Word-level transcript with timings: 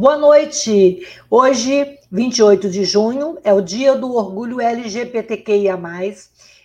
Boa 0.00 0.16
noite! 0.16 1.06
Hoje, 1.28 1.98
28 2.10 2.70
de 2.70 2.86
junho, 2.86 3.38
é 3.44 3.52
o 3.52 3.60
dia 3.60 3.94
do 3.94 4.14
orgulho 4.14 4.58
LGBTQIA. 4.58 5.78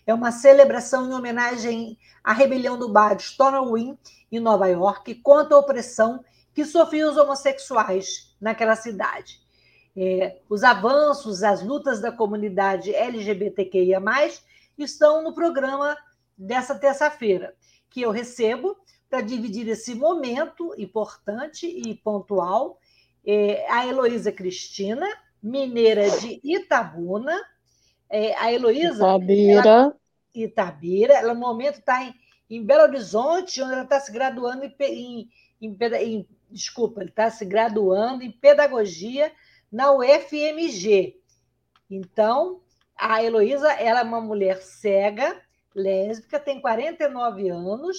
É 0.07 0.13
uma 0.13 0.31
celebração 0.31 1.05
em 1.05 1.13
homenagem 1.13 1.97
à 2.23 2.31
rebelião 2.31 2.79
do 2.79 2.87
bar 2.87 3.19
Stonewall 3.19 3.97
em 4.31 4.39
Nova 4.39 4.67
York 4.67 5.15
contra 5.15 5.53
a 5.53 5.59
opressão 5.59 6.23
que 6.53 6.63
sofriam 6.63 7.11
os 7.11 7.17
homossexuais 7.17 8.33
naquela 8.39 8.77
cidade. 8.77 9.41
É, 9.97 10.37
os 10.47 10.63
avanços, 10.63 11.43
as 11.43 11.61
lutas 11.61 11.99
da 11.99 12.13
comunidade 12.13 12.95
LGBTQIA, 12.95 14.01
estão 14.77 15.21
no 15.21 15.33
programa 15.33 15.97
dessa 16.37 16.73
terça-feira, 16.73 17.53
que 17.89 18.01
eu 18.01 18.11
recebo 18.11 18.77
para 19.09 19.19
dividir 19.19 19.67
esse 19.67 19.93
momento 19.93 20.73
importante 20.77 21.67
e 21.67 21.95
pontual 21.95 22.79
é, 23.25 23.65
a 23.69 23.85
Heloísa 23.85 24.31
Cristina, 24.31 25.07
mineira 25.41 26.09
de 26.19 26.39
Itabuna. 26.43 27.39
É, 28.09 28.35
a 28.35 28.51
Heloísa. 28.53 29.03
Itabira. 29.03 29.61
Ela, 29.61 29.95
Itabira, 30.33 31.13
ela 31.13 31.33
no 31.33 31.39
momento 31.39 31.79
está 31.79 32.03
em, 32.03 32.13
em, 32.49 32.63
Belo 32.63 32.83
Horizonte, 32.83 33.61
onde 33.61 33.73
ela 33.73 33.83
está 33.83 33.99
se 33.99 34.11
graduando 34.11 34.65
em, 34.65 34.75
em, 34.79 35.29
em, 35.61 35.77
em 36.01 36.27
desculpa, 36.51 37.03
está 37.03 37.29
se 37.29 37.45
graduando 37.45 38.23
em 38.23 38.31
pedagogia 38.31 39.31
na 39.71 39.91
UFMG. 39.91 41.19
Então, 41.89 42.61
a 42.97 43.23
Heloísa 43.23 43.71
ela 43.73 44.01
é 44.01 44.03
uma 44.03 44.21
mulher 44.21 44.61
cega, 44.61 45.41
lésbica, 45.73 46.39
tem 46.39 46.61
49 46.61 47.49
anos, 47.49 47.97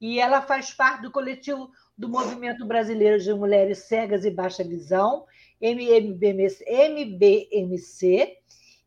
e 0.00 0.18
ela 0.18 0.42
faz 0.42 0.72
parte 0.72 1.02
do 1.02 1.10
coletivo 1.10 1.70
do 1.96 2.08
Movimento 2.08 2.66
Brasileiro 2.66 3.18
de 3.18 3.32
Mulheres 3.32 3.84
Cegas 3.84 4.24
e 4.24 4.30
Baixa 4.30 4.62
Visão, 4.62 5.24
MBMC, 5.60 6.58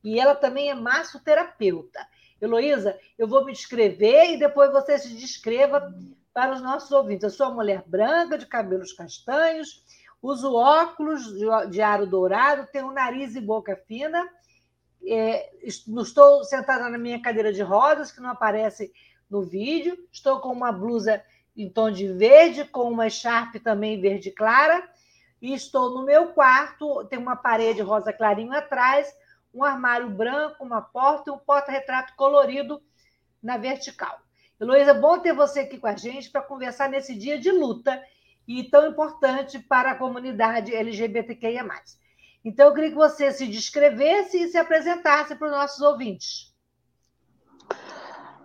e 0.04 0.20
ela 0.20 0.36
também 0.36 0.70
é 0.70 0.76
massoterapeuta. 0.76 2.00
Heloísa, 2.42 2.98
eu 3.18 3.28
vou 3.28 3.44
me 3.44 3.52
descrever 3.52 4.34
e 4.34 4.40
depois 4.40 4.72
você 4.72 4.98
se 4.98 5.14
descreva 5.16 5.94
para 6.34 6.54
os 6.54 6.62
nossos 6.62 6.92
ouvintes. 6.92 7.24
Eu 7.24 7.30
sou 7.30 7.48
uma 7.48 7.56
mulher 7.56 7.84
branca, 7.86 8.38
de 8.38 8.46
cabelos 8.46 8.94
castanhos, 8.94 9.84
uso 10.22 10.54
óculos 10.54 11.24
de 11.70 11.82
aro 11.82 12.06
dourado, 12.06 12.68
tenho 12.72 12.92
nariz 12.92 13.36
e 13.36 13.42
boca 13.42 13.76
fina, 13.88 14.28
é, 15.06 15.50
estou 15.64 16.44
sentada 16.44 16.90
na 16.90 16.98
minha 16.98 17.22
cadeira 17.22 17.52
de 17.52 17.62
rodas, 17.62 18.12
que 18.12 18.22
não 18.22 18.30
aparece 18.30 18.92
no 19.30 19.42
vídeo, 19.42 19.98
estou 20.12 20.40
com 20.40 20.50
uma 20.50 20.72
blusa 20.72 21.24
em 21.60 21.70
tom 21.70 21.92
de 21.92 22.08
verde, 22.08 22.64
com 22.64 22.90
uma 22.90 23.08
echarpe 23.08 23.60
também 23.60 24.00
verde 24.00 24.32
clara. 24.32 24.90
E 25.42 25.54
estou 25.54 25.94
no 25.94 26.06
meu 26.06 26.28
quarto, 26.30 27.06
tem 27.06 27.20
uma 27.20 27.36
parede 27.36 27.82
rosa 27.82 28.14
clarinho 28.14 28.54
atrás, 28.54 29.14
um 29.54 29.64
armário 29.64 30.10
branco, 30.10 30.64
uma 30.64 30.82
porta 30.82 31.30
e 31.30 31.34
um 31.34 31.38
porta-retrato 31.38 32.14
colorido 32.16 32.82
na 33.44 33.58
vertical. 33.58 34.20
Heloísa, 34.60 34.94
bom 34.94 35.20
ter 35.20 35.34
você 35.34 35.62
aqui 35.62 35.78
com 35.78 35.88
a 35.88 35.96
gente 35.96 36.30
para 36.30 36.42
conversar 36.42 36.90
nesse 36.90 37.14
dia 37.14 37.38
de 37.38 37.52
luta 37.52 38.02
e 38.48 38.64
tão 38.64 38.88
importante 38.88 39.60
para 39.60 39.92
a 39.92 39.96
comunidade 39.96 40.74
LGBTQIA. 40.74 41.66
Então, 42.44 42.68
eu 42.68 42.74
queria 42.74 42.90
que 42.90 42.96
você 42.96 43.32
se 43.32 43.48
descrevesse 43.48 44.42
e 44.42 44.48
se 44.48 44.58
apresentasse 44.58 45.36
para 45.36 45.48
os 45.48 45.54
nossos 45.54 45.82
ouvintes. 45.82 46.49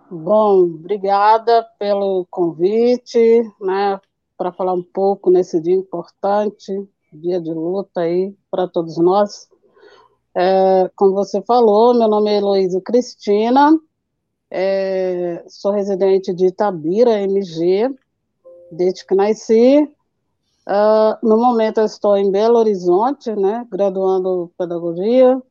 Bom, 0.09 0.61
obrigada 0.65 1.67
pelo 1.79 2.27
convite, 2.29 3.41
né, 3.59 3.99
para 4.37 4.51
falar 4.51 4.73
um 4.73 4.83
pouco 4.83 5.31
nesse 5.31 5.59
dia 5.59 5.73
importante, 5.73 6.87
dia 7.11 7.41
de 7.41 7.51
luta 7.51 8.01
aí 8.01 8.35
para 8.51 8.67
todos 8.67 8.97
nós. 8.97 9.49
É, 10.35 10.91
como 10.95 11.13
você 11.13 11.41
falou, 11.41 11.95
meu 11.95 12.07
nome 12.07 12.29
é 12.29 12.37
Heloísa 12.37 12.79
Cristina, 12.81 13.71
é, 14.51 15.43
sou 15.47 15.71
residente 15.71 16.31
de 16.35 16.47
Itabira, 16.47 17.19
MG, 17.21 17.89
desde 18.71 19.05
que 19.07 19.15
nasci. 19.15 19.91
Uh, 20.67 21.27
no 21.27 21.37
momento 21.37 21.79
eu 21.79 21.85
estou 21.85 22.15
em 22.15 22.31
Belo 22.31 22.59
Horizonte, 22.59 23.35
né, 23.35 23.65
graduando 23.71 24.51
pedagogia, 24.55 25.41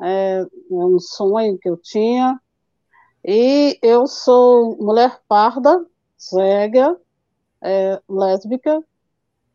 é, 0.00 0.40
é 0.40 0.74
um 0.74 0.98
sonho 0.98 1.58
que 1.58 1.68
eu 1.68 1.76
tinha, 1.76 2.40
e 3.24 3.78
eu 3.82 4.06
sou 4.06 4.76
mulher 4.78 5.20
parda, 5.28 5.86
cega, 6.16 6.96
é, 7.62 8.00
lésbica, 8.08 8.82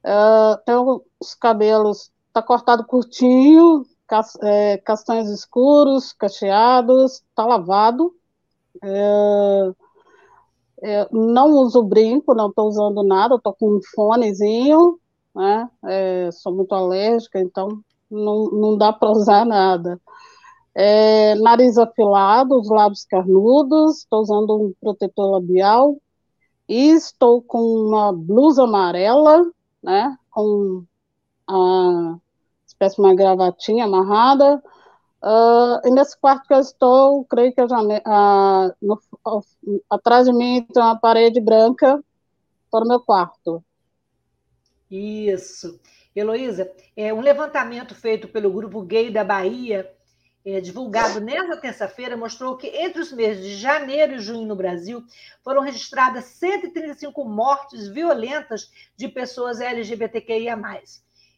é, 0.04 0.58
tenho 0.66 1.04
os 1.20 1.36
cabelos, 1.36 2.12
tá 2.32 2.42
cortado 2.42 2.86
curtinho, 2.86 3.86
cas, 4.08 4.38
é, 4.42 4.78
castanhos 4.78 5.30
escuros, 5.30 6.14
cacheados, 6.14 7.24
tá 7.36 7.46
lavado. 7.46 8.16
É, 8.82 9.72
é 10.84 11.08
não 11.12 11.50
uso 11.52 11.84
brinco, 11.84 12.34
não 12.34 12.50
estou 12.50 12.68
usando 12.70 13.04
nada, 13.04 13.36
estou 13.36 13.54
com 13.54 13.78
um 13.78 13.82
fonezinho, 13.94 14.98
né? 15.36 15.70
É, 15.86 16.30
sou 16.32 16.54
muito 16.56 16.74
alérgica, 16.74 17.40
então 17.40 17.82
não, 18.10 18.46
não 18.46 18.78
dá 18.78 18.94
para 18.94 19.12
usar 19.12 19.46
nada 19.46 20.00
é, 20.80 21.34
nariz 21.34 21.76
afilado, 21.76 22.60
os 22.60 22.70
lábios 22.70 23.04
carnudos, 23.04 24.02
estou 24.02 24.22
usando 24.22 24.56
um 24.56 24.74
protetor 24.80 25.32
labial 25.32 25.98
e 26.70 26.90
estou 26.90 27.42
com 27.42 27.58
uma 27.58 28.14
blusa 28.14 28.64
amarela, 28.64 29.44
né, 29.82 30.16
com 30.30 30.86
a 31.50 32.18
espécie 32.68 32.98
de 32.98 33.02
uma 33.02 33.16
gravatinha 33.16 33.86
amarrada. 33.86 34.62
Uh, 35.24 35.88
e 35.88 35.90
nesse 35.90 36.16
quarto 36.20 36.48
que 36.48 36.54
eu 36.54 36.60
estou, 36.60 37.26
creio 37.26 37.52
que 37.52 37.62
a 37.62 37.68
janela, 37.68 38.04
uh, 38.06 38.76
no, 38.80 39.02
uh, 39.26 39.82
atrás 39.90 40.28
de 40.28 40.34
mim 40.34 40.62
tem 40.72 40.84
uma 40.84 41.00
parede 41.00 41.42
branca 41.42 42.00
para 42.70 42.86
o 42.86 42.88
meu 42.88 43.00
quarto. 43.00 43.64
Isso. 44.92 45.80
Heloísa, 46.16 46.72
é 46.96 47.12
um 47.12 47.22
levantamento 47.22 47.96
feito 47.96 48.28
pelo 48.28 48.52
Grupo 48.52 48.84
Gay 48.84 49.10
da 49.10 49.24
Bahia 49.24 49.97
divulgado 50.62 51.20
nesta 51.20 51.58
terça-feira 51.58 52.16
mostrou 52.16 52.56
que 52.56 52.68
entre 52.68 53.02
os 53.02 53.12
meses 53.12 53.44
de 53.44 53.58
janeiro 53.58 54.14
e 54.14 54.20
junho 54.20 54.48
no 54.48 54.56
Brasil 54.56 55.04
foram 55.44 55.62
registradas 55.62 56.24
135 56.26 57.26
mortes 57.26 57.90
violentas 57.90 58.72
de 58.96 59.10
pessoas 59.10 59.60
LGBTQIA. 59.60 60.58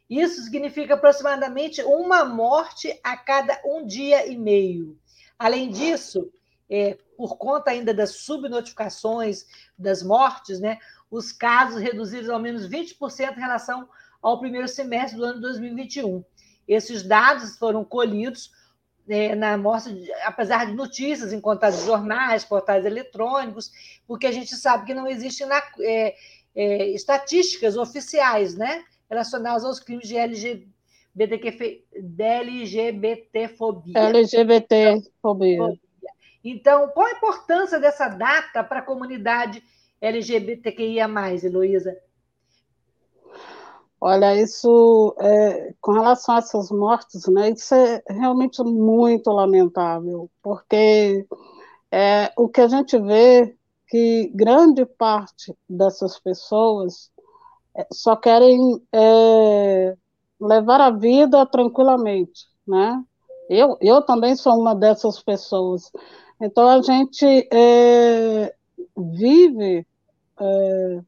Isso 0.07 0.43
significa 0.43 0.93
aproximadamente 0.93 1.81
uma 1.81 2.23
morte 2.23 2.99
a 3.03 3.17
cada 3.17 3.59
um 3.65 3.83
dia 3.83 4.27
e 4.27 4.37
meio. 4.37 4.95
Além 5.39 5.71
disso, 5.71 6.31
é, 6.69 6.95
por 7.17 7.35
conta 7.37 7.71
ainda 7.71 7.93
das 7.93 8.11
subnotificações 8.11 9.45
das 9.77 10.03
mortes, 10.03 10.59
né, 10.59 10.77
os 11.09 11.31
casos 11.31 11.81
reduzidos 11.81 12.29
ao 12.29 12.39
menos 12.39 12.69
20% 12.69 13.37
em 13.37 13.39
relação 13.39 13.89
ao 14.21 14.39
primeiro 14.39 14.67
semestre 14.67 15.17
do 15.17 15.25
ano 15.25 15.41
2021. 15.41 16.23
Esses 16.67 17.01
dados 17.01 17.57
foram 17.57 17.83
colhidos 17.83 18.51
é, 19.09 19.35
na 19.35 19.57
mostra, 19.57 19.91
apesar 20.23 20.67
de 20.67 20.73
notícias 20.73 21.33
encontradas 21.33 21.81
em 21.81 21.85
jornais, 21.85 22.45
portais 22.45 22.85
eletrônicos, 22.85 23.71
porque 24.07 24.27
a 24.27 24.31
gente 24.31 24.55
sabe 24.55 24.85
que 24.85 24.93
não 24.93 25.07
existem 25.07 25.47
é, 25.79 26.15
é, 26.55 26.87
estatísticas 26.89 27.75
oficiais 27.75 28.55
né, 28.55 28.83
relacionadas 29.09 29.65
aos 29.65 29.79
crimes 29.79 30.07
de 30.07 30.15
LGBT, 30.15 30.67
de 31.15 32.23
LGBTfobia. 32.23 33.97
LGBTfobia. 33.97 35.79
Então, 36.43 36.87
qual 36.89 37.07
a 37.07 37.11
importância 37.11 37.79
dessa 37.79 38.07
data 38.07 38.63
para 38.63 38.79
a 38.79 38.83
comunidade 38.83 39.63
LGBTQIA, 39.99 41.07
Heloísa? 41.43 41.97
Olha, 44.01 44.35
isso, 44.41 45.15
é, 45.19 45.73
com 45.81 45.91
relação 45.91 46.35
a 46.35 46.37
essas 46.39 46.71
mortes, 46.71 47.27
né, 47.27 47.49
isso 47.49 47.75
é 47.75 48.01
realmente 48.09 48.63
muito 48.63 49.29
lamentável, 49.29 50.29
porque 50.41 51.25
é, 51.91 52.31
o 52.37 52.47
que 52.49 52.61
a 52.61 52.67
gente 52.67 52.97
vê 52.99 53.55
que 53.89 54.31
grande 54.35 54.85
parte 54.85 55.53
dessas 55.69 56.19
pessoas 56.19 57.11
só 57.93 58.15
querem 58.15 58.59
é, 58.93 59.95
levar 60.39 60.81
a 60.81 60.91
vida 60.91 61.45
tranquilamente, 61.45 62.45
né? 62.67 63.03
Eu, 63.49 63.77
eu 63.81 64.01
também 64.03 64.35
sou 64.35 64.59
uma 64.59 64.75
dessas 64.75 65.21
pessoas. 65.23 65.91
Então 66.41 66.67
a 66.67 66.81
gente 66.81 67.25
é, 67.51 68.53
vive 68.97 69.85
é, 70.39 71.01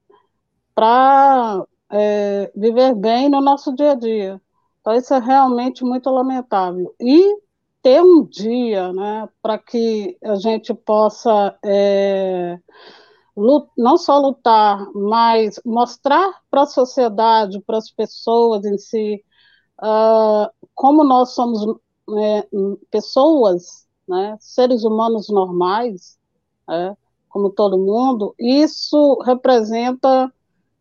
para 0.76 1.66
é, 1.92 2.52
viver 2.56 2.96
bem 2.96 3.30
no 3.30 3.42
nosso 3.42 3.76
dia 3.76 3.92
a 3.92 3.96
dia. 3.96 4.42
Então 4.80 4.94
isso 4.94 5.14
é 5.14 5.20
realmente 5.20 5.84
muito 5.84 6.10
lamentável. 6.10 6.96
E 7.00 7.38
ter 7.82 8.02
um 8.02 8.24
dia, 8.24 8.94
né, 8.94 9.28
para 9.42 9.58
que 9.58 10.18
a 10.24 10.36
gente 10.36 10.74
possa 10.74 11.58
é, 11.64 12.60
não 13.78 13.98
só 13.98 14.20
lutar, 14.20 14.88
mas 14.94 15.60
mostrar 15.66 16.42
para 16.50 16.64
a 16.64 16.68
sociedade, 16.68 17.62
para 17.62 17.78
as 17.78 17.90
pessoas 17.90 18.66
em 18.66 18.78
si, 18.78 19.24
uh, 19.82 20.52
como 20.76 21.04
nós 21.04 21.34
somos 21.34 21.80
é, 22.18 22.48
pessoas, 22.90 23.88
né, 24.08 24.38
seres 24.40 24.84
humanos 24.84 25.30
normais, 25.30 26.20
é, 26.70 26.96
como 27.30 27.50
todo 27.50 27.78
mundo, 27.78 28.36
isso 28.38 29.20
representa 29.26 30.32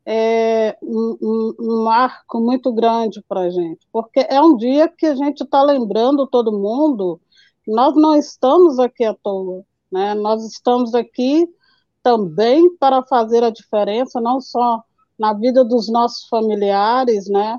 é, 0.05 0.77
um, 0.83 1.17
um, 1.21 1.55
um, 1.59 1.85
marco 1.85 2.41
muito 2.41 2.73
grande 2.73 3.23
para 3.29 3.43
a 3.43 3.51
gente, 3.51 3.87
porque 3.93 4.27
é 4.29 4.41
um 4.41 4.57
dia 4.57 4.89
que 4.89 5.07
a 5.07 5.15
gente 5.15 5.45
está 5.45 5.63
lembrando 5.63 6.27
todo 6.27 6.53
mundo 6.53 7.21
que 7.63 7.71
nós 7.71 7.95
não 7.95 8.17
estamos 8.17 8.79
aqui 8.79 9.05
à 9.05 9.15
toa, 9.15 9.65
né? 9.93 10.15
nós 10.15 10.45
estamos 10.45 10.95
aqui 10.95 11.47
também 12.03 12.75
para 12.77 13.03
fazer 13.03 13.45
a 13.45 13.51
diferença, 13.51 14.21
não 14.21 14.41
só 14.41 14.83
na 15.19 15.35
vida 15.35 15.63
dos 15.63 15.89
nossos 15.91 16.27
familiares, 16.29 17.29
né? 17.29 17.59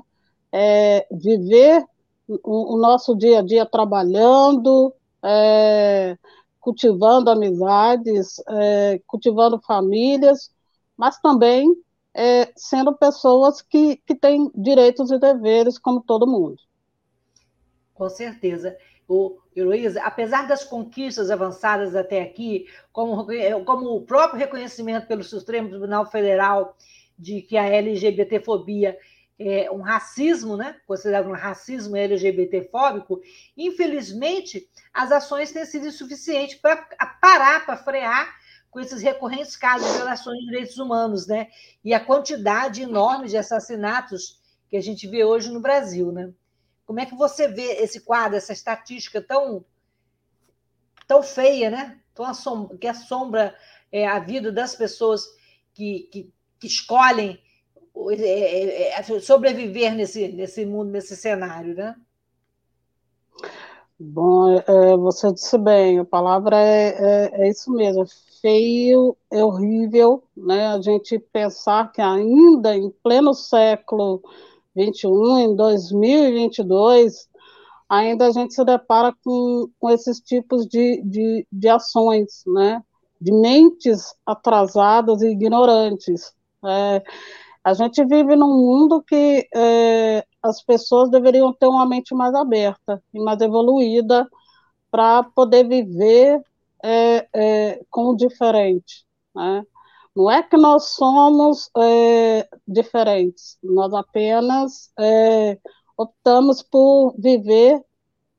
É, 0.50 1.06
viver 1.12 1.84
o, 2.28 2.74
o, 2.74 2.76
nosso 2.76 3.16
dia 3.16 3.38
a 3.38 3.42
dia 3.42 3.64
trabalhando, 3.64 4.92
é, 5.24 6.18
cultivando 6.60 7.30
amizades, 7.30 8.42
é, 8.48 9.00
cultivando 9.06 9.60
famílias, 9.60 10.50
mas 10.96 11.18
também 11.20 11.72
é, 12.14 12.52
sendo 12.56 12.94
pessoas 12.94 13.62
que, 13.62 13.96
que 14.06 14.14
têm 14.14 14.50
direitos 14.54 15.10
e 15.10 15.18
deveres 15.18 15.78
como 15.78 16.02
todo 16.02 16.26
mundo. 16.26 16.56
Com 17.94 18.08
certeza. 18.08 18.76
O, 19.08 19.38
Heloísa, 19.54 20.02
apesar 20.02 20.46
das 20.46 20.64
conquistas 20.64 21.30
avançadas 21.30 21.94
até 21.94 22.22
aqui, 22.22 22.66
como, 22.92 23.26
como 23.64 23.96
o 23.96 24.02
próprio 24.02 24.38
reconhecimento 24.38 25.06
pelo 25.06 25.22
Supremo 25.22 25.68
Tribunal 25.68 26.10
Federal 26.10 26.76
de 27.18 27.42
que 27.42 27.56
a 27.56 27.66
LGBTfobia 27.66 28.96
é 29.38 29.70
um 29.70 29.80
racismo, 29.80 30.56
né? 30.56 30.76
considerado 30.86 31.28
um 31.28 31.32
racismo 31.32 31.96
LGBTfóbico, 31.96 33.20
infelizmente, 33.56 34.68
as 34.92 35.10
ações 35.10 35.52
têm 35.52 35.66
sido 35.66 35.86
insuficientes 35.86 36.56
para 36.56 36.76
parar, 37.20 37.66
para 37.66 37.76
frear 37.76 38.34
com 38.72 38.80
esses 38.80 39.02
recorrentes 39.02 39.54
casos 39.54 39.86
de 39.86 39.96
violações 39.98 40.40
de 40.40 40.46
direitos 40.46 40.78
humanos, 40.78 41.26
né? 41.26 41.48
E 41.84 41.92
a 41.92 42.00
quantidade 42.00 42.82
enorme 42.82 43.28
de 43.28 43.36
assassinatos 43.36 44.40
que 44.68 44.78
a 44.78 44.80
gente 44.80 45.06
vê 45.06 45.24
hoje 45.24 45.52
no 45.52 45.60
Brasil, 45.60 46.10
né? 46.10 46.32
Como 46.86 46.98
é 46.98 47.04
que 47.04 47.14
você 47.14 47.46
vê 47.46 47.82
esse 47.82 48.00
quadro, 48.00 48.36
essa 48.36 48.52
estatística 48.52 49.20
tão, 49.20 49.62
tão 51.06 51.22
feia, 51.22 51.70
né? 51.70 52.00
Tão 52.14 52.24
assombra, 52.24 52.78
que 52.78 52.86
assombra 52.86 53.54
é, 53.92 54.08
a 54.08 54.18
vida 54.18 54.50
das 54.50 54.74
pessoas 54.74 55.26
que, 55.74 56.08
que, 56.10 56.32
que 56.58 56.66
escolhem 56.66 57.38
é, 58.10 58.14
é, 58.14 58.98
é, 58.98 59.20
sobreviver 59.20 59.94
nesse, 59.94 60.28
nesse 60.28 60.64
mundo, 60.64 60.90
nesse 60.90 61.14
cenário, 61.14 61.74
né? 61.74 61.94
Bom, 64.00 64.58
é, 64.58 64.96
você 64.96 65.30
disse 65.30 65.58
bem, 65.58 65.98
a 65.98 66.04
palavra 66.04 66.56
é, 66.56 66.88
é, 66.88 67.42
é, 67.42 67.48
isso 67.50 67.70
mesmo, 67.70 68.04
feio, 68.42 69.16
é 69.30 69.42
horrível, 69.42 70.22
né? 70.36 70.66
A 70.68 70.80
gente 70.82 71.18
pensar 71.18 71.90
que 71.92 72.02
ainda 72.02 72.76
em 72.76 72.90
pleno 73.02 73.32
século 73.32 74.20
21, 74.76 75.38
em 75.38 75.56
2022, 75.56 77.28
ainda 77.88 78.26
a 78.26 78.30
gente 78.30 78.52
se 78.52 78.64
depara 78.64 79.14
com, 79.24 79.68
com 79.78 79.90
esses 79.90 80.20
tipos 80.20 80.66
de, 80.66 81.00
de, 81.02 81.46
de 81.50 81.68
ações, 81.68 82.42
né? 82.46 82.82
de 83.22 83.32
mentes 83.32 84.14
atrasadas 84.26 85.22
e 85.22 85.28
ignorantes. 85.28 86.34
É, 86.64 87.02
a 87.62 87.72
gente 87.72 88.04
vive 88.04 88.34
num 88.34 88.48
mundo 88.48 89.00
que 89.00 89.48
é, 89.54 90.24
as 90.42 90.60
pessoas 90.60 91.08
deveriam 91.08 91.52
ter 91.52 91.66
uma 91.66 91.86
mente 91.86 92.12
mais 92.14 92.34
aberta 92.34 93.00
e 93.14 93.20
mais 93.20 93.40
evoluída 93.40 94.28
para 94.90 95.22
poder 95.22 95.68
viver 95.68 96.42
é, 96.82 97.28
é, 97.34 97.84
com 97.90 98.10
o 98.10 98.16
diferente. 98.16 99.04
Né? 99.34 99.64
Não 100.14 100.30
é 100.30 100.42
que 100.42 100.56
nós 100.56 100.90
somos 100.94 101.70
é, 101.76 102.48
diferentes, 102.66 103.58
nós 103.62 103.92
apenas 103.94 104.92
é, 104.98 105.58
optamos 105.96 106.62
por 106.62 107.14
viver 107.18 107.82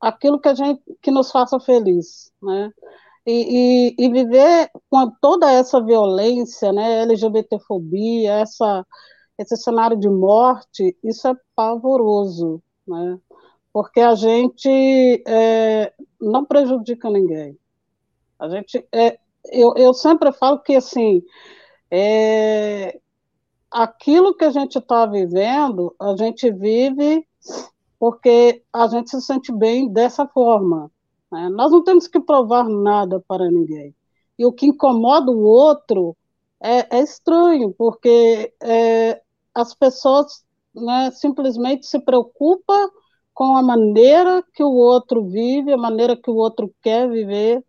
aquilo 0.00 0.38
que 0.40 0.48
a 0.48 0.54
gente 0.54 0.82
que 1.02 1.10
nos 1.10 1.30
faça 1.30 1.58
feliz, 1.58 2.30
né? 2.42 2.70
E, 3.26 3.94
e, 3.98 4.04
e 4.06 4.08
viver 4.10 4.70
com 4.90 5.10
toda 5.20 5.50
essa 5.50 5.82
violência, 5.82 6.72
né, 6.72 7.02
LGBTfobia, 7.02 8.34
essa 8.34 8.86
esse 9.38 9.56
cenário 9.56 9.98
de 9.98 10.08
morte, 10.08 10.96
isso 11.02 11.26
é 11.26 11.34
pavoroso, 11.56 12.62
né? 12.86 13.18
Porque 13.72 14.00
a 14.00 14.14
gente 14.14 14.68
é, 15.26 15.92
não 16.20 16.44
prejudica 16.44 17.10
ninguém. 17.10 17.58
A 18.38 18.48
gente, 18.48 18.86
é, 18.92 19.18
eu, 19.52 19.74
eu 19.76 19.94
sempre 19.94 20.32
falo 20.32 20.58
que 20.60 20.74
assim, 20.74 21.22
é, 21.90 22.98
aquilo 23.70 24.34
que 24.34 24.44
a 24.44 24.50
gente 24.50 24.78
está 24.78 25.06
vivendo, 25.06 25.94
a 26.00 26.16
gente 26.16 26.50
vive 26.50 27.26
porque 27.98 28.62
a 28.72 28.86
gente 28.86 29.10
se 29.10 29.20
sente 29.20 29.52
bem 29.52 29.88
dessa 29.88 30.26
forma. 30.26 30.90
Né? 31.30 31.48
Nós 31.48 31.72
não 31.72 31.82
temos 31.82 32.06
que 32.06 32.20
provar 32.20 32.68
nada 32.68 33.22
para 33.26 33.50
ninguém. 33.50 33.94
E 34.38 34.44
o 34.44 34.52
que 34.52 34.66
incomoda 34.66 35.30
o 35.30 35.42
outro 35.42 36.16
é, 36.60 36.98
é 36.98 37.02
estranho, 37.02 37.72
porque 37.76 38.52
é, 38.62 39.20
as 39.54 39.74
pessoas 39.74 40.44
né, 40.74 41.10
simplesmente 41.12 41.86
se 41.86 41.98
preocupam 41.98 42.90
com 43.32 43.56
a 43.56 43.62
maneira 43.62 44.44
que 44.54 44.62
o 44.62 44.72
outro 44.72 45.24
vive, 45.24 45.72
a 45.72 45.76
maneira 45.76 46.16
que 46.16 46.30
o 46.30 46.36
outro 46.36 46.72
quer 46.82 47.08
viver 47.08 47.64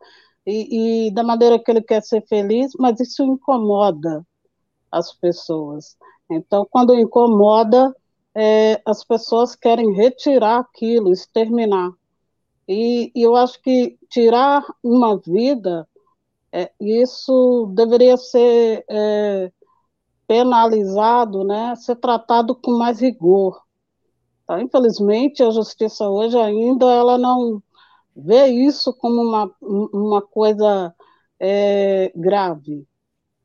e, 0.46 1.08
e 1.08 1.12
da 1.12 1.24
maneira 1.24 1.58
que 1.58 1.72
ele 1.72 1.82
quer 1.82 2.02
ser 2.02 2.26
feliz, 2.28 2.72
mas 2.80 3.00
isso 3.00 3.24
incomoda 3.24 4.26
as 4.92 5.14
pessoas. 5.14 5.98
Então, 6.30 6.68
quando 6.70 6.94
incomoda, 6.94 7.96
é, 8.34 8.82
as 8.86 9.04
pessoas 9.04 9.56
querem 9.56 9.94
retirar 9.94 10.60
aquilo, 10.60 11.12
exterminar. 11.12 11.92
E, 12.68 13.12
e 13.16 13.22
eu 13.22 13.36
acho 13.36 13.62
que 13.62 13.98
tirar 14.10 14.64
uma 14.84 15.18
vida, 15.18 15.88
é, 16.52 16.72
isso 16.80 17.72
deveria 17.74 18.18
ser 18.18 18.84
é, 18.90 19.52
penalizado, 20.28 21.44
né, 21.44 21.76
ser 21.76 21.96
tratado 21.96 22.56
com 22.56 22.72
mais 22.72 23.00
rigor. 23.00 23.62
Tá? 24.48 24.62
Infelizmente, 24.62 25.44
a 25.44 25.52
justiça 25.52 26.08
hoje 26.10 26.38
ainda 26.38 26.86
ela 26.86 27.18
não 27.18 27.62
vê 28.16 28.48
isso 28.48 28.94
como 28.94 29.22
uma, 29.22 29.52
uma 29.62 30.22
coisa 30.22 30.94
é, 31.40 32.12
grave. 32.16 32.88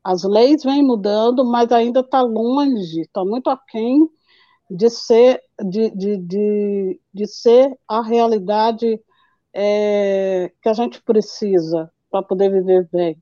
As 0.03 0.23
leis 0.23 0.63
vêm 0.63 0.81
mudando, 0.81 1.45
mas 1.45 1.71
ainda 1.71 1.99
está 1.99 2.21
longe, 2.21 3.01
está 3.01 3.23
muito 3.23 3.49
aquém 3.49 4.09
de 4.69 4.89
ser, 4.89 5.41
de, 5.63 5.89
de, 5.91 6.17
de, 6.17 6.99
de 7.13 7.27
ser 7.27 7.77
a 7.87 8.01
realidade 8.01 8.99
é, 9.53 10.51
que 10.61 10.69
a 10.69 10.73
gente 10.73 11.01
precisa 11.01 11.91
para 12.09 12.23
poder 12.23 12.49
viver 12.49 12.87
bem. 12.91 13.21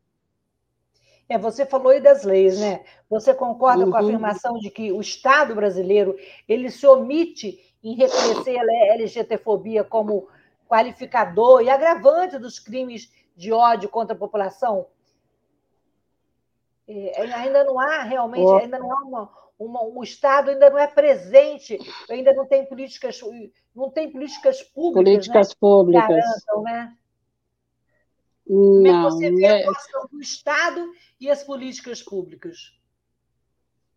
É, 1.27 1.38
você 1.38 1.65
falou 1.65 1.91
aí 1.91 2.01
das 2.01 2.24
leis, 2.24 2.60
né? 2.60 2.84
Você 3.10 3.34
concorda 3.34 3.86
uhum. 3.86 3.91
com 3.91 3.98
a 3.98 4.00
uhum. 4.01 4.08
afirmação 4.08 4.60
de 4.60 4.70
que 4.70 4.91
o 4.91 5.01
Estado 5.01 5.53
brasileiro 5.53 6.15
ele 6.48 6.70
se 6.72 6.88
omite 6.88 7.60
em 7.84 7.96
reconhecer 7.96 8.58
a 8.58 8.94
LGTfobia 8.96 9.84
como 9.84 10.27
qualificador 10.69 11.61
e 11.61 11.69
agravante 11.69 12.38
dos 12.38 12.59
crimes 12.59 13.11
de 13.35 13.51
ódio 13.51 13.89
contra 13.89 14.15
a 14.15 14.19
população? 14.19 14.85
É, 16.88 17.21
ainda 17.33 17.63
não 17.63 17.79
há 17.79 18.03
realmente, 18.03 18.45
oh. 18.45 18.57
ainda 18.57 18.79
não 18.79 18.91
há 18.91 19.01
uma, 19.01 19.29
uma, 19.59 19.83
o 19.83 20.03
Estado 20.03 20.51
ainda 20.51 20.69
não 20.69 20.77
é 20.77 20.88
presente, 20.88 21.77
ainda 22.09 22.33
não 22.33 22.45
tem 22.47 22.65
políticas, 22.65 23.19
não 23.75 23.89
tem 23.89 24.11
políticas 24.11 24.61
públicas, 24.61 25.03
políticas 25.03 25.49
né? 25.49 25.55
públicas. 25.59 26.07
Que 26.07 26.13
garantam, 26.13 26.61
né? 26.63 26.95
Como 28.47 28.88
é 28.88 28.91
que 28.91 29.01
você 29.03 29.31
vê 29.31 29.45
a 29.45 29.57
é 29.57 29.61
atuação 29.61 30.07
do 30.11 30.21
Estado 30.21 30.91
e 31.19 31.29
as 31.29 31.43
políticas 31.43 32.01
públicas? 32.01 32.79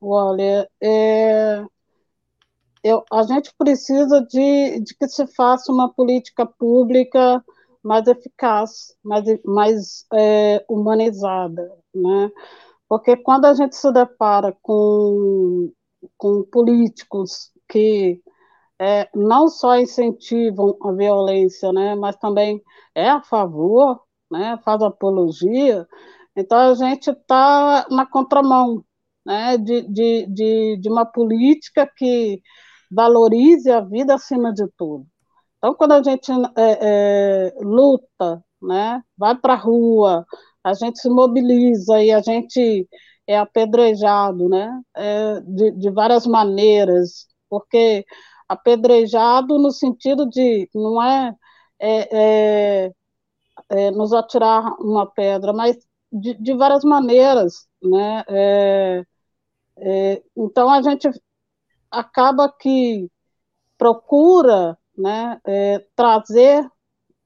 olha, 0.05 0.69
é, 0.81 1.65
eu, 2.83 3.05
a 3.13 3.23
gente 3.23 3.55
precisa 3.57 4.21
de, 4.23 4.81
de 4.81 4.95
que 4.97 5.09
se 5.09 5.27
faça 5.29 5.73
uma 5.73 5.93
política 5.93 6.45
pública 6.47 7.45
mais 7.83 8.07
eficaz, 8.07 8.97
mais, 9.05 9.25
mais 9.45 10.07
é, 10.13 10.65
humanizada, 10.69 11.71
né? 11.95 12.31
Porque 12.89 13.17
quando 13.17 13.47
a 13.47 13.55
gente 13.55 13.75
se 13.77 13.91
depara 13.93 14.57
com, 14.63 15.73
com 16.17 16.45
políticos 16.45 17.51
que 17.69 18.21
é, 18.79 19.09
não 19.15 19.49
só 19.49 19.79
incentivam 19.79 20.77
a 20.83 20.93
violência, 20.93 21.73
né, 21.73 21.95
mas 21.95 22.17
também 22.17 22.61
é 22.95 23.09
a 23.09 23.23
favor, 23.23 24.03
né, 24.31 24.59
faz 24.65 24.83
apologia, 24.83 25.87
então 26.37 26.59
a 26.59 26.75
gente 26.75 27.11
está 27.11 27.87
na 27.91 28.05
contramão 28.05 28.85
né, 29.25 29.57
de, 29.57 29.83
de, 29.83 30.27
de, 30.27 30.77
de 30.79 30.89
uma 30.89 31.07
política 31.07 31.91
que 31.97 32.43
valorize 32.93 33.71
a 33.71 33.81
vida 33.81 34.15
acima 34.15 34.53
de 34.53 34.67
tudo. 34.77 35.07
Então, 35.59 35.75
quando 35.75 35.93
a 35.93 36.03
gente 36.03 36.31
é, 36.57 37.49
é, 37.51 37.55
luta, 37.61 38.45
né, 38.61 39.03
vai 39.17 39.37
para 39.37 39.55
a 39.55 39.57
rua, 39.57 40.27
a 40.65 40.75
gente 40.75 41.01
se 41.01 41.09
mobiliza 41.09 42.03
e 42.03 42.13
a 42.13 42.21
gente 42.21 42.89
é 43.27 43.39
apedrejado, 43.39 44.49
né, 44.49 44.81
é, 44.97 45.41
de, 45.43 45.71
de 45.73 45.91
várias 45.91 46.27
maneiras, 46.27 47.27
porque 47.49 48.05
apedrejado 48.49 49.59
no 49.59 49.71
sentido 49.71 50.29
de 50.29 50.69
não 50.75 51.03
é, 51.03 51.35
é, 51.81 52.87
é, 52.87 52.93
é 53.71 53.91
nos 53.91 54.13
atirar 54.13 54.75
uma 54.81 55.07
pedra, 55.11 55.53
mas 55.53 55.77
de, 56.13 56.35
de 56.35 56.55
várias 56.55 56.85
maneiras, 56.85 57.67
né? 57.83 58.25
É, 58.29 59.03
é, 59.79 60.23
então 60.37 60.71
a 60.71 60.83
gente 60.83 61.09
acaba 61.93 62.51
que 62.51 63.11
procura 63.79 64.79
né, 64.97 65.41
é, 65.47 65.87
trazer 65.95 66.69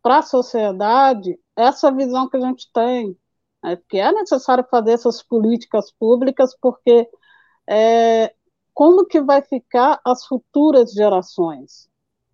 para 0.02 0.18
a 0.18 0.22
sociedade 0.22 1.38
essa 1.56 1.90
visão 1.90 2.28
que 2.28 2.36
a 2.36 2.40
gente 2.40 2.70
tem, 2.72 3.16
né, 3.62 3.76
que 3.88 3.98
é 3.98 4.12
necessário 4.12 4.66
fazer 4.70 4.92
essas 4.92 5.22
políticas 5.22 5.92
públicas, 5.92 6.56
porque 6.60 7.08
é, 7.68 8.34
como 8.74 9.06
que 9.06 9.20
vai 9.20 9.42
ficar 9.42 10.00
as 10.04 10.26
futuras 10.26 10.92
gerações? 10.92 11.88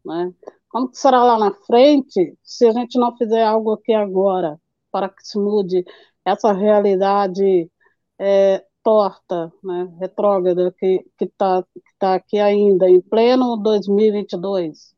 Né? 0.05 0.33
Como 0.69 0.89
que 0.91 0.99
será 0.99 1.23
lá 1.23 1.39
na 1.39 1.55
frente 1.55 2.37
se 2.43 2.67
a 2.67 2.73
gente 2.73 2.99
não 2.99 3.17
fizer 3.17 3.45
algo 3.45 3.73
aqui 3.73 3.93
agora 3.93 4.61
para 4.91 5.09
que 5.09 5.27
se 5.27 5.39
mude 5.39 5.85
essa 6.25 6.53
realidade 6.53 7.71
é, 8.19 8.65
torta, 8.83 9.53
né, 9.63 9.93
retrógrada, 10.01 10.75
que 10.79 11.05
está 11.21 11.63
que 11.63 11.81
tá 11.99 12.15
aqui 12.15 12.39
ainda, 12.39 12.89
em 12.89 13.01
pleno 13.01 13.57
2022. 13.57 14.95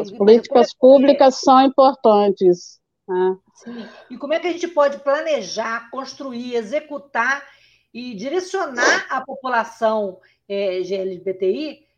As 0.00 0.10
políticas 0.10 0.74
públicas 0.74 1.36
são 1.36 1.62
importantes. 1.62 2.80
Né? 3.08 3.38
Sim. 3.54 3.88
E 4.10 4.18
como 4.18 4.34
é 4.34 4.40
que 4.40 4.46
a 4.46 4.52
gente 4.52 4.68
pode 4.68 4.98
planejar, 4.98 5.90
construir, 5.90 6.54
executar 6.54 7.42
e 7.92 8.14
direcionar 8.14 9.06
a 9.08 9.20
população 9.24 10.18
é, 10.48 10.80
GLBTI 10.82 11.88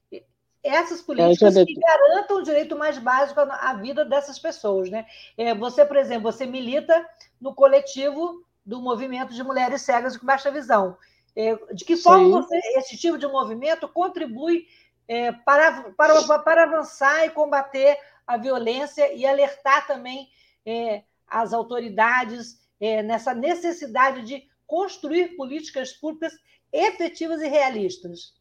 essas 0.62 1.02
políticas 1.02 1.54
que 1.54 1.74
garantam 1.74 2.38
o 2.38 2.42
direito 2.42 2.76
mais 2.76 2.96
básico 2.96 3.40
à 3.40 3.74
vida 3.74 4.04
dessas 4.04 4.38
pessoas. 4.38 4.88
Né? 4.88 5.04
É, 5.36 5.54
você, 5.54 5.84
por 5.84 5.96
exemplo, 5.96 6.30
você 6.30 6.46
milita 6.46 7.04
no 7.40 7.54
coletivo 7.54 8.44
do 8.64 8.80
movimento 8.80 9.34
de 9.34 9.42
mulheres 9.42 9.82
cegas 9.82 10.16
com 10.16 10.26
baixa 10.26 10.50
visão. 10.50 10.96
É, 11.34 11.56
de 11.72 11.84
que 11.84 11.96
forma 11.96 12.28
você, 12.42 12.56
esse 12.76 12.96
tipo 12.96 13.16
de 13.16 13.26
movimento 13.26 13.88
contribui 13.88 14.66
é, 15.08 15.32
para, 15.32 15.90
para, 15.92 16.38
para 16.40 16.62
avançar 16.64 17.24
e 17.24 17.30
combater 17.30 17.96
a 18.26 18.36
violência 18.36 19.12
e 19.14 19.26
alertar 19.26 19.86
também 19.86 20.28
é, 20.64 21.02
as 21.26 21.52
autoridades 21.52 22.60
nessa 23.04 23.32
necessidade 23.32 24.26
de 24.26 24.44
construir 24.66 25.36
políticas 25.36 25.92
públicas 25.92 26.32
efetivas 26.72 27.40
e 27.40 27.46
realistas? 27.46 28.34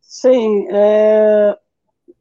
Sim, 0.00 0.66
é, 0.70 1.58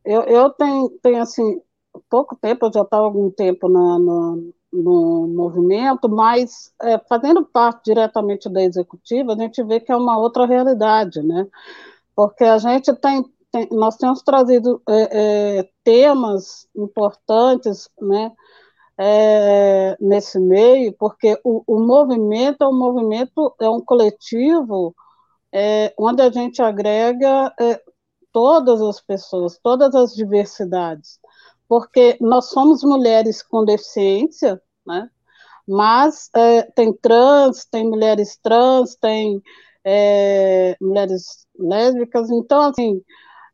eu, 0.04 0.24
eu 0.24 0.50
tenho, 0.52 0.90
tenho, 1.02 1.22
assim, 1.22 1.62
pouco 2.10 2.36
tempo, 2.36 2.66
eu 2.66 2.74
já 2.74 2.82
estava 2.82 3.04
algum 3.04 3.32
tempo 3.32 3.68
na, 3.68 3.98
no, 3.98 4.54
no 4.72 5.28
movimento, 5.28 6.08
mas 6.08 6.72
é, 6.82 7.00
fazendo 7.00 7.46
parte 7.46 7.86
diretamente 7.86 8.50
da 8.50 8.62
executiva, 8.62 9.34
a 9.34 9.38
gente 9.38 9.64
vê 9.64 9.80
que 9.80 9.92
é 9.92 9.96
uma 9.96 10.18
outra 10.18 10.46
realidade, 10.46 11.22
né? 11.24 11.48
Porque 12.16 12.44
a 12.44 12.58
gente 12.58 12.94
tem, 12.96 13.24
tem 13.52 13.68
nós 13.72 13.98
temos 13.98 14.22
trazido 14.22 14.82
é, 14.88 15.60
é, 15.60 15.70
temas 15.84 16.68
importantes, 16.76 17.90
né? 18.00 18.32
É, 19.02 19.96
nesse 20.00 20.38
meio, 20.38 20.94
porque 21.00 21.40
o, 21.42 21.64
o 21.66 21.80
movimento 21.80 22.64
é 22.64 22.68
um 22.68 22.78
movimento, 22.78 23.56
é 23.62 23.70
um 23.70 23.80
coletivo 23.80 24.94
é, 25.54 25.94
onde 25.98 26.22
a 26.22 26.30
gente 26.30 26.62
agrega 26.62 27.54
é, 27.60 27.82
todas 28.32 28.82
as 28.82 29.02
pessoas, 29.02 29.58
todas 29.64 29.96
as 29.96 30.14
diversidades, 30.14 31.20
porque 31.70 32.18
nós 32.20 32.50
somos 32.50 32.84
mulheres 32.84 33.44
com 33.44 33.64
deficiência, 33.64 34.60
né? 34.86 35.10
mas 35.68 36.32
é, 36.36 36.64
tem 36.64 36.92
trans, 36.92 37.66
tem 37.66 37.88
mulheres 37.88 38.38
trans, 38.42 38.96
tem 38.96 39.40
é, 39.86 40.76
mulheres 40.82 41.46
lésbicas, 41.58 42.32
então, 42.32 42.62
assim, 42.70 43.02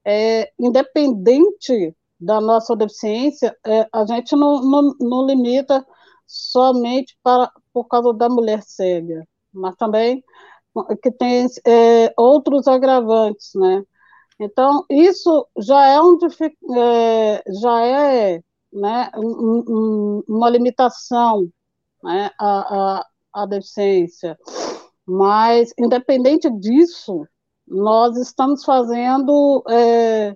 é, 0.05 0.50
independente 0.57 1.93
da 2.17 2.39
nossa 2.39 2.74
deficiência, 2.74 3.55
é, 3.65 3.86
a 3.91 4.05
gente 4.05 4.34
não, 4.34 4.62
não, 4.62 4.95
não 5.00 5.27
limita 5.27 5.86
somente 6.25 7.17
para, 7.22 7.51
por 7.74 7.86
causa 7.86 8.13
da 8.13 8.29
mulher 8.29 8.63
cega, 8.63 9.27
mas 9.53 9.75
também 9.75 10.24
que 11.01 11.12
tem 11.12 11.48
é, 11.67 12.13
outros 12.17 12.67
agravantes, 12.67 13.51
né? 13.55 13.84
Então, 14.39 14.85
isso 14.89 15.47
já 15.57 15.87
é, 15.87 16.01
um, 16.01 16.17
é, 16.77 17.43
já 17.61 17.85
é 17.85 18.41
né, 18.71 19.09
um, 19.15 19.63
um, 19.67 20.23
uma 20.27 20.49
limitação 20.49 21.49
né, 22.03 22.29
à, 22.39 22.99
à, 22.99 23.07
à 23.33 23.45
deficiência. 23.45 24.37
Mas, 25.05 25.73
independente 25.79 26.49
disso, 26.49 27.25
nós 27.67 28.17
estamos 28.17 28.63
fazendo 28.63 29.63
é, 29.69 30.35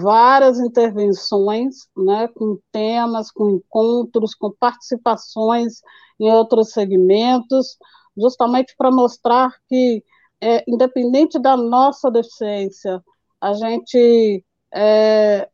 várias 0.00 0.58
intervenções, 0.58 1.88
né, 1.96 2.28
com 2.28 2.58
temas, 2.72 3.30
com 3.30 3.50
encontros, 3.50 4.34
com 4.34 4.50
participações 4.58 5.80
em 6.18 6.30
outros 6.30 6.70
segmentos, 6.70 7.76
justamente 8.16 8.74
para 8.76 8.90
mostrar 8.90 9.50
que, 9.68 10.02
é, 10.40 10.64
independente 10.68 11.38
da 11.38 11.56
nossa 11.56 12.10
deficiência, 12.10 13.02
a 13.40 13.52
gente 13.52 14.44
é, 14.72 15.48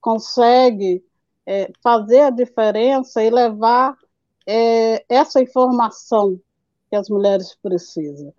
consegue 0.00 1.04
é, 1.46 1.70
fazer 1.82 2.20
a 2.20 2.30
diferença 2.30 3.22
e 3.22 3.30
levar 3.30 3.96
é, 4.46 5.04
essa 5.08 5.40
informação 5.40 6.38
que 6.90 6.96
as 6.96 7.08
mulheres 7.08 7.56
precisam. 7.62 8.32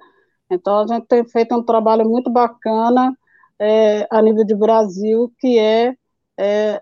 Então, 0.50 0.80
a 0.80 0.88
gente 0.88 1.06
tem 1.06 1.28
feito 1.28 1.56
um 1.56 1.64
trabalho 1.64 2.08
muito 2.10 2.30
bacana 2.30 3.16
é, 3.60 4.08
a 4.10 4.22
nível 4.22 4.46
de 4.46 4.56
Brasil, 4.56 5.32
que 5.40 5.60
é, 5.60 5.96
é 6.40 6.82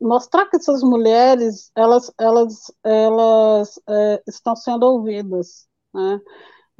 mostrar 0.00 0.46
que 0.46 0.56
essas 0.56 0.82
mulheres 0.82 1.70
elas, 1.74 2.12
elas, 2.18 2.72
elas 2.82 3.78
estão 4.26 4.56
sendo 4.56 4.84
ouvidas, 4.84 5.68
né? 5.94 6.20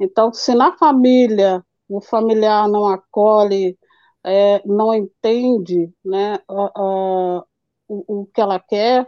Então, 0.01 0.33
se 0.33 0.55
na 0.55 0.75
família 0.77 1.63
o 1.87 2.01
familiar 2.01 2.67
não 2.67 2.87
acolhe, 2.87 3.77
é, 4.25 4.59
não 4.65 4.91
entende 4.95 5.93
né, 6.03 6.39
a, 6.49 6.71
a, 6.75 7.43
o, 7.87 8.21
o 8.21 8.25
que 8.33 8.41
ela 8.41 8.59
quer, 8.59 9.07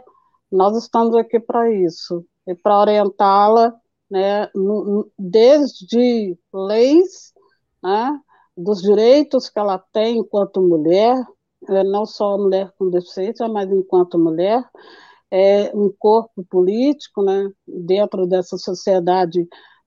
nós 0.52 0.76
estamos 0.76 1.16
aqui 1.16 1.40
para 1.40 1.68
isso, 1.72 2.24
e 2.46 2.54
para 2.54 2.78
orientá-la 2.78 3.74
né, 4.08 4.48
desde 5.18 6.38
leis, 6.52 7.32
né, 7.82 8.16
dos 8.56 8.80
direitos 8.80 9.50
que 9.50 9.58
ela 9.58 9.78
tem 9.92 10.18
enquanto 10.18 10.62
mulher, 10.62 11.16
é, 11.70 11.82
não 11.82 12.06
só 12.06 12.38
mulher 12.38 12.72
com 12.78 12.88
deficiência, 12.88 13.48
mas 13.48 13.68
enquanto 13.68 14.16
mulher, 14.16 14.62
é 15.28 15.72
um 15.74 15.92
corpo 15.98 16.44
político, 16.48 17.20
né, 17.24 17.50
dentro 17.66 18.28
dessa 18.28 18.56
sociedade 18.56 19.44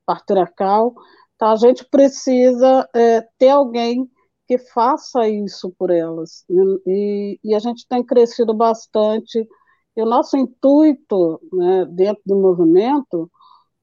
patriarcal. 0.08 0.96
Então, 1.36 1.50
a 1.50 1.56
gente 1.56 1.86
precisa 1.86 2.90
é, 2.96 3.22
ter 3.38 3.50
alguém 3.50 4.10
que 4.48 4.58
faça 4.58 5.28
isso 5.28 5.72
por 5.78 5.92
elas. 5.92 6.44
Né? 6.50 6.64
E, 6.88 7.40
e, 7.44 7.54
a 7.54 7.60
gente 7.60 7.86
tem 7.88 8.04
crescido 8.04 8.54
bastante. 8.56 9.48
E 9.96 10.02
o 10.02 10.06
nosso 10.06 10.38
intuito 10.38 11.40
né, 11.54 11.86
dentro 11.86 12.24
do 12.26 12.36
movimento 12.38 13.30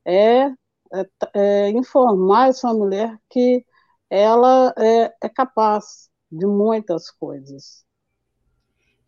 é 0.04 0.50
é, 0.94 1.06
é, 1.34 1.70
informar 1.70 2.50
essa 2.50 2.72
mulher 2.72 3.18
que 3.28 3.64
ela 4.08 4.72
é, 4.78 5.12
é 5.22 5.28
capaz 5.28 6.08
de 6.30 6.46
muitas 6.46 7.10
coisas. 7.10 7.84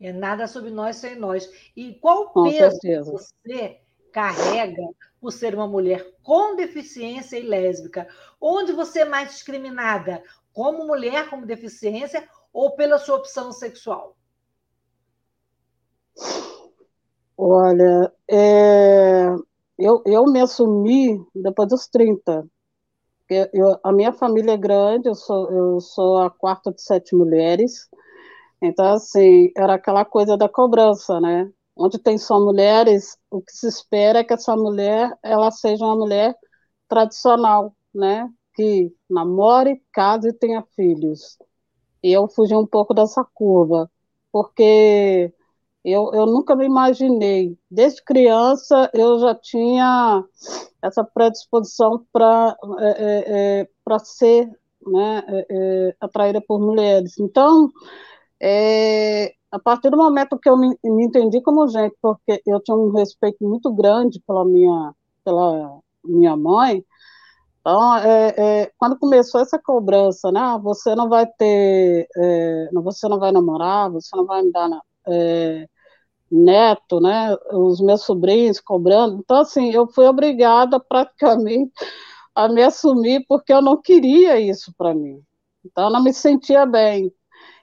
É 0.00 0.12
nada 0.12 0.48
sobre 0.48 0.70
nós 0.70 0.96
sem 0.96 1.16
nós. 1.16 1.48
E 1.76 1.94
qual 1.94 2.32
o 2.34 2.50
peso 2.50 3.12
você 3.12 3.80
carrega 4.12 4.82
por 5.26 5.32
ser 5.32 5.56
uma 5.56 5.66
mulher 5.66 6.06
com 6.22 6.54
deficiência 6.54 7.36
e 7.36 7.42
lésbica? 7.42 8.06
Onde 8.40 8.70
você 8.70 9.00
é 9.00 9.04
mais 9.04 9.30
discriminada? 9.30 10.22
Como 10.52 10.86
mulher 10.86 11.28
com 11.28 11.40
deficiência 11.42 12.28
ou 12.52 12.76
pela 12.76 12.96
sua 12.96 13.16
opção 13.16 13.50
sexual? 13.50 14.16
Olha, 17.36 18.12
é, 18.30 19.34
eu, 19.76 20.00
eu 20.06 20.26
me 20.26 20.40
assumi 20.40 21.20
depois 21.34 21.70
dos 21.70 21.88
30. 21.88 22.46
Eu, 23.28 23.48
eu, 23.52 23.80
a 23.82 23.92
minha 23.92 24.12
família 24.12 24.52
é 24.52 24.56
grande, 24.56 25.08
eu 25.08 25.16
sou, 25.16 25.50
eu 25.50 25.80
sou 25.80 26.18
a 26.18 26.30
quarta 26.30 26.72
de 26.72 26.80
sete 26.80 27.16
mulheres. 27.16 27.88
Então, 28.62 28.94
assim, 28.94 29.50
era 29.56 29.74
aquela 29.74 30.04
coisa 30.04 30.36
da 30.36 30.48
cobrança, 30.48 31.20
né? 31.20 31.50
Onde 31.76 31.98
tem 31.98 32.16
só 32.18 32.40
mulheres, 32.40 33.18
o 33.30 33.42
que 33.42 33.52
se 33.52 33.68
espera 33.68 34.20
é 34.20 34.24
que 34.24 34.32
essa 34.32 34.56
mulher, 34.56 35.12
ela 35.22 35.50
seja 35.50 35.84
uma 35.84 35.96
mulher 35.96 36.34
tradicional, 36.88 37.76
né? 37.94 38.30
Que 38.54 38.92
namore, 39.10 39.82
case 39.92 40.28
e 40.28 40.32
tenha 40.32 40.64
filhos. 40.74 41.36
E 42.02 42.12
eu 42.12 42.28
fugi 42.28 42.54
um 42.54 42.66
pouco 42.66 42.94
dessa 42.94 43.24
curva, 43.34 43.90
porque 44.32 45.32
eu, 45.84 46.12
eu 46.14 46.26
nunca 46.26 46.56
me 46.56 46.64
imaginei. 46.66 47.58
Desde 47.70 48.02
criança, 48.02 48.90
eu 48.94 49.18
já 49.20 49.34
tinha 49.34 50.24
essa 50.82 51.04
predisposição 51.04 52.06
para 52.12 52.56
é, 52.80 53.60
é, 53.60 53.60
é 53.62 53.68
para 53.84 53.98
ser 54.00 54.50
né, 54.86 55.22
é, 55.28 55.46
é, 55.50 55.96
atraída 56.00 56.40
por 56.40 56.60
mulheres. 56.60 57.18
Então, 57.18 57.70
é, 58.40 59.34
a 59.56 59.58
partir 59.58 59.90
do 59.90 59.96
momento 59.96 60.38
que 60.38 60.48
eu 60.48 60.56
me, 60.56 60.76
me, 60.84 61.06
entendi 61.06 61.40
como 61.40 61.66
gente, 61.68 61.96
porque 62.00 62.42
eu 62.46 62.60
tinha 62.60 62.76
um 62.76 62.90
respeito 62.92 63.38
muito 63.42 63.72
grande 63.72 64.20
pela 64.26 64.44
minha, 64.44 64.92
pela 65.24 65.80
minha 66.04 66.36
mãe, 66.36 66.84
então, 67.66 67.96
é, 67.96 68.34
é, 68.62 68.72
quando 68.78 68.96
começou 68.96 69.40
essa 69.40 69.58
cobrança, 69.58 70.30
né, 70.30 70.38
ah, 70.38 70.56
você 70.56 70.94
não 70.94 71.08
vai 71.08 71.26
ter, 71.26 72.06
é, 72.16 72.68
você 72.74 73.08
não 73.08 73.18
vai 73.18 73.32
namorar, 73.32 73.90
você 73.90 74.14
não 74.16 74.24
vai 74.24 74.40
me 74.42 74.52
dar 74.52 74.70
é, 75.08 75.68
neto, 76.30 77.00
né, 77.00 77.36
os 77.52 77.80
meus 77.80 78.02
sobrinhos 78.02 78.60
cobrando, 78.60 79.16
então, 79.18 79.38
assim, 79.38 79.72
eu 79.72 79.88
fui 79.88 80.06
obrigada 80.06 80.78
praticamente 80.78 81.72
a 82.36 82.48
me 82.48 82.62
assumir, 82.62 83.24
porque 83.28 83.52
eu 83.52 83.60
não 83.60 83.80
queria 83.82 84.38
isso 84.38 84.72
para 84.78 84.94
mim, 84.94 85.20
então 85.64 85.86
eu 85.86 85.90
não 85.90 86.04
me 86.04 86.12
sentia 86.14 86.64
bem, 86.66 87.12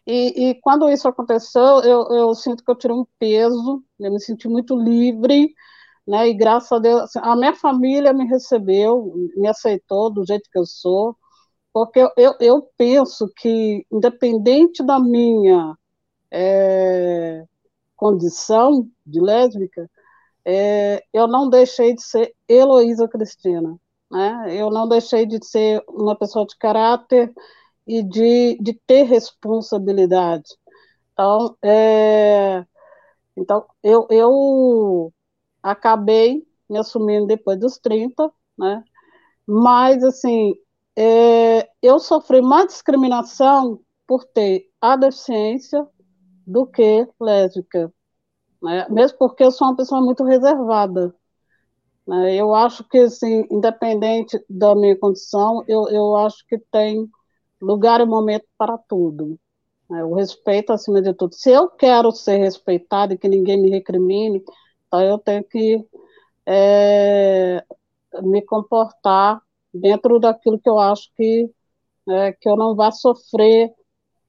e, 0.05 0.49
e 0.49 0.55
quando 0.55 0.89
isso 0.89 1.07
aconteceu, 1.07 1.79
eu, 1.81 2.07
eu, 2.09 2.35
sinto 2.35 2.63
que 2.63 2.69
eu 2.69 2.75
tirei 2.75 2.95
um 2.95 3.05
peso, 3.17 3.83
eu 3.99 4.11
me 4.11 4.19
senti 4.19 4.47
muito 4.49 4.75
livre, 4.75 5.53
né? 6.05 6.27
E 6.27 6.33
graças 6.33 6.71
a 6.73 6.79
Deus, 6.79 7.01
assim, 7.03 7.19
a 7.21 7.35
minha 7.35 7.53
família 7.53 8.13
me 8.13 8.25
recebeu, 8.25 9.13
me 9.35 9.47
aceitou 9.47 10.09
do 10.11 10.25
jeito 10.25 10.49
que 10.51 10.59
eu 10.59 10.65
sou, 10.65 11.15
porque 11.73 11.99
eu, 12.17 12.35
eu 12.39 12.69
penso 12.77 13.31
que, 13.37 13.85
independente 13.91 14.83
da 14.83 14.99
minha 14.99 15.75
é, 16.31 17.45
condição 17.95 18.87
de 19.05 19.21
lésbica, 19.21 19.89
é, 20.45 21.03
eu 21.13 21.27
não 21.27 21.49
deixei 21.49 21.95
de 21.95 22.03
ser 22.03 22.35
Heloísa 22.49 23.07
Cristina, 23.07 23.79
né? 24.11 24.47
Eu 24.49 24.69
não 24.69 24.87
deixei 24.87 25.25
de 25.25 25.43
ser 25.45 25.81
uma 25.87 26.15
pessoa 26.17 26.45
de 26.45 26.57
caráter 26.57 27.33
e 27.87 28.03
de, 28.03 28.57
de 28.61 28.73
ter 28.87 29.03
responsabilidade. 29.03 30.49
Então, 31.13 31.55
é, 31.63 32.65
então 33.35 33.65
eu, 33.83 34.07
eu 34.09 35.13
acabei 35.61 36.45
me 36.69 36.79
assumindo 36.79 37.27
depois 37.27 37.59
dos 37.59 37.77
30, 37.77 38.31
né? 38.57 38.83
Mas, 39.45 40.03
assim, 40.03 40.55
é, 40.95 41.69
eu 41.81 41.99
sofri 41.99 42.41
mais 42.41 42.67
discriminação 42.67 43.79
por 44.07 44.23
ter 44.23 44.69
a 44.81 44.95
deficiência 44.95 45.87
do 46.45 46.65
que 46.65 47.07
lésbica. 47.19 47.93
Né? 48.61 48.87
Mesmo 48.89 49.17
porque 49.17 49.43
eu 49.43 49.51
sou 49.51 49.67
uma 49.67 49.75
pessoa 49.75 50.01
muito 50.01 50.23
reservada. 50.23 51.13
Né? 52.07 52.35
Eu 52.35 52.53
acho 52.53 52.83
que, 52.87 52.99
assim, 52.99 53.45
independente 53.51 54.43
da 54.49 54.75
minha 54.75 54.97
condição, 54.97 55.63
eu, 55.67 55.87
eu 55.89 56.15
acho 56.17 56.45
que 56.47 56.57
tem 56.71 57.09
lugar 57.63 58.01
e 58.01 58.05
momento 58.05 58.45
para 58.57 58.77
tudo. 58.77 59.39
Né? 59.89 60.03
O 60.03 60.13
respeito 60.13 60.73
acima 60.73 61.01
de 61.01 61.13
tudo. 61.13 61.33
Se 61.33 61.51
eu 61.51 61.69
quero 61.69 62.11
ser 62.11 62.37
respeitado 62.37 63.13
e 63.13 63.17
que 63.17 63.27
ninguém 63.27 63.61
me 63.61 63.69
recrimine, 63.69 64.43
então 64.87 65.01
eu 65.01 65.17
tenho 65.17 65.43
que 65.43 65.83
é, 66.45 67.63
me 68.21 68.41
comportar 68.41 69.41
dentro 69.73 70.19
daquilo 70.19 70.59
que 70.59 70.69
eu 70.69 70.77
acho 70.77 71.09
que, 71.15 71.49
é, 72.09 72.33
que 72.33 72.47
eu 72.47 72.55
não 72.55 72.75
vá 72.75 72.91
sofrer 72.91 73.73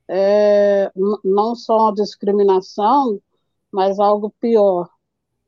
é, 0.08 0.90
não 1.24 1.54
só 1.54 1.78
uma 1.78 1.94
discriminação, 1.94 3.20
mas 3.70 3.98
algo 3.98 4.32
pior. 4.40 4.88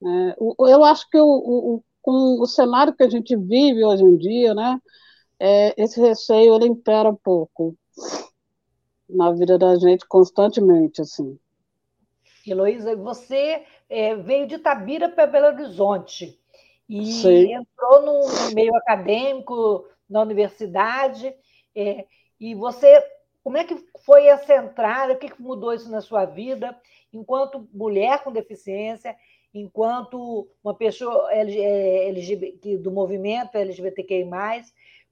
Né? 0.01 0.35
Eu 0.38 0.85
acho 0.85 1.09
que 1.09 1.18
o, 1.18 1.27
o, 1.27 1.85
com 2.03 2.40
o 2.40 2.46
cenário 2.46 2.94
que 2.94 3.03
a 3.03 3.09
gente 3.09 3.37
vive 3.37 3.85
hoje 3.85 4.05
em 4.05 4.16
dia, 4.16 4.55
né, 4.55 4.81
é, 5.38 5.75
esse 5.81 6.01
receio 6.01 6.55
ele 6.55 6.66
impera 6.66 7.09
um 7.09 7.16
pouco 7.16 7.77
na 9.09 9.33
vida 9.33 9.59
da 9.59 9.77
gente 9.77 10.07
constantemente, 10.07 11.01
assim. 11.01 11.38
Heloísa, 12.46 12.96
você 12.96 13.64
é, 13.88 14.14
veio 14.14 14.46
de 14.46 14.59
Tabira 14.59 15.09
para 15.09 15.27
Belo 15.27 15.46
Horizonte 15.46 16.38
e 16.88 17.07
Sim. 17.07 17.55
entrou 17.55 18.03
no 18.03 18.55
meio 18.55 18.75
acadêmico, 18.77 19.85
na 20.09 20.22
universidade, 20.22 21.35
é, 21.75 22.05
e 22.38 22.55
você, 22.55 23.05
como 23.42 23.57
é 23.57 23.64
que 23.64 23.77
foi 24.05 24.27
essa 24.27 24.55
entrada, 24.55 25.14
o 25.14 25.18
que 25.18 25.31
mudou 25.40 25.75
isso 25.75 25.90
na 25.90 26.01
sua 26.01 26.25
vida, 26.25 26.77
enquanto 27.12 27.68
mulher 27.72 28.22
com 28.22 28.31
deficiência, 28.31 29.16
enquanto 29.53 30.49
uma 30.62 30.75
pessoa 30.75 31.33
LGBT, 31.33 32.75
é, 32.75 32.79
do 32.79 32.90
movimento 32.90 33.57
LGBTQI+, 33.57 34.25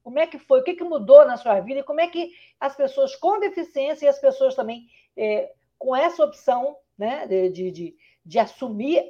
como 0.05 0.19
é 0.19 0.27
que 0.27 0.37
foi? 0.37 0.59
O 0.59 0.63
que, 0.63 0.75
que 0.75 0.83
mudou 0.83 1.25
na 1.25 1.35
sua 1.35 1.59
vida? 1.61 1.79
E 1.79 1.83
como 1.83 1.99
é 1.99 2.07
que 2.07 2.31
as 2.59 2.75
pessoas 2.75 3.15
com 3.15 3.39
deficiência 3.39 4.05
e 4.05 4.07
as 4.07 4.19
pessoas 4.19 4.53
também 4.53 4.87
é, 5.17 5.51
com 5.79 5.95
essa 5.95 6.23
opção 6.23 6.77
né, 6.95 7.25
de, 7.25 7.71
de, 7.71 7.97
de 8.23 8.37
assumir 8.37 9.03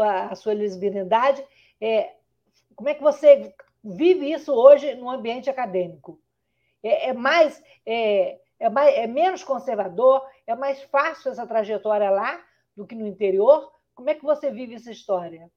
a, 0.00 0.26
a 0.26 0.34
sua 0.36 0.52
lesbianidade, 0.52 1.44
é, 1.80 2.14
como 2.76 2.88
é 2.88 2.94
que 2.94 3.02
você 3.02 3.52
vive 3.82 4.30
isso 4.30 4.52
hoje 4.54 4.94
no 4.94 5.10
ambiente 5.10 5.50
acadêmico? 5.50 6.20
É, 6.80 7.08
é 7.08 7.12
mais, 7.12 7.60
é, 7.84 8.38
é, 8.60 8.70
mais, 8.70 8.96
é 8.96 9.08
menos 9.08 9.42
conservador? 9.42 10.24
É 10.46 10.54
mais 10.54 10.80
fácil 10.84 11.32
essa 11.32 11.44
trajetória 11.44 12.08
lá 12.08 12.40
do 12.76 12.86
que 12.86 12.94
no 12.94 13.04
interior? 13.04 13.72
Como 13.96 14.08
é 14.08 14.14
que 14.14 14.22
você 14.22 14.48
vive 14.48 14.76
essa 14.76 14.92
história? 14.92 15.50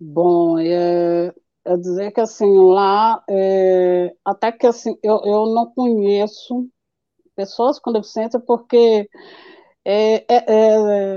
Bom, 0.00 0.58
é, 0.58 1.34
é 1.64 1.76
dizer 1.76 2.12
que 2.12 2.20
assim 2.20 2.50
lá 2.56 3.22
é, 3.28 4.14
até 4.24 4.50
que 4.52 4.66
assim 4.66 4.96
eu, 5.02 5.20
eu 5.24 5.46
não 5.46 5.70
conheço 5.72 6.68
pessoas 7.36 7.78
com 7.78 7.92
deficiência 7.92 8.40
porque 8.40 9.08
é, 9.84 10.24
é, 10.32 10.44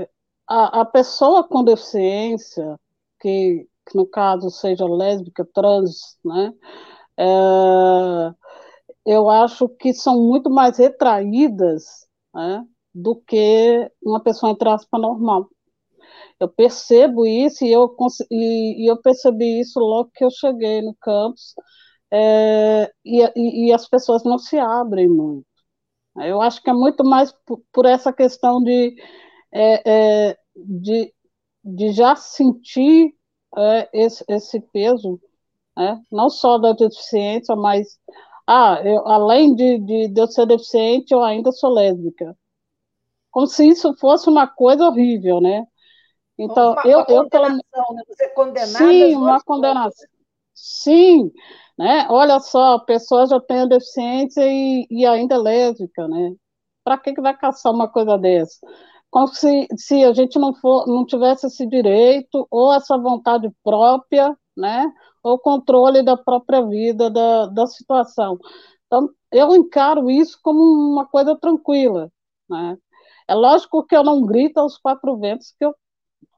é, 0.02 0.08
a, 0.48 0.80
a, 0.82 0.84
pessoa 0.84 1.44
com 1.44 1.64
deficiência 1.64 2.78
que, 3.20 3.68
que, 3.86 3.96
no 3.96 4.06
caso 4.06 4.50
seja 4.50 4.86
lésbica 4.86 5.46
trans 5.54 6.18
né 6.24 6.52
é, 7.18 8.34
eu 9.06 9.30
acho 9.30 9.68
que 9.68 9.92
são 9.94 10.20
muito 10.22 10.50
mais 10.50 10.78
retraídas 10.78 12.06
né, 12.34 12.66
do 12.94 13.16
que 13.16 13.90
uma 14.02 14.20
pessoa 14.20 14.52
entre 14.52 14.68
aspas 14.68 15.00
normal 15.00 15.48
eu 16.40 16.48
percebo 16.48 17.26
isso 17.26 17.64
e 17.64 17.72
eu, 17.72 17.94
e, 18.30 18.84
e 18.84 18.90
eu 18.90 19.00
percebi 19.00 19.60
isso 19.60 19.78
logo 19.80 20.10
que 20.14 20.24
eu 20.24 20.30
cheguei 20.30 20.82
no 20.82 20.94
campus, 20.96 21.54
é, 22.10 22.92
e, 23.04 23.68
e, 23.68 23.72
as 23.72 23.88
pessoas 23.88 24.22
não 24.24 24.38
se 24.38 24.58
abrem 24.58 25.08
muito. 25.08 25.46
Eu 26.18 26.40
acho 26.42 26.62
que 26.62 26.70
é 26.70 26.72
muito 26.72 27.04
mais 27.04 27.32
por, 27.46 27.62
por 27.72 27.86
essa 27.86 28.12
questão 28.12 28.62
de, 28.62 28.94
é, 29.52 30.30
é, 30.30 30.38
de, 30.56 31.12
de 31.64 31.92
já 31.92 32.16
sentir 32.16 33.14
é, 33.56 33.88
esse, 33.92 34.24
esse 34.28 34.60
peso, 34.60 35.20
né? 35.76 36.02
não 36.12 36.30
só 36.30 36.58
da 36.58 36.72
deficiência, 36.72 37.56
mas 37.56 37.98
ah, 38.46 38.80
eu, 38.84 39.06
além 39.08 39.54
de, 39.54 39.78
de, 39.78 40.08
de 40.08 40.20
eu 40.20 40.26
ser 40.28 40.46
deficiente, 40.46 41.12
eu 41.14 41.22
ainda 41.22 41.50
sou 41.52 41.70
lésbica. 41.72 42.36
Como 43.30 43.46
se 43.46 43.66
isso 43.68 43.94
fosse 43.96 44.28
uma 44.28 44.46
coisa 44.46 44.86
horrível, 44.86 45.40
né? 45.40 45.66
Então, 46.38 46.72
uma, 46.72 46.82
eu, 46.84 46.98
uma 46.98 47.06
eu 47.08 47.28
pelo 47.28 47.48
né? 47.48 47.60
Você 48.08 48.28
condenada 48.30 48.78
Sim, 48.78 49.14
uma 49.16 49.40
condenação. 49.42 50.08
Sim, 50.52 51.32
né? 51.78 52.06
Olha 52.10 52.38
só, 52.40 52.74
a 52.74 52.80
pessoa 52.80 53.26
já 53.26 53.40
tem 53.40 53.60
a 53.60 53.66
deficiência 53.66 54.42
e, 54.46 54.86
e 54.90 55.06
ainda 55.06 55.34
é 55.34 55.38
lésbica, 55.38 56.08
né? 56.08 56.34
Para 56.84 56.98
que, 56.98 57.12
que 57.14 57.20
vai 57.20 57.36
caçar 57.36 57.72
uma 57.72 57.88
coisa 57.88 58.16
dessa? 58.18 58.58
Como 59.10 59.28
se, 59.28 59.68
se 59.76 60.04
a 60.04 60.12
gente 60.12 60.38
não, 60.38 60.54
for, 60.54 60.86
não 60.86 61.06
tivesse 61.06 61.46
esse 61.46 61.66
direito 61.66 62.46
ou 62.50 62.72
essa 62.72 62.98
vontade 62.98 63.50
própria, 63.62 64.36
né? 64.56 64.92
Ou 65.22 65.38
controle 65.38 66.02
da 66.02 66.16
própria 66.16 66.62
vida, 66.66 67.10
da, 67.10 67.46
da 67.46 67.66
situação. 67.66 68.38
Então, 68.86 69.08
eu 69.32 69.54
encaro 69.54 70.10
isso 70.10 70.38
como 70.42 70.60
uma 70.60 71.06
coisa 71.06 71.36
tranquila, 71.36 72.10
né? 72.48 72.76
É 73.28 73.34
lógico 73.34 73.84
que 73.84 73.96
eu 73.96 74.04
não 74.04 74.22
grito 74.24 74.58
aos 74.58 74.76
quatro 74.78 75.16
ventos 75.18 75.54
que 75.58 75.64
eu 75.64 75.74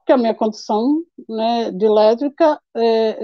que 0.07 0.12
a 0.12 0.16
minha 0.16 0.35
condição 0.35 1.03
né, 1.29 1.73
de 1.73 1.88
lésbica, 1.88 2.61
é, 2.77 3.19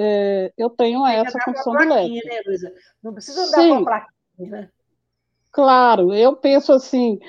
é, 0.46 0.52
eu 0.58 0.68
tenho 0.68 1.06
essa 1.06 1.38
condição 1.38 1.76
de 1.76 1.84
lésbica. 1.84 2.28
Né, 2.28 2.42
Luísa? 2.44 2.72
Não 3.00 3.14
precisa 3.14 3.50
dar 3.52 3.62
uma 3.62 3.84
plaquinha, 3.84 4.50
né? 4.50 4.70
Claro, 5.52 6.12
eu 6.12 6.34
penso 6.34 6.72
assim, 6.72 7.20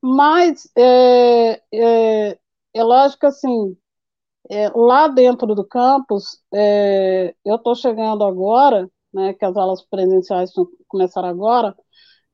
mas 0.00 0.70
é, 0.76 1.60
é, 1.72 2.38
é 2.72 2.84
lógico 2.84 3.26
assim, 3.26 3.76
é, 4.48 4.68
lá 4.74 5.08
dentro 5.08 5.54
do 5.54 5.64
campus, 5.64 6.40
é, 6.54 7.34
eu 7.44 7.56
estou 7.56 7.74
chegando 7.74 8.22
agora, 8.22 8.88
né, 9.12 9.32
que 9.34 9.44
as 9.44 9.56
aulas 9.56 9.82
presenciais 9.82 10.52
começaram 10.86 11.28
agora, 11.28 11.74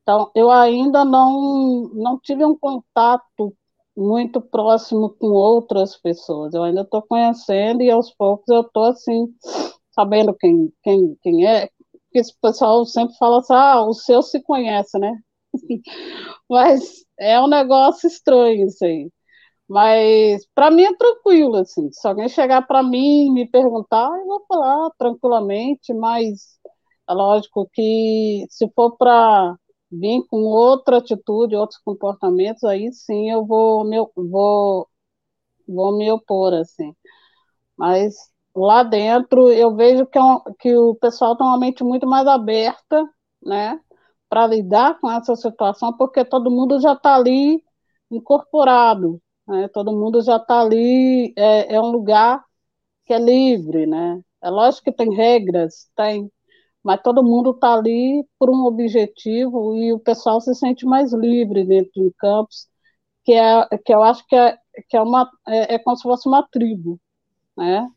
então 0.03 0.29
eu 0.35 0.51
ainda 0.51 1.03
não, 1.03 1.89
não 1.93 2.19
tive 2.19 2.45
um 2.45 2.57
contato 2.57 3.55
muito 3.97 4.39
próximo 4.39 5.09
com 5.09 5.27
outras 5.27 5.97
pessoas. 5.97 6.53
Eu 6.53 6.63
ainda 6.63 6.81
estou 6.81 7.01
conhecendo 7.01 7.81
e 7.81 7.89
aos 7.89 8.13
poucos 8.13 8.47
eu 8.49 8.61
estou 8.61 8.83
assim, 8.85 9.27
sabendo 9.91 10.35
quem, 10.35 10.71
quem, 10.83 11.17
quem 11.21 11.47
é. 11.47 11.69
Porque 11.91 12.19
esse 12.19 12.33
pessoal 12.39 12.85
sempre 12.85 13.15
fala 13.17 13.39
assim, 13.39 13.53
ah, 13.53 13.81
o 13.81 13.93
seu 13.93 14.21
se 14.21 14.41
conhece, 14.43 14.99
né? 14.99 15.11
Mas 16.49 17.05
é 17.19 17.41
um 17.41 17.47
negócio 17.47 18.07
estranho 18.07 18.67
isso 18.67 18.85
aí. 18.85 19.09
Mas 19.67 20.47
para 20.55 20.71
mim 20.71 20.83
é 20.83 20.95
tranquilo, 20.95 21.57
assim. 21.57 21.91
Se 21.91 22.07
alguém 22.07 22.29
chegar 22.29 22.61
para 22.67 22.83
mim 22.83 23.27
e 23.27 23.31
me 23.31 23.49
perguntar, 23.49 24.09
eu 24.19 24.25
vou 24.27 24.45
falar 24.47 24.91
tranquilamente, 24.97 25.93
mas 25.93 26.57
é 27.09 27.13
lógico 27.13 27.69
que 27.73 28.45
se 28.49 28.69
for 28.73 28.95
para 28.97 29.55
vir 29.91 30.23
com 30.29 30.37
outra 30.43 30.97
atitude, 30.97 31.55
outros 31.55 31.79
comportamentos, 31.81 32.63
aí 32.63 32.91
sim 32.93 33.31
eu 33.31 33.45
vou 33.45 33.83
me, 33.85 33.97
vou, 34.15 34.87
vou 35.67 35.97
me 35.97 36.11
opor, 36.11 36.53
assim. 36.53 36.95
Mas 37.77 38.15
lá 38.55 38.83
dentro 38.83 39.51
eu 39.51 39.75
vejo 39.75 40.05
que, 40.07 40.17
é 40.17 40.21
que 40.59 40.75
o 40.75 40.95
pessoal 40.95 41.35
tem 41.37 41.45
uma 41.45 41.59
mente 41.59 41.83
muito 41.83 42.07
mais 42.07 42.27
aberta, 42.27 43.07
né, 43.43 43.79
para 44.29 44.47
lidar 44.47 44.99
com 44.99 45.09
essa 45.11 45.35
situação, 45.35 45.93
porque 45.95 46.25
todo 46.25 46.51
mundo 46.51 46.79
já 46.81 46.93
está 46.93 47.15
ali 47.15 47.63
incorporado, 48.11 49.21
né, 49.47 49.67
todo 49.69 49.91
mundo 49.93 50.21
já 50.21 50.37
está 50.37 50.61
ali, 50.61 51.33
é, 51.37 51.75
é 51.75 51.81
um 51.81 51.91
lugar 51.91 52.43
que 53.05 53.13
é 53.13 53.19
livre, 53.19 53.85
né, 53.87 54.21
é 54.41 54.49
lógico 54.49 54.85
que 54.85 54.91
tem 54.93 55.13
regras, 55.15 55.89
tem 55.95 56.31
mas 56.83 57.01
todo 57.01 57.23
mundo 57.23 57.51
está 57.51 57.73
ali 57.73 58.25
por 58.39 58.49
um 58.49 58.65
objetivo 58.65 59.75
e 59.75 59.93
o 59.93 59.99
pessoal 59.99 60.39
se 60.41 60.53
sente 60.55 60.85
mais 60.85 61.13
livre 61.13 61.65
dentro 61.65 62.03
do 62.03 62.13
campus, 62.17 62.67
que, 63.23 63.33
é, 63.33 63.67
que 63.85 63.93
eu 63.93 64.03
acho 64.03 64.25
que 64.27 64.35
é, 64.35 64.57
que 64.89 64.97
é, 64.97 65.01
uma, 65.01 65.29
é, 65.47 65.75
é 65.75 65.79
como 65.79 65.97
se 65.97 66.03
fosse 66.03 66.27
uma 66.27 66.47
tribo, 66.49 66.99
né? 67.57 67.89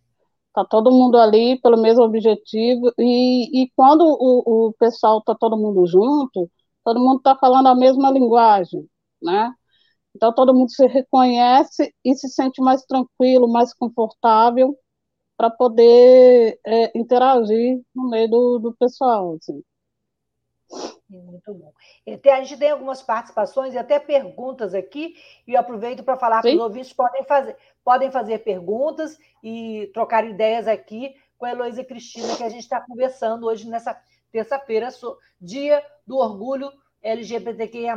Está 0.49 0.64
todo 0.64 0.90
mundo 0.90 1.16
ali 1.19 1.61
pelo 1.61 1.81
mesmo 1.81 2.03
objetivo, 2.05 2.93
e, 2.99 3.62
e 3.64 3.71
quando 3.77 4.03
o, 4.05 4.69
o 4.69 4.73
pessoal 4.75 5.19
está 5.21 5.35
todo 5.35 5.57
mundo 5.57 5.87
junto, 5.87 6.51
todo 6.85 7.01
mundo 7.01 7.19
está 7.19 7.37
falando 7.37 7.69
a 7.69 7.75
mesma 7.75 8.11
linguagem, 8.11 8.88
né? 9.23 9.55
Então 10.14 10.35
todo 10.35 10.55
mundo 10.55 10.71
se 10.71 10.87
reconhece 10.87 11.95
e 12.05 12.14
se 12.16 12.29
sente 12.29 12.61
mais 12.61 12.85
tranquilo, 12.85 13.49
mais 13.49 13.73
confortável 13.75 14.77
para 15.40 15.48
poder 15.48 16.61
é, 16.66 16.92
interagir 16.94 17.81
no 17.94 18.11
meio 18.11 18.29
do, 18.29 18.59
do 18.59 18.74
pessoal. 18.74 19.37
Assim. 19.37 19.64
Muito 21.09 21.55
bom. 21.55 21.72
Até, 22.07 22.35
a 22.35 22.44
gente 22.44 22.59
tem 22.59 22.70
algumas 22.70 23.03
participações 23.03 23.72
e 23.72 23.79
até 23.79 23.98
perguntas 23.98 24.74
aqui, 24.74 25.16
e 25.48 25.55
eu 25.55 25.61
aproveito 25.61 26.05
para 26.05 26.18
falar 26.18 26.42
para 26.42 26.50
os 26.50 26.61
ouvintes 26.61 26.92
podem 26.92 27.24
fazer, 27.24 27.57
podem 27.83 28.11
fazer 28.11 28.40
perguntas 28.40 29.18
e 29.42 29.90
trocar 29.94 30.29
ideias 30.29 30.68
aqui 30.68 31.16
com 31.38 31.46
a 31.46 31.53
Heloísa 31.53 31.85
Cristina, 31.85 32.37
que 32.37 32.44
a 32.44 32.50
gente 32.50 32.64
está 32.64 32.79
conversando 32.79 33.46
hoje 33.46 33.66
nessa 33.66 33.98
terça-feira, 34.31 34.90
dia 35.40 35.83
do 36.07 36.18
orgulho 36.18 36.70
LGBTQIA. 37.03 37.96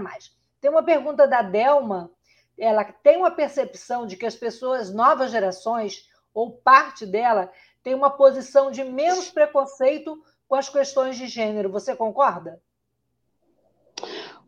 Tem 0.62 0.72
uma 0.72 0.82
pergunta 0.82 1.28
da 1.28 1.42
Delma, 1.42 2.10
ela 2.58 2.86
tem 2.86 3.18
uma 3.18 3.32
percepção 3.32 4.08
de 4.08 4.16
que 4.16 4.26
as 4.26 4.36
pessoas, 4.36 4.94
novas 4.94 5.30
gerações, 5.30 6.08
ou 6.34 6.52
parte 6.52 7.06
dela, 7.06 7.52
tem 7.84 7.94
uma 7.94 8.10
posição 8.10 8.72
de 8.72 8.84
menos 8.84 9.30
preconceito 9.30 10.22
com 10.48 10.56
as 10.56 10.70
questões 10.70 11.18
de 11.18 11.28
gênero. 11.28 11.70
Você 11.72 11.96
concorda? 11.96 12.62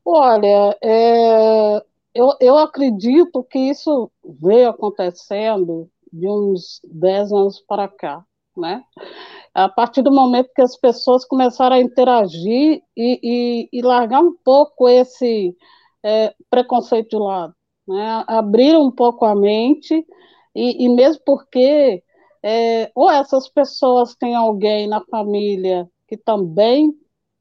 Olha, 0.04 0.78
é, 0.82 1.84
eu, 2.13 2.34
eu 2.39 2.58
acredito 2.58 3.43
que 3.43 3.60
isso 3.60 4.12
veio 4.24 4.69
acontecendo 4.69 5.89
de 6.12 6.30
uns 6.30 6.80
10 6.84 7.34
anos 7.34 7.60
para 7.60 7.88
cá, 7.88 8.24
né? 8.56 8.84
A 9.54 9.67
partir 9.67 10.02
do 10.02 10.12
momento 10.12 10.54
que 10.56 10.62
as 10.62 10.78
pessoas 10.78 11.26
começaram 11.26 11.76
a 11.76 11.82
interagir 11.82 12.82
e, 12.95 13.19
e, 13.21 13.69
e 13.71 13.82
largar 13.82 14.21
um 14.21 14.36
pouco 14.43 14.88
esse 14.88 15.56
é, 16.04 16.34
preconceito 16.50 17.10
de 17.10 17.17
lado, 17.17 17.54
né? 17.88 18.24
Abrir 18.28 18.78
um 18.78 18.91
pouco 18.91 19.26
a 19.26 19.36
mente 19.36 20.06
e, 20.56 20.86
e 20.86 20.89
mesmo 20.89 21.22
porque 21.26 22.04
é, 22.44 22.91
ou 22.96 23.10
essas 23.10 23.50
pessoas 23.50 24.15
têm 24.15 24.36
alguém 24.36 24.88
na 24.88 25.02
família 25.06 25.89
que 26.08 26.18
também 26.18 26.94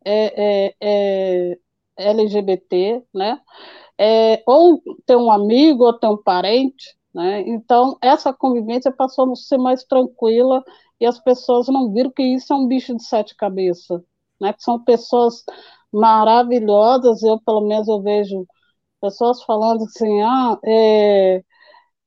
é, 0.04 0.68
é, 0.80 1.52
é 1.98 2.10
LGBT, 2.10 3.02
né? 3.14 3.40
É, 3.98 4.42
ou 4.46 4.82
tem 5.06 5.16
um 5.16 5.30
amigo, 5.30 5.84
ou 5.84 5.92
tem 5.98 6.10
um 6.10 6.22
parente, 6.22 6.96
né? 7.14 7.42
Então, 7.48 7.96
essa 8.02 8.32
convivência 8.32 8.92
passou 8.92 9.30
a 9.32 9.36
ser 9.36 9.58
mais 9.58 9.84
tranquila 9.84 10.62
e 11.00 11.06
as 11.06 11.18
pessoas 11.20 11.68
não 11.68 11.92
viram 11.92 12.10
que 12.10 12.22
isso 12.22 12.52
é 12.52 12.56
um 12.56 12.66
bicho 12.66 12.96
de 12.96 13.04
sete 13.04 13.34
cabeças, 13.36 14.00
né? 14.40 14.52
Que 14.52 14.62
são 14.62 14.82
pessoas 14.84 15.44
maravilhosas, 15.92 17.22
eu, 17.22 17.40
pelo 17.40 17.60
menos, 17.62 17.88
eu 17.88 18.02
vejo 18.02 18.46
pessoas 19.00 19.42
falando 19.44 19.84
assim, 19.84 20.22
ah, 20.22 20.58
é, 20.64 21.42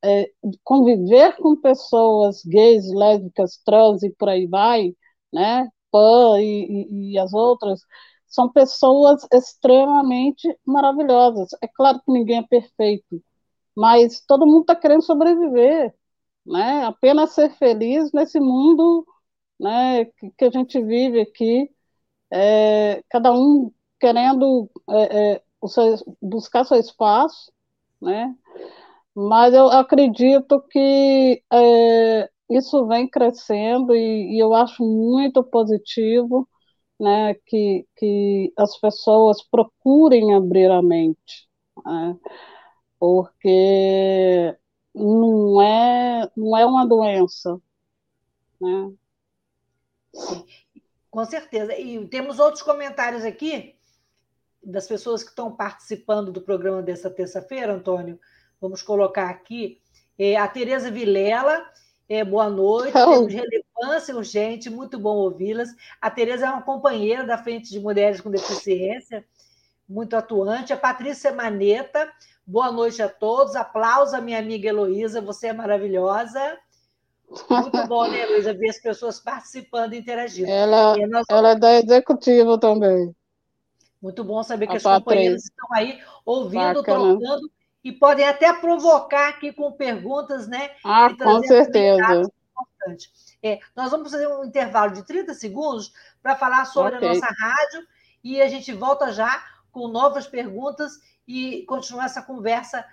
é, 0.04 0.30
conviver 0.64 1.36
com 1.36 1.56
pessoas 1.56 2.42
gays, 2.44 2.84
lésbicas, 2.92 3.60
trans 3.64 4.02
e 4.02 4.10
por 4.10 4.28
aí 4.28 4.46
vai, 4.46 4.94
né, 5.32 5.68
PAN 5.90 6.40
e, 6.40 7.12
e 7.14 7.18
as 7.18 7.32
outras, 7.34 7.80
são 8.26 8.48
pessoas 8.50 9.26
extremamente 9.32 10.56
maravilhosas. 10.64 11.48
É 11.62 11.68
claro 11.68 12.00
que 12.04 12.12
ninguém 12.12 12.38
é 12.38 12.46
perfeito, 12.46 13.22
mas 13.76 14.20
todo 14.26 14.46
mundo 14.46 14.62
está 14.62 14.76
querendo 14.76 15.02
sobreviver, 15.02 15.94
né? 16.46 16.84
Apenas 16.84 17.32
ser 17.32 17.50
feliz 17.56 18.12
nesse 18.12 18.40
mundo, 18.40 19.06
né, 19.60 20.04
que, 20.06 20.30
que 20.38 20.44
a 20.44 20.50
gente 20.50 20.80
vive 20.82 21.20
aqui, 21.20 21.70
é, 22.30 23.02
cada 23.10 23.32
um 23.32 23.72
querendo 24.00 24.70
é, 24.90 25.34
é, 25.34 25.42
seu, 25.66 25.96
buscar 26.22 26.64
seu 26.64 26.78
espaço, 26.78 27.52
né? 28.00 28.34
Mas 29.20 29.52
eu 29.52 29.68
acredito 29.68 30.62
que 30.70 31.42
é, 31.52 32.30
isso 32.48 32.86
vem 32.86 33.08
crescendo 33.10 33.92
e, 33.92 34.36
e, 34.36 34.38
eu 34.38 34.54
acho 34.54 34.84
muito 34.84 35.42
positivo 35.42 36.48
né, 37.00 37.34
que, 37.44 37.84
que 37.96 38.52
as 38.56 38.78
pessoas 38.78 39.42
procurem 39.42 40.36
abrir 40.36 40.70
a 40.70 40.80
mente, 40.80 41.48
né, 41.84 42.16
porque 42.96 44.56
não 44.94 45.60
é, 45.62 46.30
não 46.36 46.56
é 46.56 46.64
uma 46.64 46.86
doença. 46.86 47.60
Né? 48.60 48.92
Com 51.10 51.24
certeza. 51.24 51.76
E 51.76 52.06
temos 52.06 52.38
outros 52.38 52.62
comentários 52.62 53.24
aqui 53.24 53.74
das 54.62 54.86
pessoas 54.86 55.24
que 55.24 55.30
estão 55.30 55.56
participando 55.56 56.30
do 56.30 56.40
programa 56.40 56.80
dessa 56.82 57.10
terça-feira, 57.10 57.74
Antônio. 57.74 58.16
Vamos 58.60 58.82
colocar 58.82 59.30
aqui. 59.30 59.80
É, 60.18 60.36
a 60.36 60.48
Tereza 60.48 60.90
Vilela, 60.90 61.64
é, 62.08 62.24
boa 62.24 62.48
noite. 62.50 62.96
Oh. 62.96 63.26
Temos 63.26 63.32
relevância 63.32 64.16
urgente, 64.16 64.68
muito 64.68 64.98
bom 64.98 65.16
ouvi-las. 65.16 65.68
A 66.00 66.10
Tereza 66.10 66.46
é 66.46 66.50
uma 66.50 66.62
companheira 66.62 67.24
da 67.24 67.38
Frente 67.38 67.70
de 67.70 67.78
Mulheres 67.78 68.20
com 68.20 68.30
Deficiência, 68.30 69.24
muito 69.88 70.16
atuante. 70.16 70.72
A 70.72 70.76
Patrícia 70.76 71.32
Maneta, 71.32 72.10
boa 72.44 72.72
noite 72.72 73.00
a 73.00 73.08
todos. 73.08 73.54
Aplausos 73.54 74.14
à 74.14 74.20
minha 74.20 74.38
amiga 74.38 74.68
Heloísa, 74.68 75.20
você 75.20 75.48
é 75.48 75.52
maravilhosa. 75.52 76.58
Muito 77.48 77.86
bom, 77.86 78.08
né, 78.08 78.26
Luísa, 78.26 78.54
ver 78.54 78.70
as 78.70 78.80
pessoas 78.80 79.20
participando 79.20 79.92
e 79.92 79.98
interagindo. 79.98 80.50
Ela, 80.50 80.98
e 80.98 81.06
nós... 81.06 81.26
ela 81.28 81.50
é 81.50 81.54
da 81.54 81.74
executiva 81.74 82.58
também. 82.58 83.14
Muito 84.00 84.24
bom 84.24 84.42
saber 84.42 84.66
que 84.66 84.74
a 84.74 84.76
as 84.76 84.82
companheiras 84.82 85.44
estão 85.44 85.68
aí 85.72 86.00
ouvindo, 86.24 86.82
Bacana. 86.82 87.18
trocando 87.18 87.50
e 87.82 87.92
podem 87.92 88.26
até 88.26 88.52
provocar 88.52 89.28
aqui 89.28 89.52
com 89.52 89.72
perguntas, 89.72 90.48
né? 90.48 90.70
Ah, 90.84 91.08
com 91.16 91.42
certeza. 91.42 92.30
É, 93.42 93.60
nós 93.76 93.90
vamos 93.90 94.10
fazer 94.10 94.26
um 94.26 94.44
intervalo 94.44 94.92
de 94.92 95.04
30 95.04 95.34
segundos 95.34 95.92
para 96.22 96.36
falar 96.36 96.64
sobre 96.64 96.96
okay. 96.96 97.08
a 97.08 97.14
nossa 97.14 97.26
rádio 97.26 97.86
e 98.22 98.42
a 98.42 98.48
gente 98.48 98.72
volta 98.72 99.12
já 99.12 99.44
com 99.70 99.88
novas 99.88 100.26
perguntas 100.26 100.92
e 101.26 101.62
continuar 101.66 102.06
essa 102.06 102.22
conversa 102.22 102.84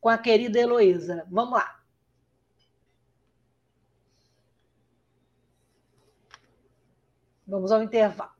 com 0.00 0.08
a 0.08 0.18
querida 0.18 0.58
Heloísa. 0.58 1.26
Vamos 1.30 1.54
lá. 1.54 1.78
Vamos 7.46 7.70
ao 7.70 7.82
intervalo. 7.82 8.39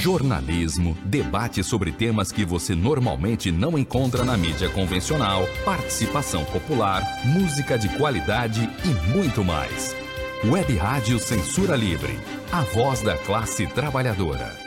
Jornalismo, 0.00 0.96
debate 1.04 1.62
sobre 1.62 1.92
temas 1.92 2.32
que 2.32 2.42
você 2.42 2.74
normalmente 2.74 3.52
não 3.52 3.78
encontra 3.78 4.24
na 4.24 4.34
mídia 4.34 4.70
convencional, 4.70 5.46
participação 5.62 6.42
popular, 6.46 7.02
música 7.26 7.78
de 7.78 7.86
qualidade 7.98 8.66
e 8.82 9.14
muito 9.14 9.44
mais. 9.44 9.94
Web 10.42 10.74
Rádio 10.74 11.18
Censura 11.18 11.76
Livre, 11.76 12.18
a 12.50 12.62
voz 12.62 13.02
da 13.02 13.14
classe 13.18 13.66
trabalhadora. 13.66 14.58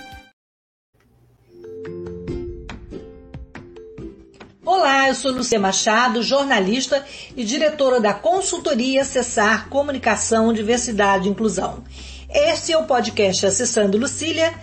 Olá, 4.63 5.08
eu 5.08 5.15
sou 5.15 5.32
Lucia 5.32 5.60
Machado, 5.60 6.22
jornalista 6.22 7.04
e 7.36 7.43
diretora 7.43 8.00
da 8.00 8.13
consultoria 8.13 9.04
Cessar 9.04 9.67
Comunicação, 9.67 10.54
Diversidade 10.54 11.28
e 11.28 11.32
Inclusão. 11.32 11.84
Este 12.30 12.72
é 12.72 12.78
o 12.78 12.86
podcast 12.86 13.48
Acessando 13.48 13.98
Lucília, 13.98 14.54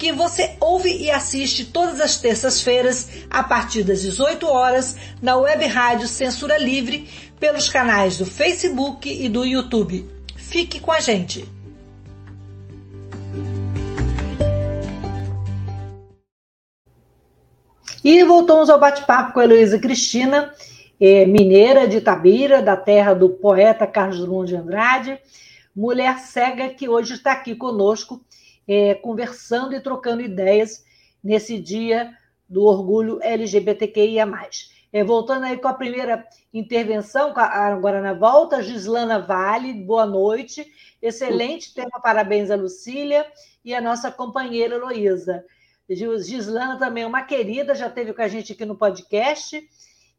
que 0.00 0.10
você 0.12 0.56
ouve 0.58 0.90
e 0.96 1.10
assiste 1.10 1.66
todas 1.66 2.00
as 2.00 2.16
terças-feiras, 2.16 3.26
a 3.28 3.44
partir 3.44 3.82
das 3.82 4.00
18 4.00 4.46
horas, 4.46 4.96
na 5.20 5.36
Web 5.36 5.66
Rádio 5.66 6.08
Censura 6.08 6.56
Livre, 6.56 7.06
pelos 7.38 7.68
canais 7.68 8.16
do 8.16 8.24
Facebook 8.24 9.06
e 9.06 9.28
do 9.28 9.44
YouTube. 9.44 10.08
Fique 10.36 10.80
com 10.80 10.90
a 10.90 11.00
gente. 11.00 11.46
E 18.02 18.24
voltamos 18.24 18.70
ao 18.70 18.80
bate-papo 18.80 19.34
com 19.34 19.40
a 19.40 19.44
Heloísa 19.44 19.78
Cristina, 19.78 20.50
é, 20.98 21.26
mineira 21.26 21.86
de 21.86 21.98
Itabira, 21.98 22.62
da 22.62 22.74
terra 22.74 23.12
do 23.12 23.28
poeta 23.28 23.86
Carlos 23.86 24.18
Drummond 24.18 24.48
de 24.48 24.56
Andrade, 24.56 25.18
mulher 25.76 26.18
cega 26.20 26.70
que 26.70 26.88
hoje 26.88 27.12
está 27.12 27.32
aqui 27.32 27.54
conosco, 27.54 28.24
é, 28.70 28.94
conversando 28.94 29.74
e 29.74 29.80
trocando 29.80 30.22
ideias 30.22 30.84
nesse 31.24 31.58
dia 31.58 32.16
do 32.48 32.62
orgulho 32.62 33.18
LGBTQIA. 33.20 34.24
É, 34.92 35.02
voltando 35.02 35.44
aí 35.44 35.56
com 35.56 35.66
a 35.66 35.74
primeira 35.74 36.24
intervenção, 36.54 37.34
agora 37.36 38.00
na 38.00 38.12
volta, 38.12 38.62
Gislana 38.62 39.18
Vale, 39.18 39.72
boa 39.72 40.06
noite. 40.06 40.64
Excelente 41.02 41.74
tema, 41.74 42.00
parabéns 42.00 42.48
a 42.48 42.54
Lucília 42.54 43.26
e 43.64 43.74
a 43.74 43.80
nossa 43.80 44.08
companheira 44.08 44.76
Heloísa. 44.76 45.44
Gislana 45.88 46.78
também 46.78 47.02
é 47.02 47.06
uma 47.08 47.24
querida, 47.24 47.74
já 47.74 47.90
teve 47.90 48.12
com 48.14 48.22
a 48.22 48.28
gente 48.28 48.52
aqui 48.52 48.64
no 48.64 48.76
podcast, 48.76 49.68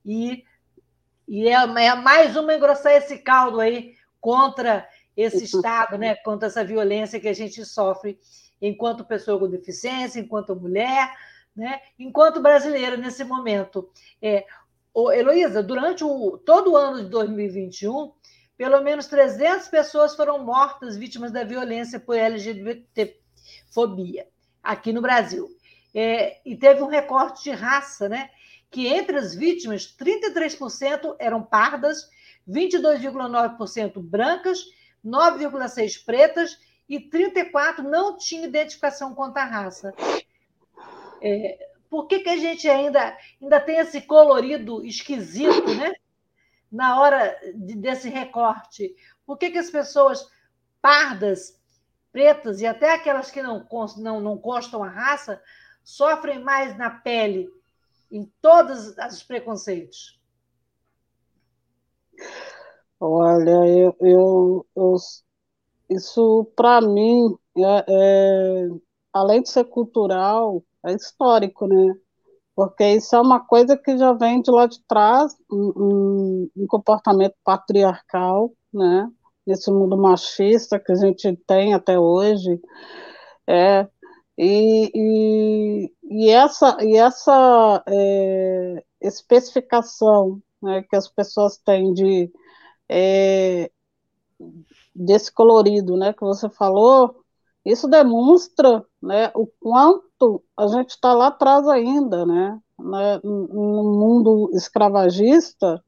e, 0.05 0.43
e 1.25 1.47
é, 1.47 1.53
é 1.53 1.95
mais 1.95 2.35
uma 2.35 2.53
engrossar 2.53 2.91
esse 2.91 3.19
caldo 3.19 3.61
aí 3.61 3.95
contra 4.19 4.85
esse 5.15 5.45
Estado, 5.45 5.97
né? 5.97 6.15
contra 6.15 6.47
essa 6.47 6.65
violência 6.65 7.19
que 7.19 7.27
a 7.27 7.33
gente 7.33 7.63
sofre 7.65 8.19
enquanto 8.61 9.03
pessoa 9.03 9.39
com 9.39 9.49
deficiência, 9.49 10.19
enquanto 10.19 10.55
mulher, 10.55 11.11
né? 11.55 11.81
enquanto 11.97 12.39
brasileira 12.41 12.95
nesse 12.95 13.23
momento. 13.23 13.89
É, 14.21 14.45
Heloísa, 14.95 15.63
durante 15.63 16.03
o, 16.03 16.37
todo 16.37 16.71
o 16.71 16.77
ano 16.77 17.03
de 17.03 17.09
2021, 17.09 18.11
pelo 18.57 18.81
menos 18.81 19.07
300 19.07 19.69
pessoas 19.69 20.15
foram 20.15 20.45
mortas 20.45 20.95
vítimas 20.95 21.31
da 21.31 21.43
violência 21.43 21.99
por 21.99 22.15
LGBTfobia 22.15 24.27
aqui 24.61 24.93
no 24.93 25.01
Brasil. 25.01 25.49
É, 25.93 26.39
e 26.45 26.55
teve 26.55 26.81
um 26.83 26.87
recorte 26.87 27.43
de 27.43 27.51
raça, 27.51 28.07
né? 28.07 28.29
Que 28.69 28.87
entre 28.87 29.17
as 29.17 29.35
vítimas, 29.35 29.93
33% 29.99 31.17
eram 31.19 31.43
pardas, 31.43 32.09
22,9% 32.47 34.01
brancas, 34.01 34.63
9,6% 35.05 36.05
pretas 36.05 36.57
e 36.87 36.99
34% 36.99 37.79
não 37.79 38.17
tinham 38.17 38.45
identificação 38.45 39.13
quanto 39.15 39.37
à 39.37 39.45
raça. 39.45 39.93
É, 41.21 41.69
por 41.89 42.07
que, 42.07 42.19
que 42.19 42.29
a 42.29 42.37
gente 42.37 42.69
ainda, 42.69 43.17
ainda 43.41 43.59
tem 43.59 43.77
esse 43.77 44.01
colorido 44.01 44.85
esquisito, 44.85 45.73
né? 45.75 45.93
Na 46.71 46.99
hora 46.99 47.37
de, 47.53 47.75
desse 47.75 48.09
recorte. 48.09 48.95
Por 49.25 49.37
que, 49.37 49.51
que 49.51 49.57
as 49.57 49.69
pessoas 49.69 50.29
pardas, 50.81 51.59
pretas 52.11 52.61
e 52.61 52.65
até 52.65 52.93
aquelas 52.93 53.29
que 53.29 53.41
não, 53.41 53.67
não, 53.97 54.21
não 54.21 54.37
constam 54.37 54.83
a 54.83 54.89
raça 54.89 55.41
sofrem 55.83 56.43
mais 56.43 56.77
na 56.77 56.89
pele 56.89 57.49
em 58.11 58.25
todos 58.41 58.95
os 58.97 59.23
preconceitos? 59.23 60.19
Olha, 62.99 63.67
eu, 63.67 63.95
eu, 63.99 64.65
eu 64.75 64.95
isso 65.91 66.45
para 66.55 66.81
mim, 66.81 67.35
é, 67.57 67.85
é, 67.87 68.69
além 69.13 69.41
de 69.41 69.49
ser 69.49 69.65
cultural, 69.65 70.63
é 70.85 70.93
histórico, 70.93 71.67
né? 71.67 71.95
Porque 72.55 72.85
isso 72.95 73.15
é 73.15 73.21
uma 73.21 73.39
coisa 73.39 73.77
que 73.77 73.97
já 73.97 74.13
vem 74.13 74.41
de 74.41 74.51
lá 74.51 74.67
de 74.67 74.81
trás, 74.87 75.35
um, 75.51 76.49
um, 76.55 76.67
comportamento 76.67 77.35
patriarcal, 77.43 78.51
né? 78.73 79.09
Nesse 79.45 79.71
mundo 79.71 79.97
machista 79.97 80.79
que 80.79 80.91
a 80.91 80.95
gente 80.95 81.35
tem 81.47 81.73
até 81.73 81.99
hoje. 81.99 82.59
É, 83.47 83.87
e, 84.37 84.91
e, 84.95 85.93
e 86.03 86.29
essa, 86.29 86.77
e 86.81 86.95
essa 86.97 87.83
é, 87.87 88.83
especificação 89.01 90.41
né, 90.61 90.83
que 90.89 90.95
as 90.95 91.07
pessoas 91.09 91.57
têm 91.57 91.93
de 91.93 92.31
é, 92.89 93.71
desse 94.93 95.31
colorido, 95.31 95.95
né, 95.97 96.13
que 96.13 96.21
você 96.21 96.49
falou, 96.49 97.23
isso 97.65 97.87
demonstra, 97.87 98.85
né, 99.01 99.31
o 99.35 99.47
quanto 99.59 100.43
a 100.57 100.67
gente 100.67 100.91
está 100.91 101.13
lá 101.13 101.27
atrás 101.27 101.67
ainda, 101.67 102.25
né, 102.25 102.59
né 102.79 103.19
no 103.23 103.83
mundo 103.83 104.49
escravagista, 104.53 105.83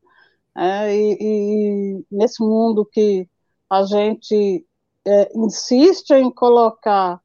é, 0.55 0.95
e, 0.95 1.17
e, 1.19 2.05
nesse 2.11 2.41
mundo 2.43 2.85
que 2.85 3.27
a 3.69 3.83
gente 3.83 4.65
é, 5.05 5.31
insiste 5.35 6.11
em 6.11 6.31
colocar 6.31 7.19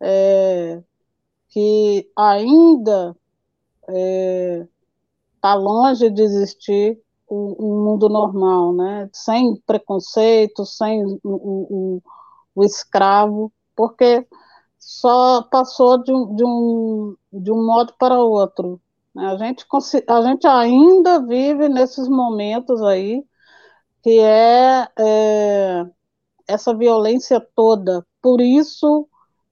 é, 0.00 0.80
que 1.48 2.08
ainda 2.16 3.16
está 3.82 5.52
é, 5.52 5.54
longe 5.54 6.08
de 6.10 6.22
existir 6.22 7.00
um, 7.30 7.84
mundo 7.84 8.08
normal, 8.08 8.72
né? 8.72 9.08
sem 9.12 9.56
preconceito, 9.66 10.64
sem 10.66 11.04
o, 11.04 11.18
o, 11.24 12.02
o 12.54 12.64
escravo, 12.64 13.52
porque 13.76 14.26
só 14.78 15.42
passou 15.42 16.02
de 16.02 16.12
um, 16.12 16.34
de 16.34 16.44
um, 16.44 17.16
de 17.32 17.52
um 17.52 17.64
modo 17.64 17.94
para 17.98 18.18
outro. 18.18 18.80
A 19.16 19.36
gente, 19.36 19.66
a 20.08 20.22
gente 20.22 20.46
ainda 20.46 21.20
vive 21.20 21.68
nesses 21.68 22.08
momentos 22.08 22.82
aí, 22.82 23.24
que 24.02 24.18
é, 24.20 24.88
é 24.98 25.86
essa 26.48 26.74
violência 26.74 27.40
toda. 27.54 28.06
Por 28.22 28.40
isso, 28.40 29.08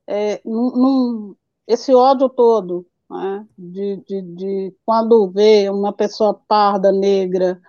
é, 0.07 0.41
num, 0.45 0.71
num, 0.71 1.37
esse 1.67 1.95
ódio 1.95 2.29
todo, 2.29 2.87
né, 3.11 3.47
de, 3.57 3.97
de, 4.07 4.23
de, 4.23 4.77
quando 4.85 5.31
vê 5.31 5.69
uma 5.71 5.93
pessoa 5.93 6.35
parda, 6.47 6.93
negra, 6.93 7.61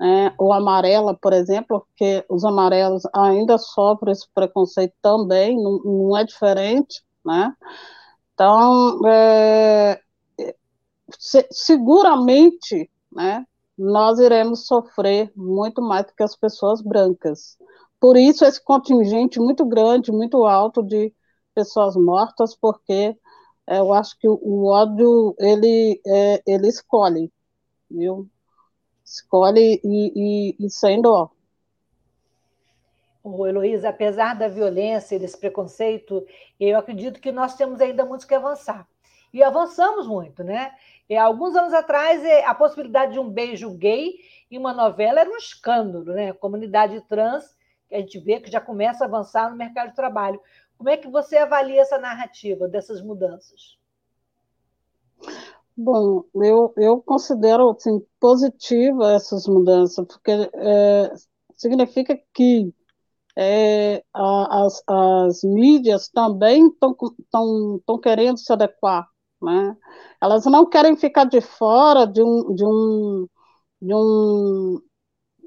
né, 0.00 0.34
ou 0.38 0.52
amarela, 0.52 1.14
por 1.16 1.32
exemplo, 1.32 1.80
porque 1.80 2.24
os 2.28 2.44
amarelos 2.44 3.02
ainda 3.14 3.58
sofrem 3.58 4.12
esse 4.12 4.28
preconceito 4.34 4.94
também, 5.02 5.56
não, 5.56 5.78
não 5.84 6.16
é 6.16 6.24
diferente, 6.24 7.02
né? 7.24 7.54
Então, 8.34 9.00
é, 9.06 10.00
se, 11.18 11.46
seguramente, 11.50 12.90
né, 13.12 13.46
nós 13.78 14.18
iremos 14.18 14.66
sofrer 14.66 15.32
muito 15.36 15.82
mais 15.82 16.06
do 16.06 16.14
que 16.14 16.22
as 16.22 16.36
pessoas 16.36 16.80
brancas. 16.82 17.56
Por 18.00 18.16
isso, 18.16 18.44
esse 18.44 18.62
contingente 18.62 19.38
muito 19.40 19.64
grande, 19.64 20.12
muito 20.12 20.44
alto 20.44 20.82
de 20.82 21.12
pessoas 21.54 21.96
mortas, 21.96 22.54
porque 22.54 22.92
é, 22.92 23.16
eu 23.66 23.92
acho 23.92 24.18
que 24.18 24.28
o 24.28 24.66
ódio, 24.66 25.34
ele, 25.38 26.00
é, 26.06 26.42
ele 26.46 26.68
escolhe, 26.68 27.32
viu? 27.90 28.28
Escolhe 29.04 29.80
e, 29.82 30.12
e, 30.60 30.66
e 30.66 30.70
sem 30.70 31.00
dó. 31.02 31.30
O 33.22 33.44
Heloísa, 33.44 33.88
apesar 33.88 34.34
da 34.34 34.46
violência 34.46 35.16
e 35.16 35.18
desse 35.18 35.36
preconceito, 35.36 36.24
eu 36.60 36.78
acredito 36.78 37.20
que 37.20 37.32
nós 37.32 37.56
temos 37.56 37.80
ainda 37.80 38.04
muito 38.04 38.26
que 38.26 38.34
avançar. 38.34 38.86
E 39.32 39.42
avançamos 39.42 40.06
muito, 40.06 40.44
né? 40.44 40.72
E, 41.08 41.16
alguns 41.16 41.54
anos 41.56 41.74
atrás, 41.74 42.24
é, 42.24 42.44
a 42.44 42.54
possibilidade 42.54 43.14
de 43.14 43.18
um 43.18 43.28
beijo 43.28 43.70
gay 43.72 44.14
em 44.50 44.58
uma 44.58 44.72
novela 44.72 45.20
era 45.20 45.30
um 45.30 45.36
escândalo, 45.36 46.04
né? 46.04 46.32
Comunidade 46.34 47.00
trans, 47.08 47.44
a 47.92 47.96
gente 47.96 48.18
vê 48.18 48.40
que 48.40 48.50
já 48.50 48.60
começa 48.60 49.04
a 49.04 49.06
avançar 49.06 49.50
no 49.50 49.56
mercado 49.56 49.90
de 49.90 49.96
trabalho. 49.96 50.40
Como 50.76 50.88
é 50.90 50.96
que 50.96 51.08
você 51.08 51.36
avalia 51.36 51.80
essa 51.80 51.98
narrativa 51.98 52.68
dessas 52.68 53.02
mudanças? 53.02 53.78
Bom, 55.76 56.24
eu, 56.34 56.72
eu 56.76 57.02
considero 57.02 57.70
assim, 57.70 58.00
positiva 58.18 59.12
essas 59.12 59.46
mudanças, 59.46 60.06
porque 60.06 60.30
é, 60.54 61.12
significa 61.54 62.18
que 62.32 62.72
é, 63.36 64.02
as, 64.14 64.82
as 64.86 65.42
mídias 65.44 66.08
também 66.08 66.68
estão 66.68 67.98
querendo 68.02 68.38
se 68.38 68.50
adequar, 68.52 69.06
né? 69.42 69.76
Elas 70.22 70.46
não 70.46 70.66
querem 70.66 70.96
ficar 70.96 71.24
de 71.24 71.42
fora 71.42 72.06
de 72.06 72.22
um, 72.22 72.54
de 72.54 72.64
um, 72.64 73.28
de 73.82 73.94
um, 73.94 74.80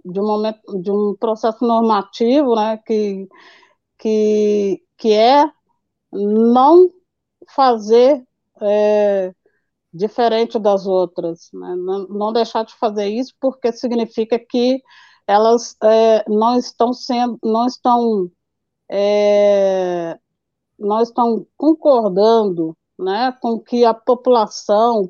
de 0.05 0.19
um, 0.19 0.27
momento, 0.27 0.81
de 0.81 0.91
um 0.91 1.15
processo 1.19 1.65
normativo, 1.65 2.55
né? 2.55 2.77
Que, 2.85 3.27
que 3.97 4.83
que 4.99 5.13
é 5.13 5.49
não 6.11 6.89
fazer 7.47 8.23
é, 8.61 9.33
diferente 9.93 10.59
das 10.59 10.85
outras, 10.85 11.49
né? 11.53 11.75
não, 11.75 12.07
não, 12.07 12.33
deixar 12.33 12.63
de 12.63 12.73
fazer 12.75 13.07
isso, 13.07 13.33
porque 13.39 13.71
significa 13.71 14.37
que 14.37 14.81
elas 15.25 15.75
é, 15.83 16.25
não 16.29 16.57
estão 16.57 16.93
sendo, 16.93 17.39
não 17.43 17.65
estão, 17.65 18.29
é, 18.89 20.19
não 20.77 21.01
estão 21.01 21.45
concordando, 21.57 22.75
né, 22.97 23.31
com 23.41 23.59
que 23.59 23.85
a 23.85 23.93
população, 23.93 25.09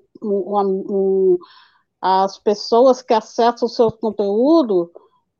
as 2.02 2.38
pessoas 2.38 3.02
que 3.02 3.14
acessam 3.14 3.66
o 3.66 3.70
seu 3.70 3.92
conteúdo 3.92 4.92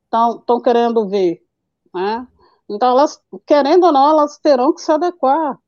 estão 0.04 0.60
querendo 0.60 1.08
ver, 1.08 1.42
né? 1.94 2.26
Então, 2.70 2.90
elas, 2.90 3.20
querendo 3.46 3.86
ou 3.86 3.92
não, 3.92 4.10
elas 4.10 4.38
terão 4.38 4.72
que 4.72 4.80
se 4.80 4.92
adequar. 4.92 5.58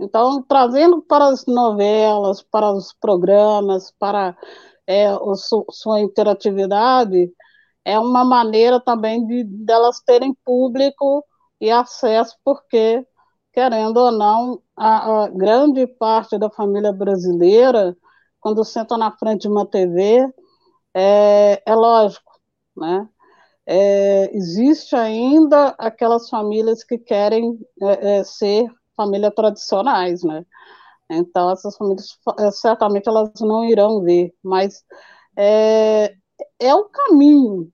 Então, 0.00 0.42
trazendo 0.42 1.02
para 1.02 1.28
as 1.28 1.46
novelas, 1.46 2.42
para 2.42 2.72
os 2.72 2.92
programas, 2.92 3.92
para 3.98 4.36
é, 4.86 5.14
o, 5.14 5.34
sua 5.70 6.00
interatividade, 6.00 7.32
é 7.84 7.98
uma 7.98 8.24
maneira 8.24 8.80
também 8.80 9.24
de 9.26 9.44
delas 9.44 9.98
de 9.98 10.04
terem 10.04 10.34
público 10.44 11.24
e 11.60 11.70
acesso, 11.70 12.36
porque, 12.44 13.06
querendo 13.52 13.98
ou 13.98 14.12
não, 14.12 14.62
a, 14.76 15.24
a, 15.24 15.28
grande 15.28 15.86
parte 15.86 16.38
da 16.38 16.50
família 16.50 16.92
brasileira, 16.92 17.96
quando 18.40 18.64
senta 18.64 18.96
na 18.98 19.12
frente 19.12 19.42
de 19.42 19.48
uma 19.48 19.66
TV, 19.66 20.28
é, 20.94 21.62
é 21.64 21.74
lógico, 21.74 22.32
né? 22.76 23.08
É, 23.74 24.36
existe 24.36 24.94
ainda 24.94 25.68
aquelas 25.78 26.28
famílias 26.28 26.84
que 26.84 26.98
querem 26.98 27.58
é, 27.80 28.18
é, 28.18 28.24
ser 28.24 28.66
famílias 28.94 29.32
tradicionais, 29.34 30.22
né? 30.22 30.44
Então, 31.08 31.50
essas 31.50 31.74
famílias, 31.78 32.18
é, 32.38 32.50
certamente, 32.50 33.08
elas 33.08 33.30
não 33.40 33.64
irão 33.64 34.02
ver, 34.02 34.34
mas 34.42 34.84
é, 35.34 36.14
é 36.60 36.74
o 36.74 36.84
caminho 36.84 37.72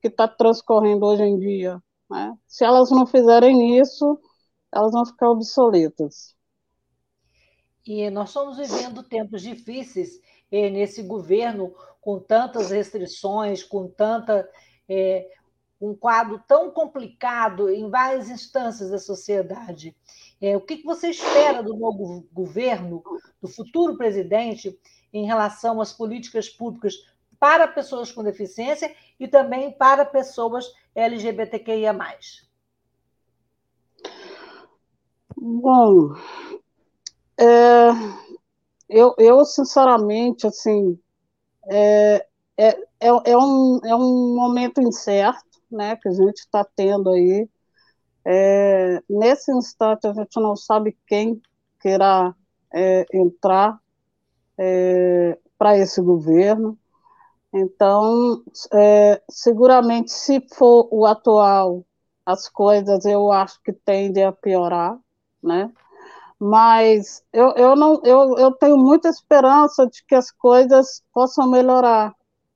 que 0.00 0.08
está 0.08 0.26
transcorrendo 0.26 1.04
hoje 1.04 1.24
em 1.24 1.38
dia. 1.38 1.78
Né? 2.10 2.34
Se 2.46 2.64
elas 2.64 2.90
não 2.90 3.06
fizerem 3.06 3.78
isso, 3.78 4.18
elas 4.72 4.92
vão 4.92 5.04
ficar 5.04 5.28
obsoletas. 5.28 6.34
E 7.86 8.08
nós 8.08 8.30
estamos 8.30 8.56
vivendo 8.56 9.02
tempos 9.02 9.42
difíceis 9.42 10.22
nesse 10.50 11.02
governo, 11.02 11.74
com 12.00 12.18
tantas 12.18 12.70
restrições, 12.70 13.62
com 13.62 13.88
tanta 13.88 14.48
é, 14.88 15.30
um 15.80 15.94
quadro 15.94 16.42
tão 16.46 16.70
complicado 16.70 17.68
em 17.68 17.90
várias 17.90 18.30
instâncias 18.30 18.90
da 18.90 18.98
sociedade. 18.98 19.94
É, 20.40 20.56
o 20.56 20.60
que, 20.60 20.82
você 20.82 21.08
espera 21.10 21.62
do 21.62 21.76
novo 21.76 22.26
governo, 22.32 23.02
do 23.40 23.48
futuro 23.48 23.96
presidente, 23.96 24.78
em 25.12 25.26
relação 25.26 25.80
às 25.80 25.92
políticas 25.92 26.48
públicas 26.48 26.94
para 27.38 27.68
pessoas 27.68 28.10
com 28.10 28.22
deficiência 28.22 28.94
e 29.18 29.28
também 29.28 29.70
para 29.72 30.04
pessoas 30.04 30.66
LGBTQIA? 30.94 31.94
Bom, 35.36 36.14
é, 37.38 37.88
eu, 38.88 39.14
eu 39.18 39.44
sinceramente, 39.44 40.46
assim, 40.46 40.98
é, 41.70 42.26
é, 42.56 42.68
é, 42.68 43.08
é, 43.24 43.36
um, 43.36 43.80
é 43.84 43.94
um 43.94 44.34
momento 44.34 44.80
incerto, 44.80 45.60
né, 45.70 45.96
que 45.96 46.08
a 46.08 46.12
gente 46.12 46.38
está 46.38 46.64
tendo 46.76 47.10
aí. 47.10 47.48
É, 48.24 49.02
nesse 49.08 49.52
instante, 49.52 50.06
a 50.06 50.12
gente 50.12 50.40
não 50.40 50.56
sabe 50.56 50.96
quem 51.06 51.40
queira 51.80 52.34
é, 52.72 53.04
entrar 53.12 53.78
é, 54.58 55.38
para 55.58 55.76
esse 55.76 56.00
governo. 56.00 56.78
Então, 57.52 58.42
é, 58.72 59.22
seguramente, 59.30 60.10
se 60.10 60.40
for 60.54 60.88
o 60.90 61.06
atual, 61.06 61.84
as 62.26 62.48
coisas 62.48 63.04
eu 63.04 63.30
acho 63.30 63.60
que 63.62 63.72
tendem 63.72 64.24
a 64.24 64.32
piorar, 64.32 64.98
né? 65.42 65.70
Mas 66.38 67.22
eu, 67.32 67.50
eu, 67.56 67.76
não, 67.76 68.00
eu, 68.04 68.36
eu 68.38 68.52
tenho 68.52 68.76
muita 68.76 69.08
esperança 69.08 69.86
de 69.86 70.04
que 70.04 70.14
as 70.14 70.30
coisas 70.30 71.02
possam 71.12 71.48
melhorar, 71.48 72.14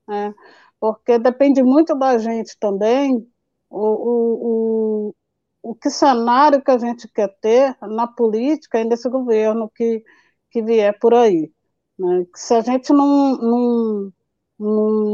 né? 0.08 0.34
Porque 0.80 1.18
depende 1.18 1.62
muito 1.62 1.94
da 1.96 2.18
gente 2.18 2.56
também, 2.58 3.28
o, 3.70 3.78
o, 3.78 5.08
o, 5.10 5.70
o 5.70 5.74
que 5.74 5.90
cenário 5.90 6.62
que 6.62 6.70
a 6.70 6.78
gente 6.78 7.08
quer 7.08 7.28
ter 7.40 7.76
na 7.82 8.06
política 8.06 8.80
e 8.80 8.84
nesse 8.84 9.08
governo 9.08 9.70
que, 9.74 10.02
que 10.50 10.62
vier 10.62 10.98
por 10.98 11.14
aí. 11.14 11.52
Né? 11.98 12.26
Se 12.34 12.54
a 12.54 12.60
gente 12.62 12.92
não, 12.92 13.36
não 13.38 14.12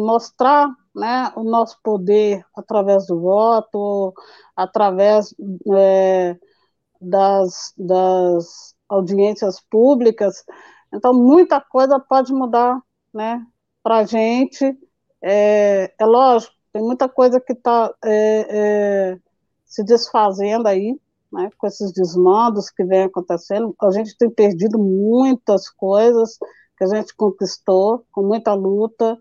mostrar 0.07 0.70
né, 0.95 1.32
o 1.36 1.42
nosso 1.42 1.78
poder 1.82 2.45
através 2.57 3.07
do 3.07 3.20
voto, 3.20 4.14
através 4.57 5.34
é, 5.76 6.38
das, 7.01 7.72
das 7.76 8.74
audiências 8.88 9.61
públicas. 9.70 10.45
Então, 10.92 11.12
muita 11.12 11.61
coisa 11.61 11.99
pode 11.99 12.32
mudar 12.32 12.80
né, 13.12 13.45
para 13.85 13.99
a 13.99 14.05
gente. 14.05 14.76
É, 15.22 15.93
é, 15.97 16.05
lógico, 16.05 16.53
tem 16.72 16.82
muita 16.82 17.09
coisa 17.09 17.41
que 17.41 17.53
está 17.53 17.95
é, 18.05 18.47
é, 18.51 19.18
se 19.64 19.85
desfazendo 19.85 20.66
aí, 20.66 20.99
né, 21.32 21.49
com 21.57 21.68
esses 21.68 21.93
desmandos 21.93 22.68
que 22.68 22.82
vem 22.82 23.05
acontecendo. 23.05 23.72
A 23.80 23.93
gente 23.93 24.18
tem 24.18 24.28
perdido 24.28 24.76
muitas 24.76 25.70
coisas 25.70 26.37
que 26.76 26.82
a 26.82 26.89
gente 26.89 27.14
conquistou 27.14 28.05
com 28.11 28.22
muita 28.22 28.53
luta 28.55 29.16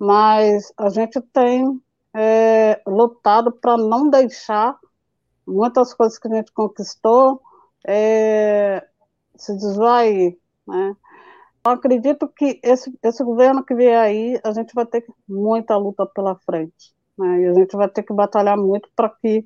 mas 0.00 0.72
a 0.78 0.88
gente 0.88 1.20
tem 1.20 1.78
é, 2.16 2.80
lutado 2.86 3.52
para 3.52 3.76
não 3.76 4.08
deixar 4.08 4.78
muitas 5.46 5.92
coisas 5.92 6.18
que 6.18 6.26
a 6.26 6.36
gente 6.36 6.50
conquistou 6.52 7.42
é, 7.86 8.82
se 9.36 9.54
desvair, 9.58 10.38
né? 10.66 10.96
Eu 11.64 11.72
acredito 11.72 12.26
que 12.28 12.58
esse, 12.62 12.92
esse 13.02 13.22
governo 13.22 13.64
que 13.64 13.74
vier 13.74 13.98
aí, 13.98 14.40
a 14.42 14.52
gente 14.52 14.72
vai 14.74 14.86
ter 14.86 15.04
muita 15.28 15.76
luta 15.76 16.06
pela 16.06 16.34
frente, 16.36 16.94
né? 17.18 17.42
E 17.42 17.46
a 17.48 17.54
gente 17.54 17.76
vai 17.76 17.88
ter 17.88 18.02
que 18.02 18.14
batalhar 18.14 18.56
muito 18.56 18.88
para 18.96 19.10
que 19.10 19.44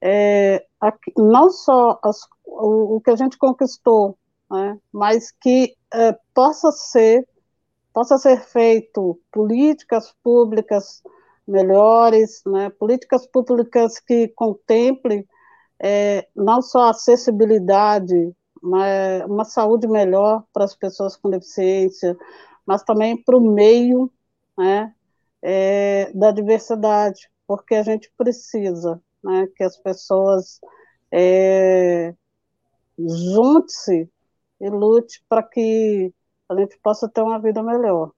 é, 0.00 0.66
aqui, 0.80 1.12
não 1.16 1.50
só 1.50 2.00
as, 2.02 2.26
o, 2.44 2.96
o, 2.96 3.00
que 3.00 3.10
a 3.10 3.16
gente 3.16 3.38
conquistou, 3.38 4.18
né? 4.50 4.76
mas 4.92 5.30
que 5.30 5.76
é, 5.94 6.16
possa 6.34 6.72
ser 6.72 7.26
possa 7.92 8.16
ser 8.18 8.40
feito 8.40 9.20
políticas 9.30 10.14
públicas 10.24 11.02
melhores, 11.46 12.42
né, 12.46 12.70
políticas 12.70 13.26
públicas 13.26 14.00
que 14.00 14.28
contemplem 14.28 15.26
é, 15.78 16.26
não 16.34 16.62
só 16.62 16.90
acessibilidade, 16.90 18.32
uma 18.62 19.44
saúde 19.44 19.88
melhor 19.88 20.44
para 20.52 20.64
as 20.64 20.74
pessoas 20.74 21.16
com 21.16 21.30
deficiência, 21.30 22.16
mas 22.64 22.82
também 22.82 23.16
para 23.16 23.36
o 23.36 23.40
meio 23.40 24.10
né, 24.56 24.94
é, 25.42 26.12
da 26.14 26.30
diversidade, 26.30 27.28
porque 27.46 27.74
a 27.74 27.82
gente 27.82 28.12
precisa 28.16 29.02
né, 29.22 29.48
que 29.56 29.64
as 29.64 29.76
pessoas 29.76 30.60
é, 31.10 32.14
junte-se 32.98 34.08
e 34.60 34.70
lute 34.70 35.24
para 35.28 35.42
que 35.42 36.12
a 36.48 36.54
gente 36.54 36.78
possa 36.78 37.08
ter 37.08 37.22
uma 37.22 37.40
vida 37.40 37.62
melhor. 37.62 38.12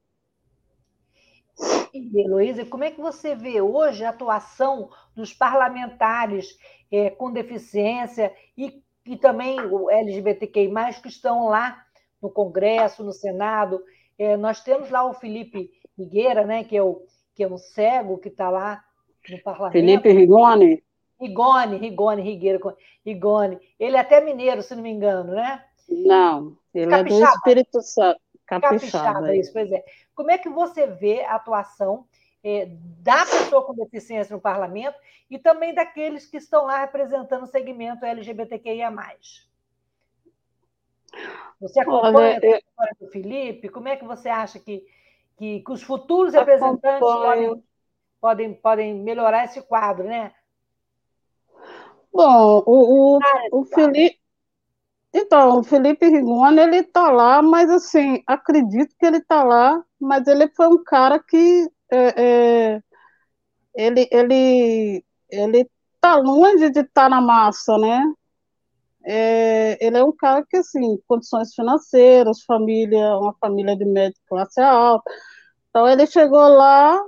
E, 1.92 2.20
Heloísa, 2.20 2.64
como 2.66 2.84
é 2.84 2.90
que 2.90 3.00
você 3.00 3.34
vê 3.34 3.60
hoje 3.60 4.04
a 4.04 4.10
atuação 4.10 4.90
dos 5.14 5.32
parlamentares 5.32 6.58
é, 6.90 7.10
com 7.10 7.32
deficiência 7.32 8.34
e, 8.56 8.82
e 9.06 9.16
também 9.16 9.60
o 9.60 9.90
LGBTQI, 9.90 10.70
que 11.02 11.08
estão 11.08 11.48
lá 11.48 11.84
no 12.20 12.30
Congresso, 12.30 13.04
no 13.04 13.12
Senado? 13.12 13.82
É, 14.18 14.36
nós 14.36 14.60
temos 14.60 14.90
lá 14.90 15.04
o 15.04 15.14
Felipe 15.14 15.70
Figueira, 15.96 16.44
né, 16.44 16.64
que, 16.64 16.76
é 16.76 16.82
o, 16.82 17.02
que 17.34 17.42
é 17.42 17.48
um 17.48 17.58
cego 17.58 18.18
que 18.18 18.28
está 18.28 18.50
lá 18.50 18.82
no 19.28 19.42
parlamento. 19.42 19.72
Felipe 19.72 20.12
Rigoni. 20.12 20.82
Rigoni, 21.20 21.76
Rigoni, 21.76 22.22
Rigueira, 22.22 22.58
Rigoni. 23.04 23.58
Ele 23.78 23.96
é 23.96 24.00
até 24.00 24.20
mineiro, 24.20 24.62
se 24.62 24.74
não 24.74 24.82
me 24.82 24.90
engano, 24.90 25.32
né? 25.32 25.64
Não, 25.88 26.56
ele 26.74 26.90
Capixaba. 26.90 27.24
é 27.24 27.30
do 27.30 27.36
Espírito 27.36 27.82
Santo. 27.82 28.20
Capixaba, 28.46 29.04
Capixaba, 29.04 29.36
isso, 29.36 29.52
pois 29.52 29.72
é. 29.72 29.84
Como 30.14 30.30
é 30.30 30.38
que 30.38 30.48
você 30.48 30.86
vê 30.86 31.22
a 31.22 31.36
atuação 31.36 32.04
é, 32.44 32.68
da 33.00 33.24
pessoa 33.24 33.64
com 33.64 33.74
deficiência 33.74 34.36
no 34.36 34.40
parlamento 34.40 34.98
e 35.30 35.38
também 35.38 35.74
daqueles 35.74 36.26
que 36.26 36.36
estão 36.36 36.66
lá 36.66 36.80
representando 36.80 37.44
o 37.44 37.48
segmento 37.48 38.04
LGBTQIA+. 38.04 38.92
Você 41.60 41.80
acompanha 41.80 42.14
Olha, 42.14 42.54
a 42.54 42.58
história 42.58 42.96
do 43.00 43.08
Felipe? 43.08 43.68
Como 43.70 43.88
é 43.88 43.96
que 43.96 44.04
você 44.04 44.28
acha 44.28 44.58
que, 44.58 44.84
que, 45.38 45.60
que 45.60 45.72
os 45.72 45.82
futuros 45.82 46.34
representantes 46.34 47.00
podem, 47.00 47.64
podem, 48.20 48.54
podem 48.54 48.94
melhorar 48.94 49.44
esse 49.44 49.62
quadro, 49.62 50.04
né? 50.04 50.34
Bom, 52.12 52.62
o, 52.66 53.16
o, 53.16 53.20
o 53.52 53.64
Felipe, 53.64 54.20
então, 55.12 55.60
o 55.60 55.62
Felipe 55.62 56.08
Rigoni, 56.08 56.60
ele 56.60 56.78
está 56.78 57.08
lá, 57.10 57.40
mas 57.40 57.70
assim, 57.70 58.22
acredito 58.26 58.94
que 58.98 59.06
ele 59.06 59.18
está 59.18 59.44
lá, 59.44 59.82
mas 59.98 60.26
ele 60.26 60.48
foi 60.48 60.66
um 60.66 60.82
cara 60.82 61.20
que 61.20 61.70
é, 61.92 62.74
é, 62.76 62.80
ele 63.74 64.08
ele 64.10 65.04
ele 65.30 65.70
está 65.94 66.16
longe 66.16 66.70
de 66.70 66.80
estar 66.80 67.04
tá 67.04 67.08
na 67.08 67.20
massa, 67.20 67.76
né? 67.78 68.02
É, 69.06 69.84
ele 69.86 69.98
é 69.98 70.04
um 70.04 70.12
cara 70.12 70.44
que 70.48 70.56
assim, 70.56 70.98
condições 71.06 71.54
financeiras, 71.54 72.42
família, 72.44 73.18
uma 73.18 73.34
família 73.40 73.76
de 73.76 73.84
média 73.84 74.16
classe 74.28 74.60
alta. 74.60 75.10
Então 75.70 75.88
ele 75.88 76.06
chegou 76.06 76.40
lá, 76.48 77.00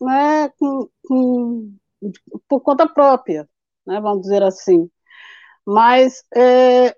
né, 0.00 0.48
com, 0.58 0.88
com, 1.06 1.76
por 2.48 2.60
conta 2.60 2.88
própria, 2.88 3.48
né, 3.86 4.00
vamos 4.00 4.22
dizer 4.22 4.42
assim. 4.42 4.90
Mas 5.66 6.24
é, 6.34 6.96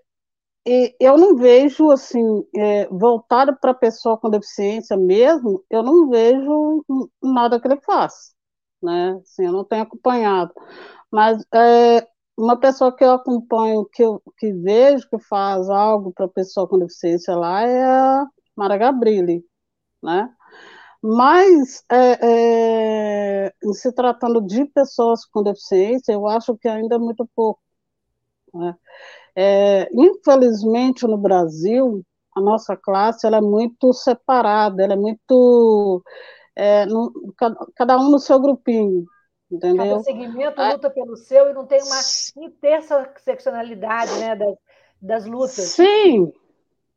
eu 1.01 1.17
não 1.17 1.37
vejo, 1.37 1.91
assim, 1.91 2.45
é, 2.57 2.87
voltado 2.89 3.57
para 3.61 3.71
a 3.73 3.75
pessoa 3.75 4.19
com 4.19 4.31
deficiência 4.31 4.97
mesmo, 4.97 5.65
eu 5.71 5.83
não 5.83 6.09
vejo 6.11 6.85
nada 7.23 7.61
que 7.61 7.69
ele 7.69 7.81
faça, 7.81 8.33
né? 8.83 9.19
Assim, 9.23 9.47
eu 9.47 9.53
não 9.53 9.65
tenho 9.65 9.83
acompanhado. 9.83 10.53
Mas 11.11 11.45
é, 11.55 12.07
uma 12.37 12.59
pessoa 12.59 12.95
que 12.95 13.05
eu 13.05 13.13
acompanho, 13.13 13.87
que 13.93 14.03
eu 14.03 14.23
que 14.39 14.53
vejo 14.53 15.09
que 15.09 15.19
faz 15.21 15.71
algo 15.71 16.13
para 16.13 16.27
a 16.27 16.29
pessoa 16.29 16.69
com 16.69 16.79
deficiência 16.79 17.35
lá 17.37 17.63
é 17.63 17.85
a 17.85 18.27
Mara 18.57 18.77
Gabrilli, 18.77 19.45
né? 20.03 20.31
Mas, 21.03 21.85
é, 21.91 23.47
é, 23.49 23.53
se 23.75 23.93
tratando 23.93 24.41
de 24.47 24.65
pessoas 24.67 25.25
com 25.27 25.43
deficiência, 25.43 26.13
eu 26.13 26.27
acho 26.27 26.57
que 26.59 26.69
ainda 26.69 26.97
é 26.97 26.99
muito 26.99 27.29
pouco. 27.35 27.61
Né? 28.55 28.75
É, 29.37 29.89
infelizmente, 29.93 31.07
no 31.07 31.19
Brasil, 31.19 32.03
a 32.35 32.41
nossa 32.41 32.75
classe 32.75 33.27
ela 33.27 33.37
é 33.37 33.41
muito 33.43 33.93
separada, 33.93 34.83
ela 34.83 34.95
é 34.95 34.97
muito. 34.97 36.03
É, 36.55 36.87
no, 36.87 37.13
cada, 37.77 37.99
um 37.99 38.11
no 38.11 38.19
seu 38.19 38.41
grupinho, 38.41 39.05
entendeu? 39.51 39.85
Cada 39.85 40.03
segmento 40.03 40.63
luta 40.63 40.89
pelo 40.89 41.17
seu 41.17 41.51
e 41.51 41.53
não 41.53 41.67
tem 41.67 41.83
uma 41.83 42.01
interseccionalidade 42.47 44.19
né, 44.19 44.35
das, 44.35 44.57
das 45.03 45.27
lutas. 45.27 45.53
Sim, 45.53 46.33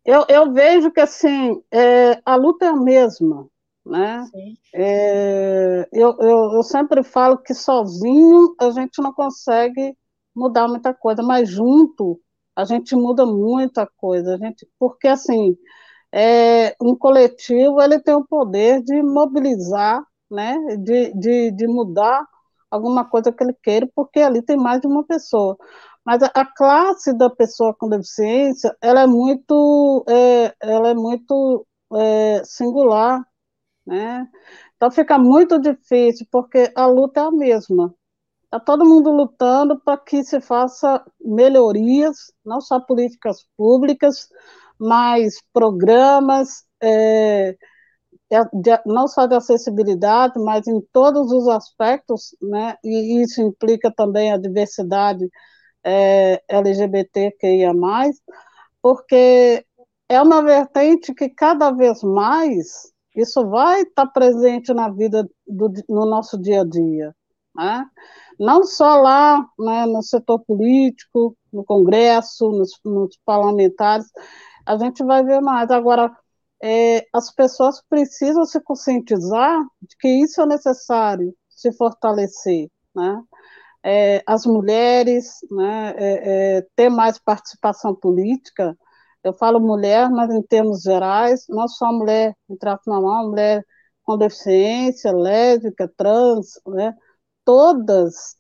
eu, 0.06 0.26
eu 0.30 0.54
vejo 0.54 0.92
que 0.92 1.02
assim, 1.02 1.62
é, 1.70 2.22
a 2.26 2.36
luta 2.36 2.66
é 2.66 2.70
a 2.70 2.76
mesma. 2.76 3.50
Né? 3.86 4.26
É, 4.74 5.90
eu, 5.92 6.16
eu, 6.20 6.54
eu 6.54 6.64
sempre 6.64 7.04
falo 7.04 7.38
que 7.38 7.54
sozinho 7.54 8.56
a 8.60 8.70
gente 8.70 9.02
não 9.02 9.12
consegue 9.12 9.98
mudar 10.36 10.68
muita 10.68 10.94
coisa, 10.94 11.22
mas 11.24 11.50
junto 11.50 12.20
a 12.60 12.66
gente 12.66 12.96
muda 12.96 13.26
muita 13.26 13.88
coisa, 13.98 14.36
a 14.36 14.38
gente, 14.38 14.68
porque 14.78 15.08
assim, 15.08 15.58
é, 16.12 16.76
um 16.82 16.96
coletivo 16.96 17.82
ele 17.82 18.00
tem 18.02 18.14
o 18.16 18.26
poder 18.26 18.82
de 18.84 19.02
mobilizar, 19.02 20.04
né, 20.30 20.58
de, 20.78 21.14
de, 21.14 21.52
de 21.52 21.68
mudar 21.68 22.26
alguma 22.70 23.06
coisa 23.06 23.32
que 23.32 23.44
ele 23.44 23.54
queira, 23.64 23.90
porque 23.96 24.20
ali 24.20 24.42
tem 24.42 24.58
mais 24.58 24.82
de 24.82 24.88
uma 24.88 25.04
pessoa. 25.06 25.58
Mas 26.06 26.22
a, 26.24 26.46
classe 26.46 27.14
da 27.14 27.30
pessoa 27.30 27.74
com 27.74 27.90
deficiência, 27.90 28.76
ela 28.82 29.02
é 29.04 29.08
muito, 29.08 30.06
é, 30.10 30.54
ela 30.62 30.90
é 30.90 30.94
muito 30.94 31.66
é, 31.96 32.44
singular, 32.44 33.24
né? 33.86 34.28
Então 34.76 34.92
fica 34.92 35.18
muito 35.18 35.60
difícil, 35.60 36.28
porque 36.32 36.72
a 36.76 36.86
luta 36.88 37.22
é 37.22 37.24
a 37.26 37.32
mesma. 37.32 37.94
Está 38.52 38.60
todo 38.60 38.84
mundo 38.84 39.12
lutando 39.12 39.80
para 39.80 39.96
que 39.96 40.24
se 40.24 40.42
faça 40.42 41.06
melhorias, 41.22 42.34
não 42.44 42.60
só 42.60 42.80
políticas 42.80 43.46
públicas, 43.56 44.28
mas 44.80 45.36
programas, 45.54 46.64
é, 46.82 47.56
de, 48.54 48.82
não 48.88 49.08
só 49.08 49.28
de 49.28 49.36
acessibilidade, 49.36 50.40
mas 50.40 50.68
em 50.68 50.82
todos 50.92 51.32
os 51.32 51.48
aspectos, 51.48 52.36
né? 52.42 52.76
E 52.84 53.22
isso 53.22 53.40
implica 53.40 53.94
também 53.96 54.32
a 54.32 54.38
diversidade 54.38 55.30
é, 55.84 56.42
LGBTQIA+, 56.50 57.72
porque 58.82 59.64
é 60.10 60.22
uma 60.22 60.42
vertente 60.44 61.14
que 61.14 61.30
cada 61.30 61.72
vez 61.72 62.02
mais 62.04 62.92
isso 63.16 63.48
vai 63.48 63.82
estar 63.82 64.08
presente 64.08 64.74
na 64.74 64.90
vida, 64.90 65.28
do, 65.48 65.72
no 65.88 66.06
nosso 66.06 66.38
dia 66.40 66.62
a 66.62 66.66
dia, 66.66 67.14
né? 67.60 67.86
não 68.40 68.64
só 68.64 68.96
lá 68.96 69.46
né, 69.60 69.86
no 69.86 70.02
setor 70.02 70.40
político, 70.46 71.36
no 71.52 71.64
Congresso, 71.66 72.50
nos, 72.52 72.72
nos 72.86 73.20
parlamentares, 73.26 74.08
a 74.66 74.78
gente 74.78 75.04
vai 75.04 75.24
ver 75.24 75.42
mais. 75.42 75.70
Agora, 75.70 76.16
é, 76.64 77.06
as 77.14 77.34
pessoas 77.34 77.82
precisam 77.90 78.46
se 78.46 78.62
conscientizar 78.62 79.62
de 79.82 79.96
que 80.00 80.08
isso 80.08 80.42
é 80.42 80.46
necessário 80.46 81.34
se 81.50 81.72
fortalecer, 81.74 82.70
né? 82.96 83.22
É, 83.84 84.24
as 84.28 84.46
mulheres, 84.46 85.40
né, 85.50 85.94
é, 85.98 86.58
é 86.58 86.68
ter 86.76 86.90
mais 86.90 87.18
participação 87.18 87.96
política, 87.96 88.78
eu 89.24 89.34
falo 89.34 89.60
mulher, 89.60 90.10
mas 90.10 90.30
em 90.34 90.42
termos 90.42 90.82
gerais, 90.82 91.46
não 91.50 91.68
só 91.68 91.92
mulher 91.92 92.36
em 92.50 92.58
trato 92.58 92.84
normal, 92.88 93.30
mulher 93.30 93.66
com 94.04 94.18
deficiência, 94.18 95.12
lésbica, 95.14 95.92
trans, 95.98 96.60
né, 96.68 96.94
todas, 97.50 98.38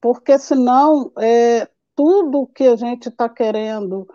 porque 0.00 0.38
senão 0.38 1.10
é, 1.18 1.68
tudo 1.96 2.46
que 2.54 2.62
a 2.62 2.76
gente 2.76 3.08
está 3.08 3.28
querendo 3.28 4.06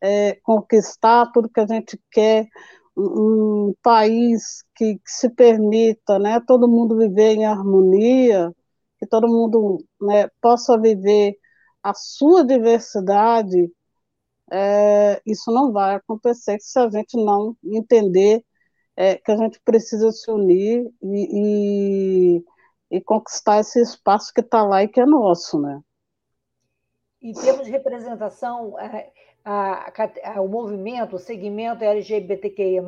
é, 0.00 0.34
conquistar, 0.44 1.32
tudo 1.32 1.48
que 1.48 1.58
a 1.58 1.66
gente 1.66 2.00
quer, 2.12 2.46
um, 2.96 3.74
país 3.82 4.62
que, 4.76 4.94
que, 4.98 5.10
se 5.10 5.28
permita, 5.30 6.16
né, 6.20 6.40
todo 6.46 6.68
mundo 6.68 6.96
viver 6.96 7.32
em 7.34 7.44
harmonia, 7.44 8.54
que 9.00 9.06
todo 9.06 9.26
mundo 9.26 9.84
né, 10.00 10.28
possa 10.40 10.78
viver 10.78 11.36
a 11.82 11.92
sua 11.92 12.44
diversidade, 12.44 13.68
é, 14.52 15.20
isso 15.26 15.50
não 15.50 15.72
vai 15.72 15.96
acontecer 15.96 16.56
se 16.60 16.78
a 16.78 16.88
gente 16.88 17.16
não 17.16 17.56
entender 17.64 18.44
é, 18.96 19.16
que 19.16 19.32
a 19.32 19.36
gente 19.36 19.60
precisa 19.64 20.12
se 20.12 20.30
unir 20.30 20.88
e, 21.02 22.36
e, 22.36 22.44
e 22.90 23.00
conquistar 23.00 23.60
esse 23.60 23.80
espaço 23.80 24.32
que 24.34 24.40
está 24.40 24.62
lá 24.62 24.82
e 24.82 24.88
que 24.88 25.00
é 25.00 25.06
nosso, 25.06 25.60
né? 25.60 25.80
Em 27.22 27.32
termos 27.32 27.66
de 27.66 27.70
representação, 27.70 28.78
é, 28.78 29.10
a, 29.44 29.90
a, 29.90 30.34
a, 30.34 30.40
o 30.40 30.48
movimento, 30.48 31.16
o 31.16 31.18
segmento 31.18 31.84
LGBTQIA+, 31.84 32.82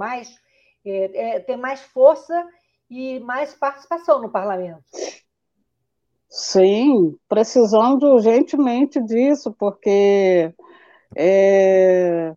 é, 0.85 1.37
é, 1.37 1.41
tem 1.41 1.57
mais 1.57 1.81
força 1.81 2.49
e 2.91 3.21
mais 3.21 3.55
participação 3.55 4.21
no 4.21 4.31
parlamento. 4.31 4.83
Sim, 6.29 7.15
precisamos 7.29 8.03
urgentemente 8.03 9.01
disso, 9.03 9.53
porque 9.53 10.53
é, 11.15 12.35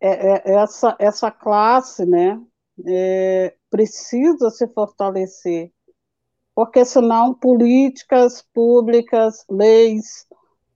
é, 0.00 0.08
é, 0.50 0.54
essa, 0.54 0.96
essa 0.98 1.30
classe 1.30 2.06
né, 2.06 2.40
precisa 3.70 4.48
se 4.50 4.66
fortalecer, 4.68 5.70
porque 6.54 6.84
senão 6.84 7.34
políticas 7.34 8.42
públicas, 8.54 9.44
leis, 9.50 10.26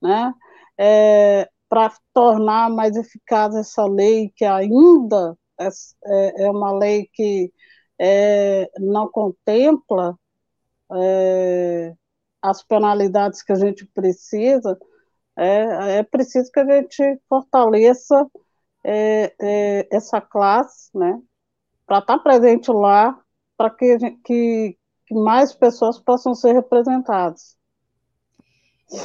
né, 0.01 0.33
é, 0.77 1.49
para 1.69 1.93
tornar 2.13 2.69
mais 2.69 2.95
eficaz 2.95 3.55
essa 3.55 3.85
lei, 3.85 4.31
que 4.35 4.45
ainda 4.45 5.37
é, 5.59 5.67
é, 6.05 6.43
é 6.45 6.51
uma 6.51 6.71
lei 6.71 7.07
que 7.13 7.51
não 8.79 9.09
contempla 9.09 10.17
as 12.41 12.63
penalidades 12.63 13.43
que 13.43 13.51
a 13.51 13.55
gente 13.55 13.85
precisa, 13.87 14.77
é, 15.37 15.99
é 15.99 16.03
preciso 16.03 16.51
que 16.51 16.59
a 16.59 16.65
gente 16.65 17.21
fortaleça 17.27 18.29
é, 18.83 19.33
é, 19.41 19.87
essa 19.91 20.19
classe, 20.21 20.89
né, 20.93 21.21
para 21.85 21.99
estar 21.99 22.17
tá 22.17 22.23
presente 22.23 22.71
lá, 22.71 23.19
para 23.57 23.69
que, 23.69 23.97
que, 24.23 24.77
que 25.09 25.15
mais 25.15 25.51
pessoas 25.51 25.97
possam 25.99 26.35
ser 26.35 26.53
representadas. 26.53 27.57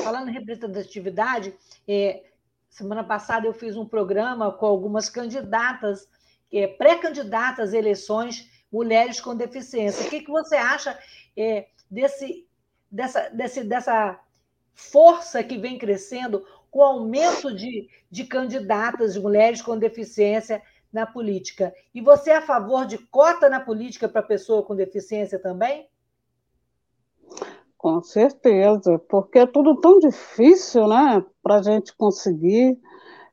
Falando 0.02 0.28
em 0.28 0.34
representatividade, 0.34 1.54
é, 1.88 2.24
semana 2.68 3.02
passada 3.02 3.46
eu 3.46 3.54
fiz 3.54 3.74
um 3.74 3.86
programa 3.86 4.52
com 4.52 4.66
algumas 4.66 5.08
candidatas, 5.08 6.06
é, 6.52 6.66
pré-candidatas 6.66 7.72
a 7.72 7.78
eleições, 7.78 8.50
mulheres 8.70 9.18
com 9.18 9.34
deficiência. 9.34 10.06
O 10.06 10.10
que, 10.10 10.20
que 10.20 10.30
você 10.30 10.56
acha 10.56 10.98
é, 11.34 11.68
desse, 11.90 12.46
dessa, 12.90 13.30
desse, 13.30 13.64
dessa 13.64 14.20
força 14.74 15.42
que 15.42 15.56
vem 15.56 15.78
crescendo 15.78 16.46
com 16.70 16.80
o 16.80 16.82
aumento 16.82 17.54
de, 17.54 17.88
de 18.10 18.24
candidatas, 18.24 19.14
de 19.14 19.20
mulheres 19.20 19.62
com 19.62 19.78
deficiência 19.78 20.62
na 20.92 21.06
política. 21.06 21.74
E 21.94 22.00
você 22.02 22.30
é 22.30 22.36
a 22.36 22.42
favor 22.42 22.84
de 22.84 22.98
cota 22.98 23.48
na 23.48 23.58
política 23.58 24.06
para 24.06 24.22
pessoa 24.22 24.62
com 24.62 24.76
deficiência 24.76 25.38
também? 25.38 25.88
Com 27.84 28.02
certeza, 28.02 28.98
porque 29.10 29.40
é 29.40 29.46
tudo 29.46 29.78
tão 29.78 29.98
difícil, 29.98 30.88
né, 30.88 31.22
para 31.42 31.56
a 31.56 31.62
gente 31.62 31.94
conseguir. 31.94 32.78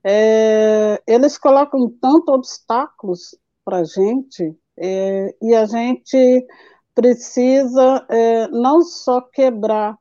É, 0.03 1.01
eles 1.07 1.37
colocam 1.37 1.89
tanto 2.01 2.33
obstáculos 2.33 3.33
para 3.63 3.77
a 3.77 3.83
gente, 3.85 4.53
é, 4.77 5.33
e 5.41 5.55
a 5.55 5.65
gente 5.65 6.45
precisa 6.93 8.05
é, 8.09 8.49
não 8.49 8.81
só 8.81 9.21
quebrar 9.21 9.97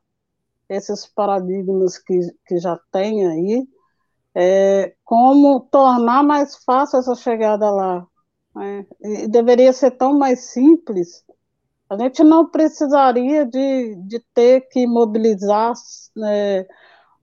esses 0.67 1.05
paradigmas 1.07 1.97
que, 1.97 2.19
que 2.45 2.57
já 2.57 2.77
tem 2.91 3.25
aí, 3.25 3.65
é, 4.35 4.93
como 5.05 5.61
tornar 5.71 6.23
mais 6.25 6.61
fácil 6.65 6.99
essa 6.99 7.15
chegada 7.15 7.71
lá. 7.71 8.05
Né? 8.53 8.85
E 9.01 9.27
deveria 9.29 9.71
ser 9.71 9.91
tão 9.91 10.19
mais 10.19 10.51
simples. 10.51 11.23
A 11.91 11.97
gente 11.97 12.23
não 12.23 12.47
precisaria 12.47 13.45
de, 13.45 13.95
de 14.07 14.19
ter 14.33 14.61
que 14.69 14.87
mobilizar 14.87 15.73
né, 16.15 16.65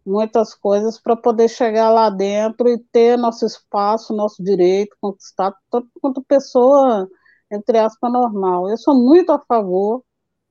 muitas 0.04 0.54
coisas 0.54 1.00
para 1.00 1.16
poder 1.16 1.48
chegar 1.48 1.88
lá 1.88 2.10
dentro 2.10 2.68
e 2.68 2.78
ter 2.78 3.16
nosso 3.16 3.46
espaço, 3.46 4.14
nosso 4.14 4.44
direito 4.44 4.94
conquistado, 5.00 5.56
tanto 5.70 5.88
quanto 6.02 6.22
pessoa, 6.22 7.08
entre 7.50 7.78
aspas, 7.78 8.12
normal. 8.12 8.68
Eu 8.68 8.76
sou 8.76 8.94
muito 8.94 9.32
a 9.32 9.38
favor 9.38 10.04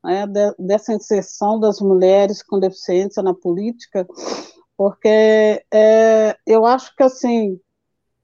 né, 0.04 0.26
de, 0.26 0.56
dessa 0.58 0.92
inserção 0.96 1.60
das 1.60 1.80
mulheres 1.80 2.42
com 2.42 2.60
deficiência 2.60 3.22
na 3.22 3.36
política, 3.36 4.08
porque 4.76 5.64
é, 5.72 6.36
eu 6.44 6.66
acho 6.66 6.96
que 6.96 7.04
assim 7.04 7.60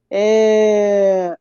é, 0.09 1.37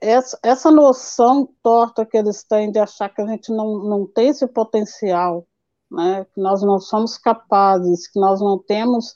essa, 0.00 0.38
essa 0.42 0.70
noção 0.70 1.48
torta 1.62 2.04
que 2.04 2.16
eles 2.16 2.42
têm 2.42 2.70
de 2.70 2.78
achar 2.78 3.08
que 3.08 3.22
a 3.22 3.26
gente 3.26 3.52
não, 3.52 3.78
não 3.84 4.06
tem 4.06 4.28
esse 4.28 4.46
potencial, 4.46 5.46
né, 5.90 6.26
que 6.34 6.40
nós 6.40 6.62
não 6.62 6.78
somos 6.78 7.16
capazes, 7.16 8.08
que 8.08 8.18
nós 8.20 8.40
não 8.40 8.58
temos 8.58 9.14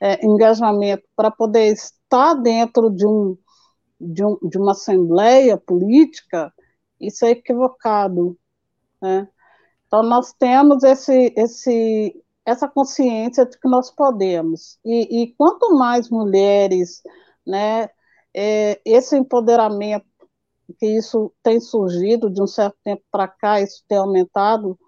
é, 0.00 0.24
engajamento 0.24 1.04
para 1.14 1.30
poder 1.30 1.72
estar 1.72 2.34
dentro 2.34 2.90
de, 2.90 3.06
um, 3.06 3.36
de, 4.00 4.24
um, 4.24 4.38
de 4.42 4.58
uma 4.58 4.72
assembleia 4.72 5.56
política, 5.56 6.52
isso 7.00 7.24
é 7.24 7.30
equivocado. 7.30 8.36
Né? 9.00 9.28
Então, 9.86 10.02
nós 10.02 10.32
temos 10.32 10.82
esse, 10.84 11.32
esse, 11.36 12.22
essa 12.44 12.68
consciência 12.68 13.46
de 13.46 13.58
que 13.58 13.68
nós 13.68 13.90
podemos. 13.90 14.78
E, 14.84 15.22
e 15.22 15.34
quanto 15.34 15.74
mais 15.74 16.08
mulheres, 16.10 17.02
né, 17.46 17.88
é, 18.34 18.80
esse 18.84 19.16
empoderamento, 19.16 20.06
que 20.78 20.86
isso 20.86 21.32
tem 21.42 21.60
surgido 21.60 22.30
de 22.30 22.42
um 22.42 22.46
certo 22.46 22.76
tempo 22.84 23.02
para 23.10 23.26
cá, 23.26 23.60
isso 23.60 23.82
tem 23.88 23.98
aumentado, 23.98 24.78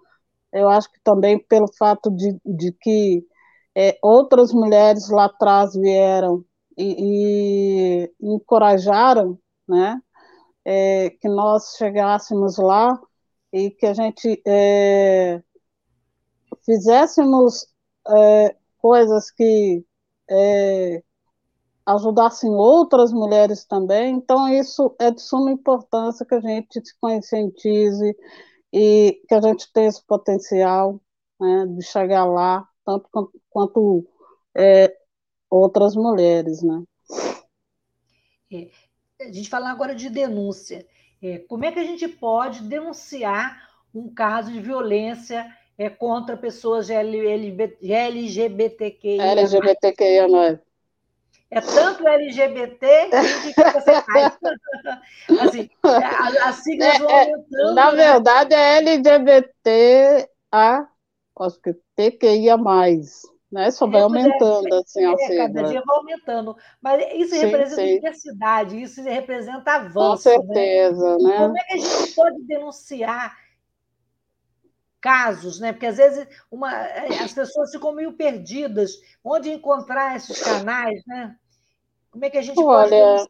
eu 0.51 0.69
acho 0.69 0.91
que 0.91 0.99
também 1.03 1.37
pelo 1.39 1.67
fato 1.77 2.09
de, 2.11 2.39
de 2.45 2.71
que 2.73 3.25
é, 3.75 3.97
outras 4.01 4.53
mulheres 4.53 5.09
lá 5.09 5.25
atrás 5.25 5.73
vieram 5.75 6.45
e, 6.77 8.05
e 8.09 8.13
encorajaram, 8.21 9.37
né, 9.67 9.99
é, 10.65 11.09
que 11.09 11.27
nós 11.27 11.75
chegássemos 11.77 12.57
lá, 12.57 12.99
e 13.51 13.69
que 13.69 13.85
a 13.85 13.93
gente 13.93 14.41
é, 14.47 15.41
fizéssemos 16.65 17.67
é, 18.07 18.55
coisas 18.79 19.29
que 19.29 19.85
é, 20.29 21.03
ajudassem 21.85 22.49
outras 22.49 23.11
mulheres 23.11 23.65
também. 23.65 24.15
Então, 24.15 24.47
isso 24.47 24.95
é 24.99 25.11
de 25.11 25.21
suma 25.21 25.51
importância 25.51 26.25
que 26.25 26.35
a 26.35 26.39
gente 26.39 26.85
se 26.85 26.97
conscientize 26.99 28.15
e 28.71 29.21
que 29.27 29.35
a 29.35 29.41
gente 29.41 29.71
tenha 29.71 29.89
esse 29.89 30.03
potencial 30.05 30.99
né, 31.39 31.65
de 31.67 31.83
chegar 31.83 32.25
lá, 32.25 32.67
tanto 32.85 33.09
quanto, 33.11 33.41
quanto 33.49 34.05
é, 34.55 34.95
outras 35.49 35.95
mulheres. 35.95 36.61
Né? 36.63 36.83
É, 38.51 38.69
a 39.21 39.31
gente 39.31 39.49
fala 39.49 39.69
agora 39.69 39.93
de 39.93 40.09
denúncia. 40.09 40.87
É, 41.21 41.39
como 41.39 41.65
é 41.65 41.71
que 41.71 41.79
a 41.79 41.85
gente 41.85 42.07
pode 42.07 42.61
denunciar 42.63 43.69
um 43.93 44.13
caso 44.13 44.51
de 44.51 44.59
violência 44.59 45.45
é, 45.77 45.89
contra 45.89 46.35
pessoas 46.35 46.89
LGBTQIA? 46.89 48.01
LGBTQIA+. 49.23 50.25
É 50.25 50.59
tanto 51.61 52.07
LGBT 52.07 53.09
que 53.09 53.63
você 53.71 54.01
faz. 54.01 54.37
assim, 55.41 55.69
as 56.43 56.55
siglas 56.55 56.97
vão 56.99 57.09
é, 57.09 57.21
aumentando. 57.21 57.75
Na 57.75 57.91
né? 57.91 57.97
verdade, 57.97 58.53
é 58.53 58.77
LGBTA, 58.77 60.27
acho 61.39 61.61
que 61.61 61.73
TQIA+. 61.95 62.57
Né? 63.51 63.69
Só 63.69 63.85
vai 63.85 64.01
aumentando, 64.01 64.73
assim, 64.73 65.05
a 65.05 65.15
sigla. 65.15 65.47
Cada 65.47 65.63
dia 65.63 65.83
vai 65.85 65.97
aumentando. 65.97 66.57
Mas 66.81 67.05
isso 67.13 67.35
sim, 67.35 67.45
representa 67.45 67.81
sim. 67.81 67.95
diversidade, 67.95 68.81
isso 68.81 69.03
representa 69.03 69.73
avanço. 69.73 69.93
Com 69.93 70.17
certeza, 70.17 71.17
né? 71.17 71.29
né? 71.29 71.37
Como 71.37 71.57
é 71.57 71.63
que 71.63 71.73
a 71.73 71.77
gente 71.77 72.15
pode 72.15 72.41
denunciar 72.43 73.37
casos, 75.03 75.59
né? 75.59 75.73
Porque 75.73 75.85
às 75.85 75.97
vezes 75.97 76.25
uma, 76.49 76.71
as 77.21 77.33
pessoas 77.33 77.71
ficam 77.71 77.93
meio 77.93 78.13
perdidas. 78.13 78.93
Onde 79.23 79.51
encontrar 79.51 80.15
esses 80.15 80.41
canais, 80.41 81.03
né? 81.05 81.35
Como 82.13 82.23
é 82.23 82.29
que 82.29 82.37
a 82.37 82.41
gente 82.41 82.57
Olha, 82.59 82.89
pode 82.89 82.89
denunciar? 82.89 83.27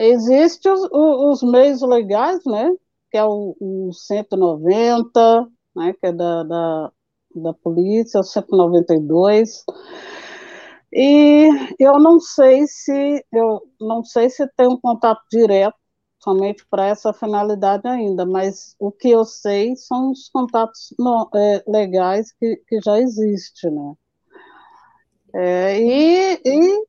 Existem 0.00 0.72
os, 0.72 0.88
os, 0.92 1.42
meios 1.42 1.82
legais, 1.82 2.40
né? 2.44 2.74
Que 3.10 3.18
é 3.18 3.24
o, 3.24 3.56
o 3.60 3.92
190, 3.92 5.48
né? 5.76 5.92
Que 5.92 6.06
é 6.06 6.12
da, 6.12 6.42
da 6.42 6.92
da 7.34 7.52
polícia, 7.52 8.22
192. 8.22 9.64
E 10.92 11.48
eu 11.78 11.98
não 11.98 12.18
sei 12.18 12.66
se 12.66 13.24
eu 13.32 13.62
não 13.80 14.02
sei 14.02 14.30
se 14.30 14.46
tem 14.56 14.66
um 14.66 14.80
contato 14.80 15.22
direto 15.30 15.76
somente 16.18 16.66
para 16.68 16.86
essa 16.86 17.12
finalidade 17.12 17.86
ainda, 17.86 18.26
mas 18.26 18.74
o 18.78 18.90
que 18.90 19.10
eu 19.10 19.24
sei 19.24 19.76
são 19.76 20.10
os 20.10 20.28
contatos 20.30 20.94
no, 20.98 21.28
é, 21.34 21.62
legais 21.66 22.32
que, 22.32 22.56
que 22.66 22.80
já 22.80 22.98
existem, 22.98 23.70
né? 23.70 23.94
É, 25.34 25.78
e, 25.78 26.40
e, 26.44 26.86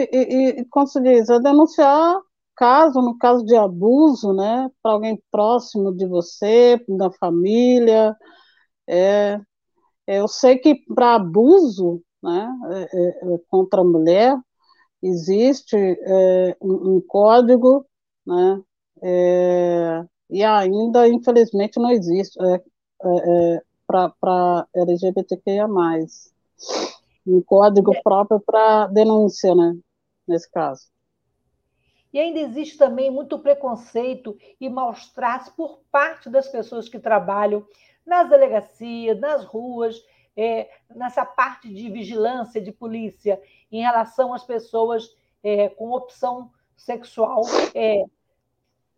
e, 0.00 0.60
e, 0.60 0.64
como 0.66 0.86
se 0.86 1.00
diz, 1.00 1.28
é 1.28 1.38
denunciar 1.40 2.20
caso, 2.56 3.00
no 3.00 3.18
caso 3.18 3.44
de 3.44 3.56
abuso, 3.56 4.32
né, 4.32 4.70
para 4.82 4.92
alguém 4.92 5.20
próximo 5.30 5.92
de 5.92 6.06
você, 6.06 6.82
da 6.88 7.10
família, 7.12 8.16
é, 8.88 9.40
eu 10.06 10.28
sei 10.28 10.58
que 10.58 10.74
para 10.94 11.16
abuso 11.16 12.02
né, 12.22 12.48
é, 12.70 12.82
é, 12.82 13.34
é, 13.34 13.38
contra 13.48 13.80
a 13.80 13.84
mulher 13.84 14.36
existe 15.02 15.76
é, 15.76 16.56
um, 16.60 16.96
um, 16.96 17.00
código, 17.06 17.86
né, 18.26 18.62
é, 19.02 20.04
e 20.30 20.44
ainda, 20.44 21.08
infelizmente, 21.08 21.78
não 21.78 21.90
existe 21.90 22.38
para 23.86 24.66
LGBTQIA+. 24.74 25.66
Um 27.26 27.40
código 27.42 27.92
próprio 28.02 28.40
para 28.40 28.86
denúncia, 28.88 29.54
né, 29.54 29.76
nesse 30.26 30.50
caso. 30.50 30.92
E 32.12 32.18
ainda 32.18 32.40
existe 32.40 32.76
também 32.76 33.10
muito 33.10 33.38
preconceito 33.38 34.36
e 34.60 34.68
maus 34.68 35.08
tratos 35.08 35.48
por 35.50 35.80
parte 35.90 36.28
das 36.28 36.46
pessoas 36.48 36.88
que 36.88 36.98
trabalham 36.98 37.66
nas 38.04 38.28
delegacias, 38.28 39.18
nas 39.18 39.44
ruas, 39.44 39.96
é, 40.36 40.68
nessa 40.94 41.24
parte 41.24 41.72
de 41.72 41.90
vigilância 41.90 42.60
de 42.60 42.70
polícia 42.70 43.40
em 43.70 43.80
relação 43.80 44.34
às 44.34 44.44
pessoas 44.44 45.16
é, 45.42 45.68
com 45.70 45.90
opção 45.92 46.50
sexual. 46.76 47.42
É, 47.74 48.04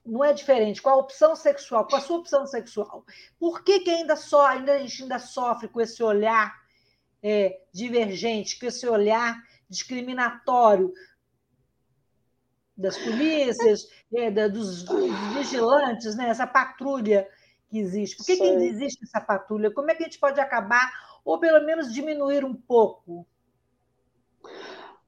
não 0.05 0.23
é 0.23 0.33
diferente 0.33 0.83
com 0.83 0.91
a 0.91 0.97
opção 0.97 1.35
sexual, 1.35 1.87
com 1.87 1.97
a 1.97 2.01
sua 2.01 2.19
opção 2.19 2.47
sexual. 2.47 3.05
Por 3.39 3.63
que, 3.63 3.81
que 3.81 3.91
ainda 3.91 4.17
só 4.17 4.47
ainda 4.47 4.73
a 4.73 4.79
gente 4.79 5.03
ainda 5.03 5.19
sofre 5.19 5.69
com 5.69 5.81
esse 5.81 6.03
olhar 6.03 6.53
é, 7.25 7.59
divergente, 7.73 8.59
com 8.61 8.67
esse 8.67 8.87
olhar 8.87 9.43
discriminatório 9.67 10.93
das 12.77 12.99
polícias, 12.99 13.89
é, 14.15 14.31
da, 14.31 14.47
dos, 14.47 14.83
dos, 14.83 15.11
vigilantes, 15.33 16.15
né? 16.17 16.29
essa 16.29 16.47
patrulha 16.47 17.27
que 17.71 17.79
existe? 17.79 18.19
Por 18.19 18.27
que, 18.27 18.37
que 18.37 18.45
existe 18.45 19.05
essa 19.05 19.23
patrulha? 19.23 19.73
Como 19.73 19.91
é 19.91 19.95
que 19.95 20.03
a 20.03 20.07
gente 20.07 20.19
pode 20.19 20.39
acabar, 20.39 20.93
ou 21.25 21.39
pelo 21.41 21.65
menos 21.65 21.95
diminuir 21.95 22.45
um 22.45 22.55
pouco? 22.55 23.27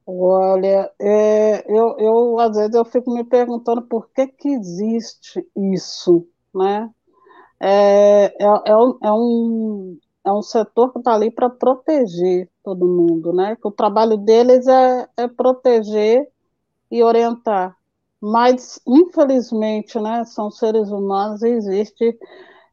Olha, 0.07 0.91
é, 0.99 1.65
eu, 1.71 1.97
eu 1.99 2.41
às 2.41 2.57
vezes 2.57 2.75
eu 2.75 2.85
fico 2.85 3.13
me 3.13 3.25
perguntando 3.25 3.83
por 3.83 4.09
que, 4.11 4.27
que 4.29 4.49
existe 4.49 5.47
isso, 5.55 6.27
né? 6.55 6.89
É, 7.61 8.27
é, 8.39 8.47
é, 9.03 9.13
um, 9.13 9.99
é, 10.27 10.33
um, 10.33 10.43
setor 10.43 10.93
que 10.93 10.99
está 10.99 11.15
ali 11.15 11.31
para 11.31 11.49
proteger 11.49 12.51
todo 12.63 12.87
mundo, 12.87 13.33
né? 13.33 13.57
Que 13.57 13.69
o 13.69 13.73
trabalho 13.73 14.17
deles 14.17 14.67
é, 14.67 15.09
é 15.17 15.29
proteger 15.29 16.29
e 16.91 17.03
orientar. 17.03 17.77
Mas, 18.21 18.81
infelizmente, 18.87 19.99
né, 20.01 20.25
são 20.25 20.51
seres 20.51 20.91
humanos 20.91 21.43
e 21.43 21.49
existe 21.49 22.19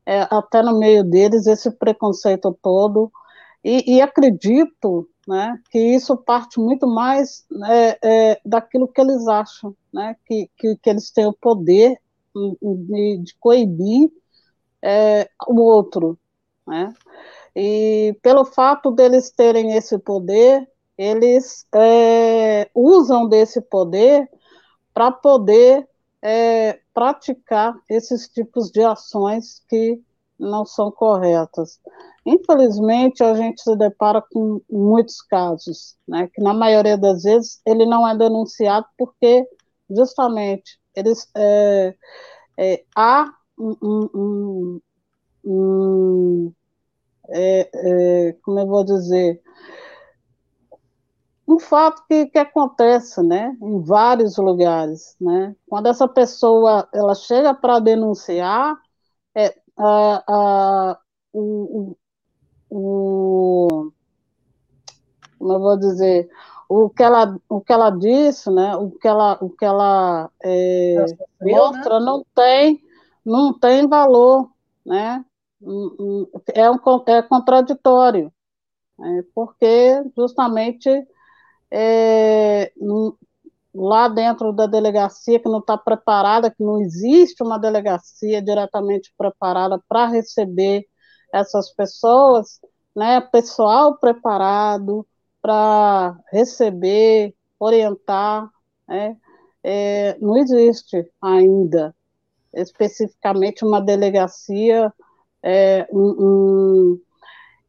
é, 0.05 0.21
até 0.29 0.61
no 0.61 0.77
meio 0.79 1.03
deles 1.03 1.47
esse 1.47 1.71
preconceito 1.71 2.57
todo, 2.61 3.11
e, 3.63 3.95
e 3.95 4.01
acredito 4.01 5.07
né, 5.27 5.57
que 5.69 5.79
isso 5.79 6.17
parte 6.17 6.59
muito 6.59 6.85
mais 6.85 7.45
é, 7.69 7.97
é, 8.03 8.41
daquilo 8.45 8.87
que 8.87 8.99
eles 8.99 9.27
acham, 9.27 9.75
né, 9.93 10.15
que, 10.25 10.49
que, 10.57 10.75
que 10.77 10.89
eles 10.89 11.11
têm 11.11 11.25
o 11.25 11.33
poder 11.33 11.97
de, 12.61 13.17
de 13.23 13.35
coibir 13.39 14.11
é, 14.81 15.29
o 15.47 15.61
outro, 15.61 16.17
né, 16.67 16.93
e 17.55 18.17
pelo 18.21 18.45
fato 18.45 18.91
deles 18.91 19.29
terem 19.29 19.73
esse 19.75 19.97
poder, 19.99 20.67
eles 20.97 21.65
é, 21.73 22.69
usam 22.73 23.27
desse 23.27 23.61
poder 23.61 24.29
para 24.93 25.11
poder 25.11 25.87
é, 26.21 26.79
praticar 26.93 27.75
esses 27.89 28.27
tipos 28.27 28.71
de 28.71 28.81
ações 28.83 29.61
que 29.67 30.01
não 30.39 30.65
são 30.65 30.91
corretas. 30.91 31.79
Infelizmente, 32.25 33.23
a 33.23 33.33
gente 33.33 33.61
se 33.61 33.75
depara 33.75 34.21
com 34.21 34.61
muitos 34.69 35.21
casos, 35.21 35.97
né, 36.07 36.29
que 36.33 36.41
na 36.41 36.53
maioria 36.53 36.97
das 36.97 37.23
vezes 37.23 37.61
ele 37.65 37.85
não 37.85 38.07
é 38.07 38.17
denunciado 38.17 38.85
porque, 38.97 39.47
justamente, 39.89 40.79
eles, 40.95 41.29
é, 41.35 41.95
é, 42.57 42.83
há 42.95 43.33
um, 43.59 43.75
um, 43.81 44.81
um, 45.43 46.53
é, 47.29 47.69
é 47.73 48.33
como 48.43 48.59
eu 48.59 48.67
vou 48.67 48.83
dizer, 48.83 49.41
um 51.47 51.59
fato 51.59 52.03
que, 52.07 52.27
que 52.27 52.37
acontece, 52.37 53.21
né, 53.21 53.55
em 53.61 53.81
vários 53.81 54.37
lugares, 54.37 55.15
né, 55.19 55.55
quando 55.67 55.87
essa 55.87 56.07
pessoa, 56.07 56.87
ela 56.93 57.13
chega 57.15 57.53
para 57.53 57.79
denunciar, 57.79 58.77
é, 59.35 59.55
a, 59.77 60.23
a, 60.27 60.99
o, 61.33 61.95
o, 62.69 63.91
como 65.37 65.53
eu 65.53 65.59
vou 65.59 65.77
dizer, 65.77 66.29
o 66.69 66.89
que 66.89 67.03
ela, 67.03 67.37
o 67.49 67.61
que 67.61 67.73
ela 67.73 67.89
disse, 67.89 68.49
né, 68.49 68.75
o 68.75 68.91
que 68.91 69.07
ela, 69.07 69.37
o 69.41 69.49
que 69.49 69.65
ela 69.65 70.31
é, 70.41 71.05
mostra 71.41 71.99
né? 71.99 72.05
não 72.05 72.25
tem, 72.33 72.81
não 73.25 73.53
tem 73.53 73.87
valor, 73.87 74.49
né, 74.85 75.23
é, 76.53 76.69
um, 76.69 76.77
é 77.07 77.21
contraditório, 77.21 78.31
né, 78.97 79.23
porque 79.33 80.03
justamente 80.15 80.89
é, 81.71 82.71
lá 83.73 84.07
dentro 84.07 84.51
da 84.53 84.67
delegacia 84.67 85.39
que 85.39 85.49
não 85.49 85.59
está 85.59 85.77
preparada, 85.77 86.51
que 86.51 86.63
não 86.63 86.81
existe 86.81 87.41
uma 87.41 87.57
delegacia 87.57 88.41
diretamente 88.41 89.13
preparada 89.17 89.81
para 89.87 90.07
receber 90.07 90.85
essas 91.33 91.73
pessoas, 91.73 92.59
né, 92.95 93.19
pessoal 93.21 93.97
preparado 93.97 95.05
para 95.41 96.15
receber, 96.31 97.35
orientar, 97.59 98.49
né, 98.87 99.17
é, 99.63 100.17
não 100.19 100.37
existe 100.37 101.09
ainda 101.21 101.95
especificamente 102.53 103.65
uma 103.65 103.81
delegacia, 103.81 104.93
é, 105.43 105.87
um, 105.91 106.99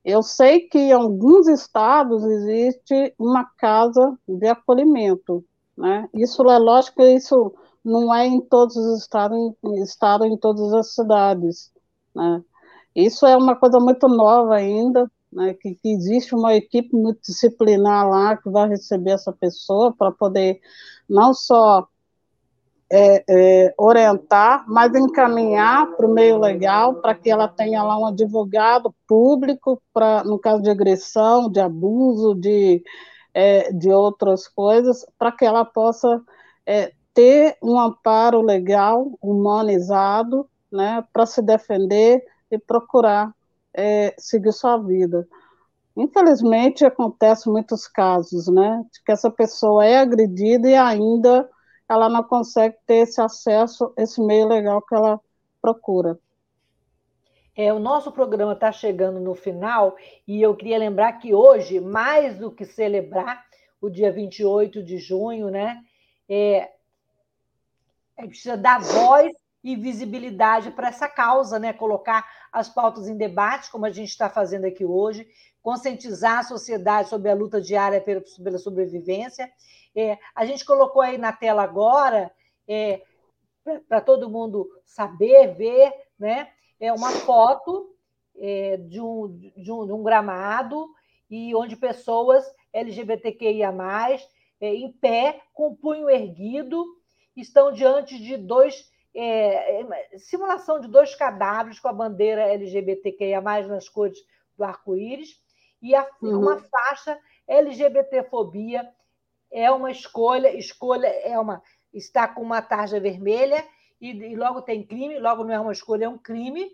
eu 0.04 0.22
sei 0.22 0.60
que 0.60 0.78
em 0.78 0.92
alguns 0.92 1.48
estados 1.48 2.24
existe 2.24 3.14
uma 3.18 3.44
casa 3.58 4.16
de 4.28 4.46
acolhimento, 4.46 5.44
né? 5.76 6.08
Isso 6.14 6.42
é 6.48 6.58
lógico 6.58 7.02
isso 7.02 7.52
não 7.84 8.14
é 8.14 8.26
em 8.26 8.40
todos 8.40 8.76
os 8.76 9.00
estados, 9.02 9.36
em, 9.64 9.82
estado, 9.82 10.24
em 10.24 10.36
todas 10.36 10.72
as 10.72 10.94
cidades, 10.94 11.72
né? 12.14 12.42
Isso 12.94 13.26
é 13.26 13.36
uma 13.36 13.56
coisa 13.56 13.80
muito 13.80 14.08
nova 14.08 14.54
ainda, 14.56 15.10
né? 15.32 15.54
Que, 15.54 15.74
que 15.74 15.88
existe 15.90 16.34
uma 16.34 16.54
equipe 16.54 16.94
multidisciplinar 16.96 18.08
lá 18.08 18.36
que 18.36 18.48
vai 18.50 18.68
receber 18.68 19.12
essa 19.12 19.32
pessoa 19.32 19.92
para 19.96 20.12
poder 20.12 20.60
não 21.08 21.34
só 21.34 21.88
é, 22.96 23.24
é, 23.28 23.74
orientar, 23.76 24.64
mas 24.68 24.94
encaminhar 24.94 25.96
para 25.96 26.06
o 26.06 26.14
meio 26.14 26.38
legal, 26.38 26.94
para 27.00 27.12
que 27.12 27.28
ela 27.28 27.48
tenha 27.48 27.82
lá 27.82 27.98
um 27.98 28.06
advogado 28.06 28.94
público, 29.04 29.82
para 29.92 30.22
no 30.22 30.38
caso 30.38 30.62
de 30.62 30.70
agressão, 30.70 31.50
de 31.50 31.58
abuso, 31.58 32.36
de, 32.36 32.84
é, 33.34 33.72
de 33.72 33.90
outras 33.90 34.46
coisas, 34.46 35.04
para 35.18 35.32
que 35.32 35.44
ela 35.44 35.64
possa 35.64 36.22
é, 36.64 36.92
ter 37.12 37.56
um 37.60 37.80
amparo 37.80 38.40
legal, 38.40 39.18
humanizado, 39.20 40.48
né, 40.70 41.04
para 41.12 41.26
se 41.26 41.42
defender 41.42 42.22
e 42.48 42.56
procurar 42.58 43.34
é, 43.76 44.14
seguir 44.16 44.52
sua 44.52 44.76
vida. 44.76 45.26
Infelizmente, 45.96 46.84
acontece 46.84 47.48
muitos 47.48 47.88
casos, 47.88 48.46
né, 48.46 48.84
de 48.92 49.02
que 49.02 49.10
essa 49.10 49.32
pessoa 49.32 49.84
é 49.84 49.98
agredida 49.98 50.70
e 50.70 50.76
ainda 50.76 51.50
ela 51.88 52.08
não 52.08 52.22
consegue 52.22 52.76
ter 52.86 52.96
esse 52.96 53.20
acesso, 53.20 53.92
esse 53.96 54.20
meio 54.20 54.48
legal 54.48 54.80
que 54.82 54.94
ela 54.94 55.20
procura. 55.60 56.18
É, 57.56 57.72
o 57.72 57.78
nosso 57.78 58.10
programa 58.10 58.52
está 58.52 58.72
chegando 58.72 59.20
no 59.20 59.34
final 59.34 59.96
e 60.26 60.42
eu 60.42 60.56
queria 60.56 60.78
lembrar 60.78 61.12
que 61.14 61.32
hoje, 61.32 61.78
mais 61.78 62.36
do 62.38 62.50
que 62.50 62.64
celebrar 62.64 63.44
o 63.80 63.88
dia 63.88 64.10
28 64.10 64.82
de 64.82 64.98
junho, 64.98 65.50
né, 65.50 65.80
é, 66.28 66.72
é 68.16 68.26
precisa 68.26 68.56
dar 68.56 68.80
voz 68.80 69.32
e 69.64 69.74
visibilidade 69.74 70.70
para 70.70 70.88
essa 70.88 71.08
causa, 71.08 71.58
né? 71.58 71.72
colocar 71.72 72.28
as 72.52 72.68
pautas 72.68 73.08
em 73.08 73.16
debate, 73.16 73.70
como 73.70 73.86
a 73.86 73.90
gente 73.90 74.10
está 74.10 74.28
fazendo 74.28 74.66
aqui 74.66 74.84
hoje, 74.84 75.26
conscientizar 75.64 76.40
a 76.40 76.42
sociedade 76.42 77.08
sobre 77.08 77.30
a 77.30 77.34
luta 77.34 77.58
diária 77.58 77.98
pela 77.98 78.58
sobrevivência. 78.58 79.50
É, 79.96 80.18
a 80.34 80.44
gente 80.44 80.62
colocou 80.62 81.00
aí 81.00 81.16
na 81.16 81.32
tela 81.32 81.62
agora, 81.62 82.30
é, 82.68 83.00
para 83.88 84.02
todo 84.02 84.28
mundo 84.28 84.68
saber, 84.84 85.54
ver, 85.54 85.90
né? 86.18 86.50
é 86.78 86.92
uma 86.92 87.10
foto 87.10 87.96
é, 88.36 88.76
de, 88.76 89.00
um, 89.00 89.26
de, 89.56 89.72
um, 89.72 89.86
de 89.86 89.92
um 89.92 90.02
gramado 90.02 90.86
e 91.30 91.54
onde 91.54 91.76
pessoas 91.76 92.44
LGBTQIA+, 92.70 93.72
é, 94.60 94.74
em 94.74 94.92
pé, 94.92 95.40
com 95.54 95.68
o 95.68 95.76
punho 95.76 96.10
erguido, 96.10 96.84
estão 97.34 97.72
diante 97.72 98.18
de 98.18 98.36
dois 98.36 98.92
é, 99.14 99.80
é, 99.80 100.18
simulação 100.18 100.78
de 100.78 100.88
dois 100.88 101.14
cadáveres 101.14 101.80
com 101.80 101.88
a 101.88 101.92
bandeira 101.92 102.42
LGBTQIA, 102.42 103.40
nas 103.40 103.88
cores 103.88 104.18
do 104.58 104.64
arco-íris, 104.64 105.42
e 105.84 105.94
a, 105.94 106.08
uhum. 106.22 106.40
uma 106.40 106.58
faixa 106.58 107.18
LGBTfobia 107.46 108.90
é 109.52 109.70
uma 109.70 109.90
escolha, 109.90 110.56
escolha 110.56 111.06
é 111.06 111.38
uma 111.38 111.62
está 111.92 112.26
com 112.26 112.42
uma 112.42 112.60
tarja 112.60 112.98
vermelha 112.98 113.64
e, 114.00 114.10
e, 114.10 114.34
logo 114.34 114.62
tem 114.62 114.82
crime, 114.82 115.18
logo 115.18 115.44
não 115.44 115.52
é 115.52 115.60
uma 115.60 115.72
escolha, 115.72 116.06
é 116.06 116.08
um 116.08 116.18
crime, 116.18 116.72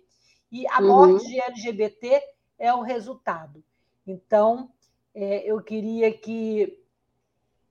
e 0.51 0.67
a 0.69 0.81
uhum. 0.81 0.87
morte 0.87 1.27
de 1.27 1.41
LGBT 1.41 2.23
é 2.59 2.73
o 2.73 2.81
resultado. 2.81 3.63
Então, 4.07 4.71
é, 5.15 5.45
eu 5.45 5.61
queria 5.61 6.11
que 6.11 6.81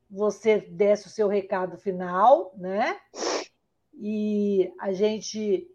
você 0.09 0.59
desse 0.59 1.07
o 1.07 1.09
seu 1.09 1.27
recado 1.27 1.77
final, 1.77 2.53
né? 2.55 2.99
e 3.99 4.71
a 4.79 4.93
gente 4.93 5.67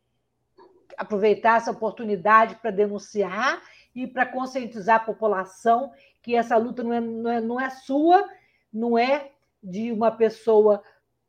aproveitar 0.96 1.58
essa 1.58 1.70
oportunidade 1.70 2.56
para 2.56 2.70
denunciar 2.70 3.62
e 3.94 4.06
para 4.06 4.26
conscientizar 4.26 4.96
a 4.96 5.04
população 5.04 5.92
que 6.22 6.34
essa 6.34 6.56
luta 6.56 6.82
não 6.82 6.92
é, 6.92 7.00
não, 7.00 7.30
é, 7.30 7.40
não 7.40 7.60
é 7.60 7.70
sua, 7.70 8.28
não 8.72 8.98
é 8.98 9.30
de 9.62 9.92
uma 9.92 10.10
pessoa 10.10 10.82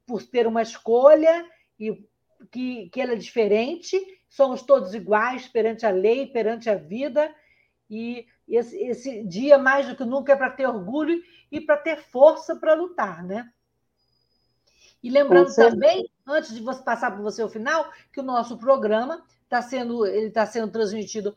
por 0.05 0.23
ter 0.23 0.47
uma 0.47 0.61
escolha 0.61 1.45
e 1.79 2.03
que, 2.51 2.89
que 2.89 3.01
ela 3.01 3.13
é 3.13 3.17
diferente, 3.17 3.99
somos 4.29 4.61
todos 4.61 4.93
iguais 4.93 5.47
perante 5.47 5.85
a 5.85 5.89
lei, 5.89 6.27
perante 6.27 6.69
a 6.69 6.75
vida, 6.75 7.33
e 7.89 8.25
esse, 8.47 8.77
esse 8.83 9.23
dia, 9.23 9.57
mais 9.57 9.87
do 9.87 9.95
que 9.95 10.03
nunca, 10.03 10.33
é 10.33 10.35
para 10.35 10.51
ter 10.51 10.67
orgulho 10.67 11.21
e 11.51 11.59
para 11.61 11.77
ter 11.77 11.97
força 11.97 12.55
para 12.55 12.73
lutar, 12.73 13.23
né? 13.23 13.51
E 15.01 15.09
lembrando 15.09 15.53
também, 15.53 16.09
antes 16.25 16.53
de 16.53 16.61
você 16.61 16.81
passar 16.81 17.11
para 17.11 17.21
você 17.21 17.43
o 17.43 17.49
final, 17.49 17.91
que 18.11 18.19
o 18.19 18.23
nosso 18.23 18.57
programa 18.57 19.23
está 19.43 19.61
sendo, 19.61 20.05
ele 20.05 20.27
está 20.27 20.45
sendo 20.45 20.71
transmitido 20.71 21.35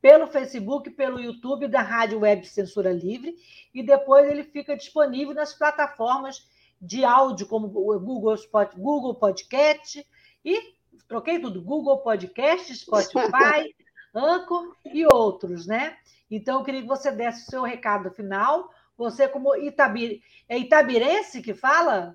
pelo 0.00 0.26
Facebook, 0.26 0.90
pelo 0.90 1.20
YouTube 1.20 1.68
da 1.68 1.82
Rádio 1.82 2.20
Web 2.20 2.46
Censura 2.46 2.92
Livre, 2.92 3.34
e 3.74 3.82
depois 3.82 4.28
ele 4.28 4.44
fica 4.44 4.76
disponível 4.76 5.34
nas 5.34 5.52
plataformas 5.52 6.46
de 6.80 7.04
áudio, 7.04 7.46
como 7.46 7.66
o 7.66 7.98
Google, 7.98 8.36
Google 8.76 9.14
Podcast, 9.14 10.06
e 10.44 10.74
troquei 11.08 11.40
tudo, 11.40 11.62
Google 11.62 11.98
Podcast, 11.98 12.74
Spotify, 12.76 13.74
Anchor 14.14 14.74
e 14.86 15.04
outros, 15.06 15.66
né? 15.66 15.96
Então, 16.30 16.58
eu 16.58 16.64
queria 16.64 16.82
que 16.82 16.88
você 16.88 17.10
desse 17.10 17.46
o 17.46 17.50
seu 17.50 17.62
recado 17.62 18.10
final. 18.10 18.70
Você, 18.96 19.26
como 19.26 19.54
Itabir... 19.56 20.20
é 20.48 20.58
Itabirense 20.58 21.42
que 21.42 21.54
fala? 21.54 22.14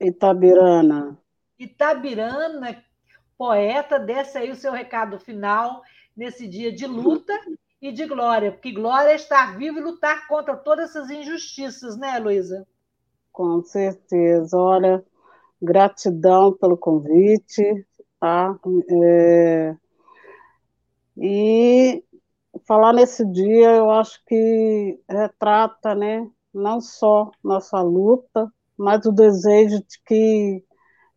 Itabirana. 0.00 1.18
Itabirana, 1.58 2.82
poeta, 3.36 3.98
desce 3.98 4.38
aí 4.38 4.50
o 4.50 4.56
seu 4.56 4.72
recado 4.72 5.18
final 5.18 5.82
nesse 6.20 6.46
dia 6.46 6.70
de 6.70 6.86
luta 6.86 7.32
e 7.80 7.90
de 7.90 8.04
glória, 8.04 8.52
porque 8.52 8.72
glória 8.72 9.12
é 9.12 9.14
estar 9.14 9.56
vivo 9.56 9.78
e 9.78 9.82
lutar 9.82 10.28
contra 10.28 10.54
todas 10.54 10.90
essas 10.90 11.08
injustiças, 11.08 11.96
né, 11.96 12.18
Luísa? 12.18 12.68
Com 13.32 13.62
certeza. 13.62 14.54
Olha, 14.54 15.02
gratidão 15.62 16.52
pelo 16.52 16.76
convite, 16.76 17.86
tá? 18.20 18.54
É... 18.90 19.74
E 21.16 22.04
falar 22.66 22.92
nesse 22.92 23.24
dia, 23.24 23.76
eu 23.76 23.90
acho 23.90 24.22
que 24.26 25.00
retrata, 25.08 25.94
né, 25.94 26.28
não 26.52 26.82
só 26.82 27.30
nossa 27.42 27.80
luta, 27.80 28.52
mas 28.76 29.06
o 29.06 29.12
desejo 29.12 29.78
de 29.78 30.02
que 30.04 30.62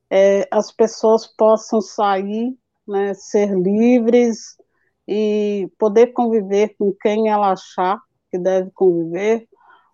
é, 0.10 0.48
as 0.50 0.72
pessoas 0.72 1.28
possam 1.28 1.82
sair, 1.82 2.58
né, 2.88 3.14
ser 3.14 3.54
livres 3.54 4.63
e 5.08 5.70
poder 5.78 6.08
conviver 6.08 6.76
com 6.78 6.94
quem 6.94 7.30
ela 7.30 7.52
achar 7.52 8.02
que 8.32 8.38
deve 8.38 8.72
conviver, 8.72 9.48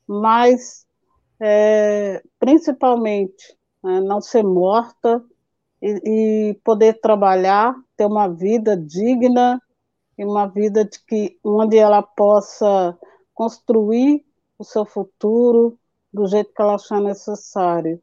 mas 0.08 0.86
é, 1.40 2.22
principalmente 2.40 3.58
né, 3.84 4.00
não 4.02 4.22
ser 4.22 4.44
morta 4.44 5.24
e, 5.82 6.50
e, 6.50 6.54
poder 6.64 7.00
trabalhar, 7.00 7.74
ter 7.96 8.06
uma 8.06 8.28
vida 8.28 8.76
digna 8.76 9.62
e 10.18 10.26
uma 10.26 10.48
vida 10.48 10.86
de 10.86 11.00
que 11.06 11.40
onde 11.44 11.78
ela 11.78 12.02
possa 12.02 12.98
construir 13.34 14.26
o 14.58 14.64
seu 14.64 14.86
futuro, 14.86 15.78
do 16.12 16.26
jeito 16.28 16.52
que 16.54 16.62
ela 16.62 16.76
achar 16.76 17.00
necessário, 17.00 18.02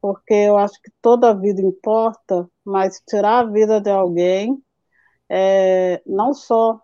porque 0.00 0.34
eu 0.34 0.56
acho 0.56 0.80
que 0.80 0.90
toda 1.00 1.34
vida 1.34 1.60
importa, 1.60 2.48
mas 2.64 3.02
tirar 3.08 3.40
a 3.40 3.50
vida 3.50 3.80
de 3.80 3.90
alguém 3.90 4.62
é, 5.28 6.02
não 6.06 6.32
só 6.32 6.80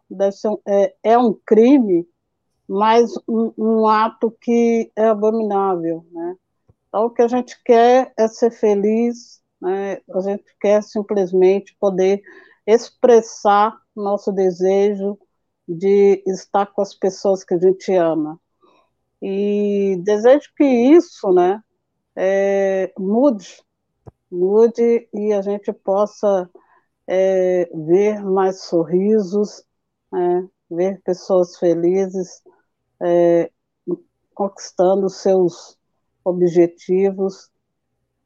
é, 0.66 0.94
é 1.02 1.18
um 1.18 1.32
crime, 1.46 2.06
mas 2.68 3.12
um, 3.28 3.52
um, 3.56 3.86
ato 3.86 4.30
que 4.40 4.90
é 4.96 5.06
abominável, 5.08 6.04
né? 6.10 6.36
Então, 6.88 7.06
o 7.06 7.10
que 7.10 7.22
a 7.22 7.28
gente 7.28 7.60
quer 7.64 8.12
é 8.16 8.28
ser 8.28 8.50
feliz, 8.50 9.42
né? 9.60 10.00
a 10.10 10.20
gente 10.20 10.44
quer 10.60 10.82
simplesmente 10.82 11.74
poder 11.80 12.22
expressar 12.66 13.78
nosso 13.94 14.32
desejo 14.32 15.18
de 15.66 16.22
estar 16.26 16.66
com 16.66 16.82
as 16.82 16.94
pessoas 16.94 17.44
que 17.44 17.54
a 17.54 17.58
gente 17.58 17.92
ama. 17.94 18.38
E 19.20 19.96
desejo 20.02 20.50
que 20.56 20.64
isso 20.64 21.32
né, 21.32 21.62
é, 22.16 22.92
mude, 22.98 23.62
mude 24.30 25.08
e 25.14 25.32
a 25.32 25.40
gente 25.42 25.72
possa 25.72 26.50
é, 27.14 27.68
ver 27.74 28.24
mais 28.24 28.62
sorrisos, 28.62 29.62
é, 30.14 30.48
ver 30.70 31.02
pessoas 31.02 31.58
felizes, 31.58 32.42
é, 33.02 33.50
conquistando 34.34 35.10
seus 35.10 35.76
objetivos. 36.24 37.50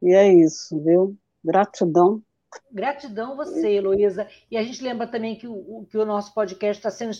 E 0.00 0.14
é 0.14 0.32
isso, 0.32 0.80
viu? 0.84 1.16
Gratidão. 1.44 2.22
Gratidão 2.70 3.34
você, 3.34 3.72
Heloísa. 3.72 4.28
E 4.48 4.56
a 4.56 4.62
gente 4.62 4.80
lembra 4.84 5.08
também 5.08 5.34
que 5.34 5.48
o, 5.48 5.84
que 5.90 5.98
o 5.98 6.06
nosso 6.06 6.32
podcast 6.32 6.78
está 6.78 6.90
sendo 6.92 7.12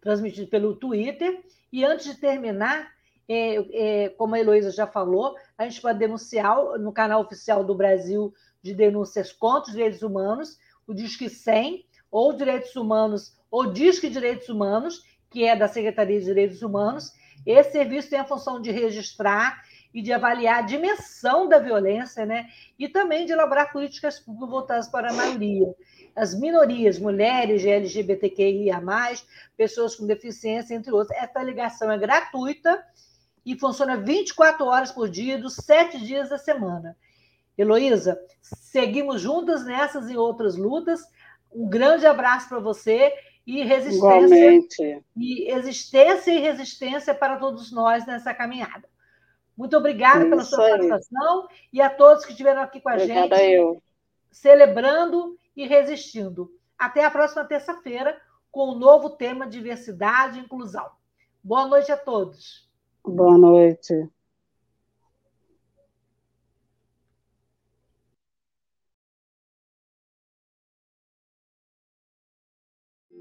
transmitido 0.00 0.48
pelo 0.48 0.74
Twitter. 0.74 1.44
E 1.70 1.84
antes 1.84 2.06
de 2.06 2.18
terminar, 2.18 2.90
é, 3.28 4.04
é, 4.04 4.08
como 4.08 4.36
a 4.36 4.40
Heloísa 4.40 4.70
já 4.70 4.86
falou, 4.86 5.36
a 5.58 5.68
gente 5.68 5.82
pode 5.82 5.98
denunciar 5.98 6.56
no 6.78 6.94
canal 6.94 7.20
oficial 7.20 7.62
do 7.62 7.74
Brasil 7.74 8.32
de 8.62 8.72
denúncias 8.72 9.32
contra 9.32 9.68
os 9.68 9.76
direitos 9.76 10.00
humanos, 10.00 10.58
o 10.86 10.94
Disque 10.94 11.28
100, 11.28 11.84
ou 12.10 12.32
Direitos 12.32 12.76
Humanos, 12.76 13.36
ou 13.50 13.72
Disque 13.72 14.08
Direitos 14.08 14.48
Humanos, 14.48 15.02
que 15.30 15.44
é 15.44 15.56
da 15.56 15.66
Secretaria 15.66 16.18
de 16.18 16.26
Direitos 16.26 16.62
Humanos. 16.62 17.12
Esse 17.44 17.72
serviço 17.72 18.10
tem 18.10 18.18
a 18.18 18.24
função 18.24 18.60
de 18.60 18.70
registrar 18.70 19.62
e 19.92 20.02
de 20.02 20.12
avaliar 20.12 20.58
a 20.58 20.66
dimensão 20.66 21.48
da 21.48 21.58
violência, 21.58 22.26
né? 22.26 22.48
E 22.78 22.88
também 22.88 23.26
de 23.26 23.32
elaborar 23.32 23.72
políticas 23.72 24.18
públicas 24.18 24.50
voltadas 24.50 24.88
para 24.88 25.10
a 25.10 25.12
maioria. 25.12 25.72
As 26.16 26.38
minorias, 26.38 26.98
mulheres, 26.98 27.64
LGBTQIA, 27.64 28.82
pessoas 29.56 29.94
com 29.94 30.06
deficiência, 30.06 30.74
entre 30.74 30.92
outros. 30.92 31.16
Essa 31.16 31.42
ligação 31.42 31.90
é 31.90 31.98
gratuita 31.98 32.84
e 33.46 33.56
funciona 33.58 33.96
24 33.96 34.64
horas 34.64 34.90
por 34.90 35.08
dia, 35.08 35.38
dos 35.38 35.54
sete 35.54 35.98
dias 35.98 36.28
da 36.28 36.38
semana. 36.38 36.96
Heloísa, 37.56 38.20
seguimos 38.40 39.20
juntas 39.20 39.64
nessas 39.64 40.10
e 40.10 40.16
outras 40.16 40.56
lutas. 40.56 41.02
Um 41.52 41.68
grande 41.68 42.06
abraço 42.06 42.48
para 42.48 42.58
você 42.58 43.12
e 43.46 43.62
resistência. 43.62 44.26
Igualmente. 44.26 45.04
E 45.16 45.50
existência 45.50 46.32
e 46.32 46.40
resistência 46.40 47.14
para 47.14 47.36
todos 47.36 47.70
nós 47.70 48.06
nessa 48.06 48.34
caminhada. 48.34 48.88
Muito 49.56 49.76
obrigada 49.76 50.20
Isso 50.20 50.30
pela 50.30 50.42
sua 50.44 50.64
aí. 50.64 50.70
participação 50.70 51.48
e 51.72 51.80
a 51.80 51.88
todos 51.88 52.24
que 52.24 52.32
estiveram 52.32 52.62
aqui 52.62 52.80
com 52.80 52.88
a 52.88 52.94
obrigada 52.94 53.36
gente, 53.36 53.52
eu. 53.52 53.82
celebrando 54.30 55.38
e 55.56 55.66
resistindo. 55.66 56.50
Até 56.76 57.04
a 57.04 57.10
próxima 57.10 57.44
terça-feira 57.44 58.20
com 58.50 58.70
o 58.70 58.74
novo 58.74 59.10
tema 59.10 59.46
diversidade 59.46 60.38
e 60.38 60.42
inclusão. 60.42 60.90
Boa 61.42 61.66
noite 61.66 61.92
a 61.92 61.96
todos. 61.96 62.68
Boa 63.04 63.38
noite. 63.38 64.08